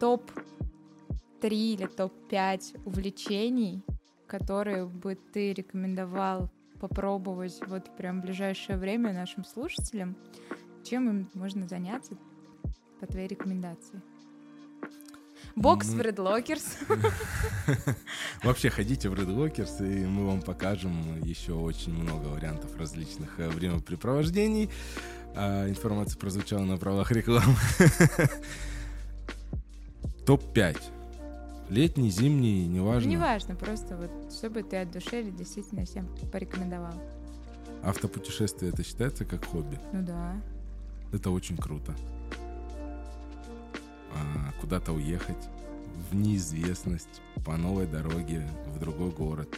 топ-3 0.00 1.48
или 1.50 1.86
топ-5 1.86 2.82
увлечений, 2.84 3.82
которые 4.26 4.86
бы 4.86 5.16
ты 5.32 5.52
рекомендовал 5.52 6.50
попробовать 6.80 7.60
вот 7.66 7.96
прям 7.96 8.20
в 8.20 8.24
ближайшее 8.24 8.78
время 8.78 9.12
нашим 9.12 9.44
слушателям. 9.44 10.16
Чем 10.84 11.08
им 11.08 11.30
можно 11.34 11.66
заняться 11.66 12.16
по 13.00 13.06
твоей 13.06 13.26
рекомендации? 13.26 14.02
Бокс 15.56 15.88
в 15.88 16.00
Lockers. 16.00 16.64
Вообще, 18.42 18.70
ходите 18.70 19.08
в 19.08 19.14
Red 19.14 19.28
Walkers, 19.28 19.86
и 19.86 20.04
мы 20.04 20.26
вам 20.26 20.42
покажем 20.42 21.22
еще 21.22 21.52
очень 21.52 21.92
много 21.92 22.26
вариантов 22.26 22.76
различных 22.76 23.38
э, 23.38 23.48
времяпрепровождений. 23.48 24.68
А, 25.36 25.68
информация 25.68 26.18
прозвучала 26.18 26.64
на 26.64 26.76
правах 26.76 27.12
рекламы. 27.12 27.54
Топ-5. 30.26 30.78
Летний, 31.70 32.10
зимний, 32.10 32.66
неважно. 32.66 33.08
Неважно, 33.08 33.54
просто 33.54 33.96
вот 33.96 34.10
чтобы 34.32 34.62
ты 34.62 34.78
от 34.78 34.90
души 34.90 35.20
или 35.20 35.30
действительно 35.30 35.84
всем 35.84 36.08
порекомендовал. 36.30 36.94
Автопутешествие 37.82 38.72
это 38.72 38.82
считается 38.82 39.24
как 39.24 39.44
хобби? 39.44 39.78
Ну 39.92 40.04
да. 40.04 40.40
Это 41.12 41.30
очень 41.30 41.56
круто. 41.56 41.94
А, 44.14 44.52
куда-то 44.60 44.92
уехать 44.92 45.48
в 46.10 46.14
неизвестность 46.14 47.20
по 47.44 47.56
новой 47.56 47.86
дороге 47.86 48.48
в 48.66 48.78
другой 48.78 49.10
город. 49.10 49.48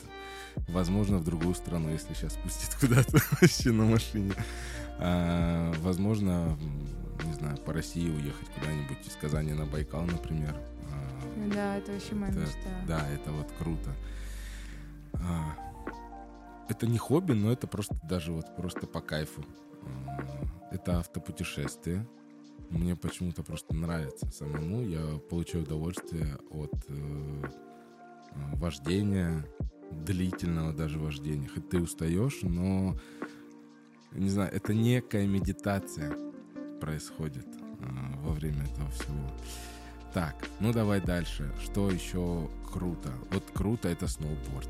Возможно, 0.68 1.18
в 1.18 1.24
другую 1.24 1.54
страну, 1.54 1.90
если 1.90 2.14
сейчас 2.14 2.34
пустит 2.34 2.74
куда-то 2.80 3.18
вообще 3.40 3.72
на 3.72 3.84
машине. 3.84 4.32
А, 4.98 5.72
возможно, 5.80 6.57
не 7.24 7.32
знаю, 7.34 7.57
по 7.59 7.72
России 7.72 8.09
уехать 8.09 8.48
куда-нибудь 8.59 9.07
из 9.07 9.14
Казани 9.20 9.52
на 9.52 9.66
Байкал, 9.66 10.02
например. 10.02 10.57
А, 10.90 11.48
да, 11.54 11.76
это 11.76 11.92
вообще 11.92 12.14
моя 12.14 12.32
это- 12.32 12.40
мечта. 12.40 12.70
Да, 12.88 13.07
это 13.09 13.32
вот 13.32 13.50
круто. 13.59 13.90
А, 15.14 15.54
это 16.68 16.86
не 16.86 16.98
хобби, 16.98 17.32
но 17.32 17.52
это 17.52 17.66
просто 17.66 17.94
даже 18.04 18.32
вот 18.32 18.57
просто 18.57 18.86
по 18.86 19.00
кайфу. 19.00 19.44
А, 20.07 20.22
Это 20.72 20.98
автопутешествие. 20.98 22.07
Мне 22.71 22.97
почему-то 22.97 23.43
просто 23.43 23.75
нравится 23.75 24.27
самому. 24.31 24.83
Я 24.83 25.19
получаю 25.31 25.64
удовольствие 25.64 26.37
от 26.51 26.75
э, 26.89 27.43
вождения, 28.55 29.47
длительного 29.91 30.73
даже 30.73 30.99
вождения. 30.99 31.49
Хоть 31.49 31.69
ты 31.69 31.81
устаешь, 31.81 32.41
но 32.43 32.97
не 34.12 34.31
знаю, 34.31 34.53
это 34.53 34.75
некая 34.75 35.27
медитация 35.27 36.17
происходит 36.81 37.47
э, 37.47 37.87
во 38.23 38.33
время 38.33 38.64
этого 38.64 38.91
всего. 38.91 39.31
Так, 40.14 40.49
ну 40.61 40.73
давай 40.73 41.01
дальше. 41.01 41.53
Что 41.62 41.91
еще 41.91 42.49
круто? 42.73 43.12
Вот 43.31 43.45
круто 43.53 43.89
это 43.89 44.07
сноуборд. 44.07 44.69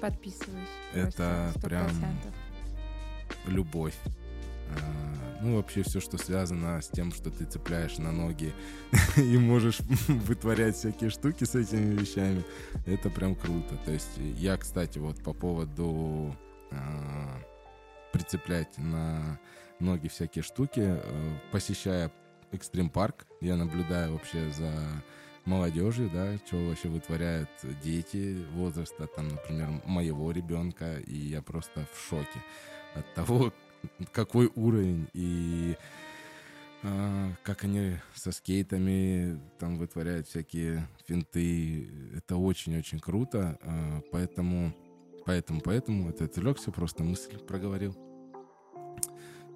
Подписываюсь. 0.00 0.68
Это 0.92 1.50
просто, 1.52 1.58
100%. 1.58 1.62
прям 1.62 1.90
любовь. 3.46 3.96
А, 4.70 5.38
Ну, 5.42 5.56
вообще 5.56 5.82
все, 5.82 6.00
что 6.00 6.18
связано 6.18 6.80
с 6.80 6.88
тем, 6.88 7.12
что 7.12 7.30
ты 7.30 7.44
цепляешь 7.44 7.98
на 7.98 8.12
ноги 8.12 8.52
и 9.16 9.38
можешь 9.38 9.80
вытворять 10.08 10.76
всякие 10.76 11.10
штуки 11.10 11.44
с 11.44 11.54
этими 11.54 11.94
вещами, 11.94 12.44
это 12.86 13.10
прям 13.10 13.34
круто. 13.34 13.76
То 13.84 13.92
есть 13.92 14.18
я, 14.36 14.56
кстати, 14.56 14.98
вот 14.98 15.22
по 15.22 15.32
поводу 15.32 16.34
а, 16.70 17.40
прицеплять 18.12 18.76
на 18.78 19.38
ноги 19.78 20.08
всякие 20.08 20.42
штуки, 20.42 20.80
э, 20.82 21.38
посещая 21.52 22.10
экстрим 22.52 22.88
парк, 22.88 23.26
я 23.40 23.56
наблюдаю 23.56 24.12
вообще 24.12 24.50
за 24.52 24.72
молодежью, 25.44 26.10
да, 26.12 26.36
что 26.46 26.56
вообще 26.56 26.88
вытворяют 26.88 27.48
дети 27.82 28.44
возраста, 28.52 29.06
там, 29.06 29.28
например, 29.28 29.68
моего 29.84 30.30
ребенка, 30.32 30.98
и 30.98 31.16
я 31.16 31.42
просто 31.42 31.86
в 31.92 32.08
шоке 32.08 32.42
от 32.94 33.14
того, 33.14 33.52
какой 34.12 34.50
уровень 34.54 35.08
и 35.12 35.76
а, 36.82 37.32
как 37.42 37.64
они 37.64 37.96
со 38.14 38.32
скейтами 38.32 39.40
там 39.58 39.78
вытворяют 39.78 40.28
всякие 40.28 40.88
финты. 41.06 41.88
Это 42.14 42.36
очень-очень 42.36 43.00
круто, 43.00 43.58
а, 43.62 44.02
поэтому, 44.12 44.74
поэтому, 45.24 45.60
поэтому 45.60 46.10
это 46.10 46.24
отвлекся, 46.24 46.70
просто 46.70 47.02
мысль 47.02 47.38
проговорил. 47.38 47.96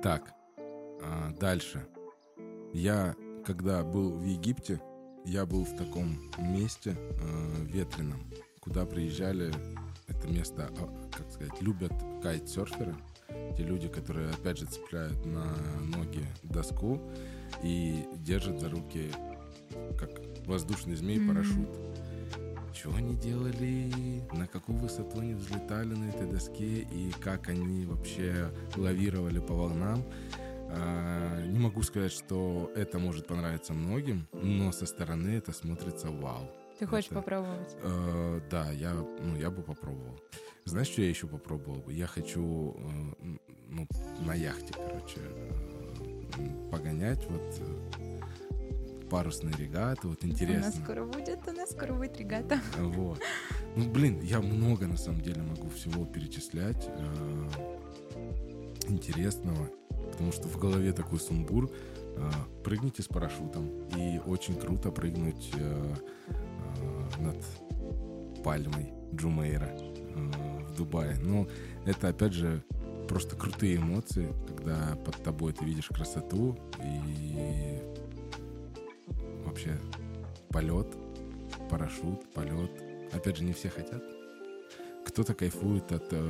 Так, 0.03 0.33
а, 1.03 1.33
дальше. 1.39 1.87
Я, 2.73 3.15
когда 3.45 3.83
был 3.85 4.13
в 4.13 4.25
Египте, 4.25 4.81
я 5.25 5.45
был 5.45 5.65
в 5.65 5.77
таком 5.77 6.19
месте 6.39 6.97
э, 6.97 7.65
ветреном, 7.67 8.21
куда 8.61 8.87
приезжали. 8.87 9.53
Это 10.09 10.29
место, 10.29 10.71
а, 10.79 11.11
как 11.13 11.31
сказать, 11.31 11.61
любят 11.61 11.93
кайтсерферы. 12.23 12.97
Те 13.57 13.63
люди, 13.65 13.89
которые, 13.89 14.31
опять 14.31 14.59
же, 14.59 14.67
цепляют 14.67 15.25
на 15.27 15.45
ноги 15.97 16.25
доску 16.43 17.01
и 17.63 18.05
держат 18.17 18.61
за 18.61 18.71
руки, 18.71 19.11
как 19.99 20.11
воздушный 20.47 20.97
змей, 20.97 21.19
Мгм. 21.19 21.29
парашют. 21.29 21.69
Что 22.75 22.95
они 22.95 23.17
делали, 23.17 24.23
на 24.33 24.47
какую 24.47 24.79
высоту 24.79 25.21
они 25.21 25.35
взлетали 25.35 25.95
на 25.95 26.09
этой 26.09 26.27
доске 26.31 26.81
и 26.81 27.13
как 27.21 27.49
они 27.49 27.85
вообще 27.85 28.51
лавировали 28.77 29.39
по 29.41 29.55
волнам. 29.55 30.05
А, 30.73 31.45
Не 31.47 31.59
могу 31.59 31.83
сказать, 31.83 32.13
что 32.13 32.71
это 32.77 32.99
может 33.01 33.27
понравиться 33.27 33.75
многим, 33.75 34.27
но 34.33 34.71
со 34.73 34.87
стороны 34.87 35.31
это 35.31 35.53
смотрится 35.53 36.11
вау. 36.11 36.49
Ты 36.81 36.87
хочешь 36.87 37.11
Это- 37.11 37.17
попробовать? 37.17 37.77
Э, 37.83 38.41
да, 38.51 38.71
я, 38.73 38.95
ну, 38.95 39.37
я 39.37 39.51
бы 39.51 39.61
попробовал. 39.63 40.19
Знаешь, 40.65 40.89
что 40.89 41.03
я 41.03 41.11
еще 41.11 41.27
попробовал 41.27 41.81
бы? 41.83 41.93
Я 41.93 42.07
хочу, 42.07 42.75
э, 42.79 43.37
ну, 43.69 43.87
на 44.25 44.33
яхте, 44.35 44.73
короче, 44.73 45.21
э, 45.21 46.71
погонять 46.71 47.23
вот 47.29 47.61
э, 47.61 48.21
парусные 49.11 49.55
регаты, 49.59 50.09
вот 50.09 50.25
У 50.25 50.27
нас 50.27 50.35
интересно. 50.41 50.73
скоро 50.83 51.05
будет, 51.05 51.47
у 51.47 51.53
нас 51.53 51.71
скоро 51.71 51.93
будет 51.93 52.17
регата. 52.17 52.59
Вот. 52.79 53.21
Ну, 53.77 53.91
блин, 53.91 54.21
я 54.23 54.41
много 54.41 54.87
на 54.87 54.97
самом 54.97 55.21
деле 55.21 55.43
могу 55.43 55.69
всего 55.69 56.07
перечислять 56.07 56.89
э, 56.89 57.49
интересного, 58.89 59.69
потому 60.13 60.33
что 60.33 60.49
в 60.49 60.59
голове 60.59 60.95
такой 60.95 61.21
сумбур. 61.21 61.71
Э, 62.17 62.31
прыгните 62.65 63.03
с 63.03 63.07
парашютом, 63.07 63.69
и 63.97 64.19
очень 64.27 64.55
круто 64.59 64.91
прыгнуть 64.91 65.51
э, 65.55 65.95
над 67.19 68.43
пальмой 68.45 68.93
Джумейра 69.15 69.69
э, 69.71 70.31
в 70.69 70.77
Дубае. 70.77 71.17
Но 71.21 71.47
это, 71.85 72.09
опять 72.09 72.33
же, 72.33 72.63
просто 73.09 73.37
крутые 73.37 73.77
эмоции, 73.77 74.33
когда 74.49 74.97
под 75.05 75.17
тобой 75.23 75.53
ты 75.53 75.65
видишь 75.65 75.89
красоту 75.89 76.57
и 76.85 77.79
вообще 79.45 79.79
полет, 80.51 80.87
парашют, 81.69 82.33
полет. 82.33 82.71
Опять 83.13 83.37
же, 83.39 83.45
не 83.45 83.53
все 83.53 83.69
хотят. 83.69 84.03
Кто-то 85.07 85.35
кайфует 85.35 85.91
от 85.93 86.05
э, 86.13 86.29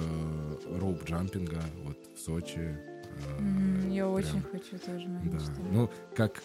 роуп-джампинга, 0.78 1.60
вот 1.84 1.98
в 2.16 2.18
Сочи. 2.18 2.58
э, 2.58 3.38
М, 3.38 3.90
Я 3.90 4.04
прям, 4.04 4.12
очень 4.14 4.42
хочу 4.50 4.78
тоже, 4.78 5.06
Да. 5.06 5.36
мечта. 5.36 5.62
Ну, 5.72 5.90
как 6.16 6.42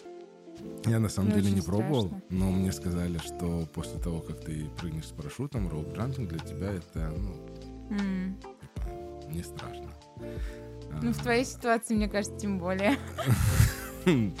я 0.86 0.98
на 1.00 1.08
самом 1.08 1.30
Ну, 1.30 1.34
деле 1.36 1.50
не 1.50 1.56
очень 1.60 1.66
пробовал, 1.66 2.06
страшно. 2.08 2.26
но 2.30 2.50
мне 2.50 2.72
сказали, 2.72 3.18
что 3.18 3.66
после 3.74 3.98
того, 4.00 4.20
как 4.20 4.40
ты 4.40 4.66
прыгнешь 4.78 5.06
с 5.08 5.12
парашютом, 5.12 5.68
роуп-джампинг 5.68 6.26
для 6.28 6.38
тебя 6.38 6.72
это, 6.72 7.12
ну, 7.16 7.34
типа, 8.60 9.28
не 9.30 9.42
страшно. 9.42 9.90
Ну, 11.02 11.12
в 11.12 11.18
А, 11.18 11.22
твоей 11.22 11.44
ситуации, 11.44 11.94
мне 11.94 12.08
кажется, 12.08 12.36
тем 12.38 12.58
более. 12.58 12.96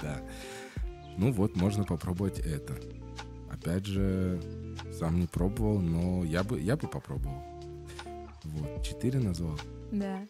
Да. 0.00 0.20
Ну 1.18 1.32
вот, 1.32 1.56
можно 1.56 1.82
попробовать 1.84 2.38
это. 2.38 2.74
Опять 3.50 3.84
же, 3.86 4.40
сам 4.96 5.18
не 5.18 5.26
пробовал, 5.26 5.80
но 5.80 6.22
я 6.24 6.44
бы, 6.44 6.60
я 6.60 6.76
бы 6.76 6.86
попробовал. 6.86 7.42
Вот, 8.44 8.82
четыре 8.84 9.18
назвал, 9.18 9.58
Да, 9.90 10.20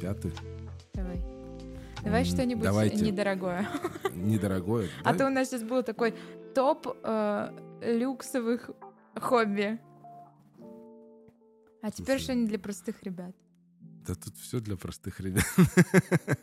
пятый. 0.00 0.32
давай. 0.92 1.22
Давай 2.04 2.24
что-нибудь 2.24 2.64
давайте. 2.64 3.04
недорогое. 3.04 3.68
Недорогое. 4.14 4.88
А 5.02 5.14
то 5.14 5.26
у 5.26 5.30
нас 5.30 5.48
сейчас 5.48 5.62
был 5.62 5.82
такой 5.82 6.14
топ 6.54 6.86
э, 7.02 7.50
люксовых 7.82 8.70
хобби. 9.16 9.80
А 11.82 11.90
теперь 11.90 12.18
Слушай. 12.18 12.22
что-нибудь 12.22 12.48
для 12.48 12.58
простых 12.58 13.02
ребят. 13.02 13.34
Да 14.06 14.14
тут 14.14 14.36
все 14.36 14.60
для 14.60 14.76
простых 14.76 15.20
ребят. 15.20 15.44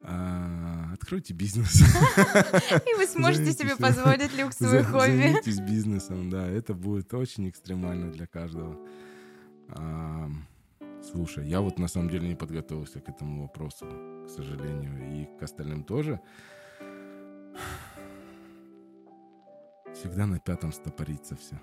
А, 0.00 0.92
откройте 0.94 1.34
бизнес. 1.34 1.82
И 2.86 2.94
вы 2.94 3.06
сможете 3.08 3.52
себе 3.52 3.74
позволить 3.74 4.32
люксовые 4.32 4.84
хобби. 4.84 5.06
Займитесь 5.06 5.58
бизнесом, 5.58 6.30
да. 6.30 6.46
Это 6.46 6.72
будет 6.72 7.12
очень 7.14 7.48
экстремально 7.48 8.12
для 8.12 8.28
каждого. 8.28 8.78
Слушай, 11.02 11.48
я 11.48 11.60
вот 11.60 11.78
на 11.78 11.88
самом 11.88 12.10
деле 12.10 12.28
не 12.28 12.34
подготовился 12.34 13.00
к 13.00 13.08
этому 13.08 13.42
вопросу, 13.42 13.86
к 14.26 14.28
сожалению, 14.28 15.22
и 15.22 15.38
к 15.38 15.42
остальным 15.42 15.84
тоже. 15.84 16.20
Всегда 19.94 20.26
на 20.26 20.38
пятом 20.38 20.72
стопорится 20.72 21.36
все. 21.36 21.58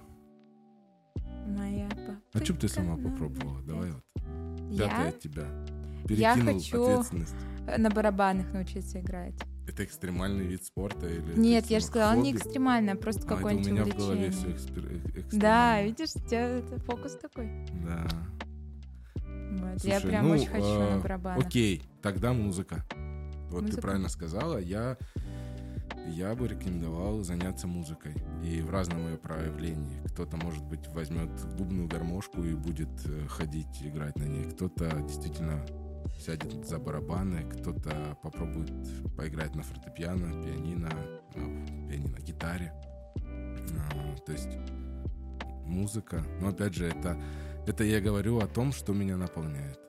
Моя 1.47 1.87
А 2.33 2.43
что 2.43 2.53
бы 2.53 2.59
ты 2.59 2.67
сама 2.67 2.97
попробовала? 2.97 3.61
Давай 3.61 3.91
вот. 3.91 4.03
Пятое 4.77 5.03
Я, 5.03 5.07
от 5.09 5.19
тебя. 5.19 5.43
Я 6.09 6.33
Перекинул 6.33 6.59
хочу- 6.59 6.83
ответственность. 6.83 7.35
на 7.77 7.89
барабанах 7.89 8.51
научиться 8.51 8.99
играть. 8.99 9.33
Это 9.67 9.83
экстремальный 9.83 10.45
вид 10.45 10.63
спорта 10.63 11.07
или... 11.07 11.39
Нет, 11.39 11.65
я 11.67 11.79
же 11.79 11.85
сказала, 11.85 12.15
не 12.15 12.33
хобби? 12.33 12.37
экстремальный, 12.43 12.93
а 12.93 12.95
просто 12.95 13.21
А, 13.21 13.25
это 13.25 13.33
у 13.33 13.37
какое-нибудь 13.37 13.71
меня 13.71 13.85
в 13.85 13.97
голове 13.97 14.29
все 14.31 14.47
увлечение. 14.47 15.23
Да, 15.33 15.81
видишь, 15.81 16.09
у 16.15 16.19
тебя 16.19 16.47
это 16.59 16.79
фокус 16.81 17.15
такой. 17.17 17.49
Да. 17.85 18.07
Я 19.83 19.99
Слушай, 19.99 20.09
прям 20.09 20.27
ну, 20.27 20.33
очень 20.35 20.47
хочу 20.47 20.65
а, 20.65 20.95
на 20.95 21.01
барабанах. 21.01 21.45
Окей, 21.45 21.83
тогда 22.01 22.33
музыка. 22.33 22.83
Вот 23.49 23.61
Музыка? 23.61 23.75
ты 23.75 23.81
правильно 23.81 24.09
сказала. 24.09 24.57
Я, 24.57 24.97
я 26.07 26.35
бы 26.35 26.47
рекомендовал 26.47 27.23
заняться 27.23 27.67
музыкой. 27.67 28.13
И 28.43 28.61
в 28.61 28.69
разном 28.69 29.07
ее 29.07 29.17
проявлении. 29.17 30.01
Кто-то, 30.07 30.37
может 30.37 30.63
быть, 30.65 30.87
возьмет 30.89 31.29
губную 31.55 31.87
гармошку 31.87 32.43
и 32.43 32.53
будет 32.53 32.89
э, 33.05 33.27
ходить, 33.27 33.81
играть 33.81 34.17
на 34.17 34.23
ней. 34.23 34.45
Кто-то 34.51 34.89
действительно 35.01 35.65
сядет 36.19 36.65
за 36.65 36.79
барабаны, 36.79 37.43
кто-то 37.49 38.17
попробует 38.21 38.71
поиграть 39.15 39.55
на 39.55 39.63
фортепиано, 39.63 40.43
пианино, 40.43 40.89
э, 41.35 41.65
пианино, 41.89 42.17
гитаре. 42.19 42.73
А, 43.15 44.15
То 44.25 44.31
есть 44.31 44.49
музыка. 45.65 46.23
Но 46.41 46.49
опять 46.49 46.73
же, 46.73 46.87
это, 46.87 47.17
это 47.67 47.83
я 47.83 47.99
говорю 48.01 48.39
о 48.39 48.47
том, 48.47 48.71
что 48.71 48.93
меня 48.93 49.17
наполняет. 49.17 49.79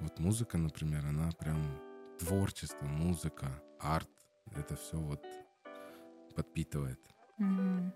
Вот 0.00 0.18
музыка, 0.18 0.58
например, 0.58 1.04
она 1.06 1.30
прям 1.38 1.58
творчество, 2.18 2.86
музыка, 2.86 3.46
арт. 3.80 4.08
Это 4.56 4.76
все 4.76 4.96
вот 4.98 5.24
подпитывает. 6.34 7.00
Мгм. 7.38 7.92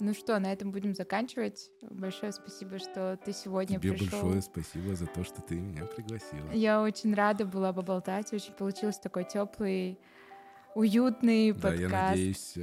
Ну 0.00 0.14
что, 0.14 0.38
на 0.40 0.52
этом 0.52 0.72
будем 0.72 0.94
заканчивать. 0.94 1.70
Большое 1.82 2.32
спасибо, 2.32 2.78
что 2.78 3.18
ты 3.24 3.32
сегодня 3.32 3.78
Тебе 3.78 3.92
пришел. 3.92 4.20
большое 4.20 4.42
спасибо 4.42 4.96
за 4.96 5.06
то, 5.06 5.22
что 5.22 5.40
ты 5.42 5.60
меня 5.60 5.84
пригласила. 5.84 6.50
Я 6.52 6.82
очень 6.82 7.14
рада 7.14 7.44
была 7.44 7.72
поболтать. 7.72 8.32
Очень 8.32 8.54
получился 8.54 9.00
такой 9.02 9.24
теплый, 9.24 9.98
уютный 10.74 11.52
Да, 11.52 11.72
я 11.74 11.88
подкаст. 11.88 12.10
надеюсь, 12.10 12.58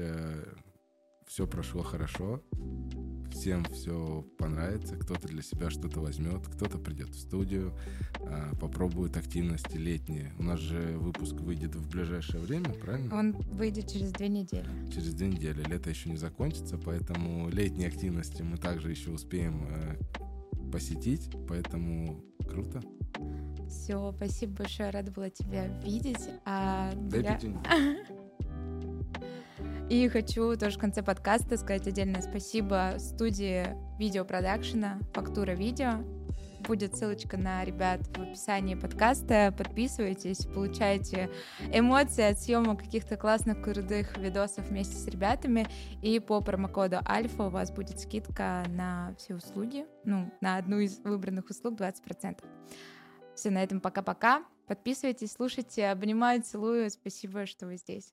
все 1.27 1.47
прошло 1.47 1.83
хорошо. 1.83 2.41
Всем 3.31 3.63
все 3.65 4.25
понравится. 4.37 4.95
Кто-то 4.95 5.27
для 5.27 5.41
себя 5.41 5.69
что-то 5.69 5.99
возьмет, 5.99 6.47
кто-то 6.47 6.77
придет 6.77 7.09
в 7.09 7.19
студию, 7.19 7.73
а, 8.21 8.55
попробует 8.55 9.17
активности 9.17 9.77
летние. 9.77 10.33
У 10.39 10.43
нас 10.43 10.59
же 10.59 10.97
выпуск 10.97 11.35
выйдет 11.35 11.75
в 11.75 11.89
ближайшее 11.89 12.41
время, 12.41 12.69
правильно? 12.73 13.15
Он 13.15 13.31
выйдет 13.31 13.91
через 13.91 14.11
две 14.11 14.29
недели. 14.29 14.65
через 14.93 15.13
две 15.13 15.27
недели. 15.27 15.63
Лето 15.63 15.89
еще 15.89 16.09
не 16.09 16.17
закончится, 16.17 16.77
поэтому 16.77 17.49
летние 17.49 17.87
активности 17.87 18.41
мы 18.41 18.57
также 18.57 18.91
еще 18.91 19.11
успеем 19.11 19.65
э, 19.69 19.95
посетить, 20.71 21.29
поэтому 21.47 22.23
круто. 22.47 22.81
Все, 23.69 24.11
спасибо 24.15 24.53
большое, 24.53 24.89
рада 24.89 25.11
была 25.11 25.29
тебя 25.29 25.67
видеть. 25.83 26.29
А 26.45 26.93
для-. 26.95 27.39
И 29.89 30.07
хочу 30.07 30.55
тоже 30.55 30.77
в 30.77 30.79
конце 30.79 31.01
подкаста 31.01 31.57
сказать 31.57 31.87
отдельное 31.87 32.21
спасибо 32.21 32.93
студии 32.99 33.75
видеопродакшена 33.97 34.99
«Фактура 35.15 35.53
видео». 35.53 36.03
Будет 36.59 36.95
ссылочка 36.95 37.37
на 37.37 37.65
ребят 37.65 38.01
в 38.15 38.21
описании 38.21 38.75
подкаста. 38.75 39.51
Подписывайтесь, 39.57 40.45
получайте 40.45 41.31
эмоции 41.73 42.21
от 42.21 42.37
съемок 42.37 42.83
каких-то 42.83 43.17
классных, 43.17 43.63
крутых 43.63 44.15
видосов 44.19 44.67
вместе 44.67 44.95
с 44.95 45.07
ребятами. 45.07 45.65
И 46.03 46.19
по 46.19 46.39
промокоду 46.39 46.97
Альфа 47.07 47.45
у 47.45 47.49
вас 47.49 47.71
будет 47.71 47.99
скидка 47.99 48.65
на 48.67 49.15
все 49.17 49.33
услуги, 49.33 49.87
ну, 50.05 50.31
на 50.39 50.57
одну 50.57 50.77
из 50.77 50.99
выбранных 50.99 51.49
услуг 51.49 51.79
20%. 51.79 52.43
Все, 53.33 53.49
на 53.49 53.63
этом 53.63 53.81
пока-пока. 53.81 54.43
Подписывайтесь, 54.67 55.31
слушайте, 55.31 55.87
обнимаю, 55.87 56.43
целую. 56.43 56.91
Спасибо, 56.91 57.47
что 57.47 57.65
вы 57.65 57.77
здесь. 57.77 58.07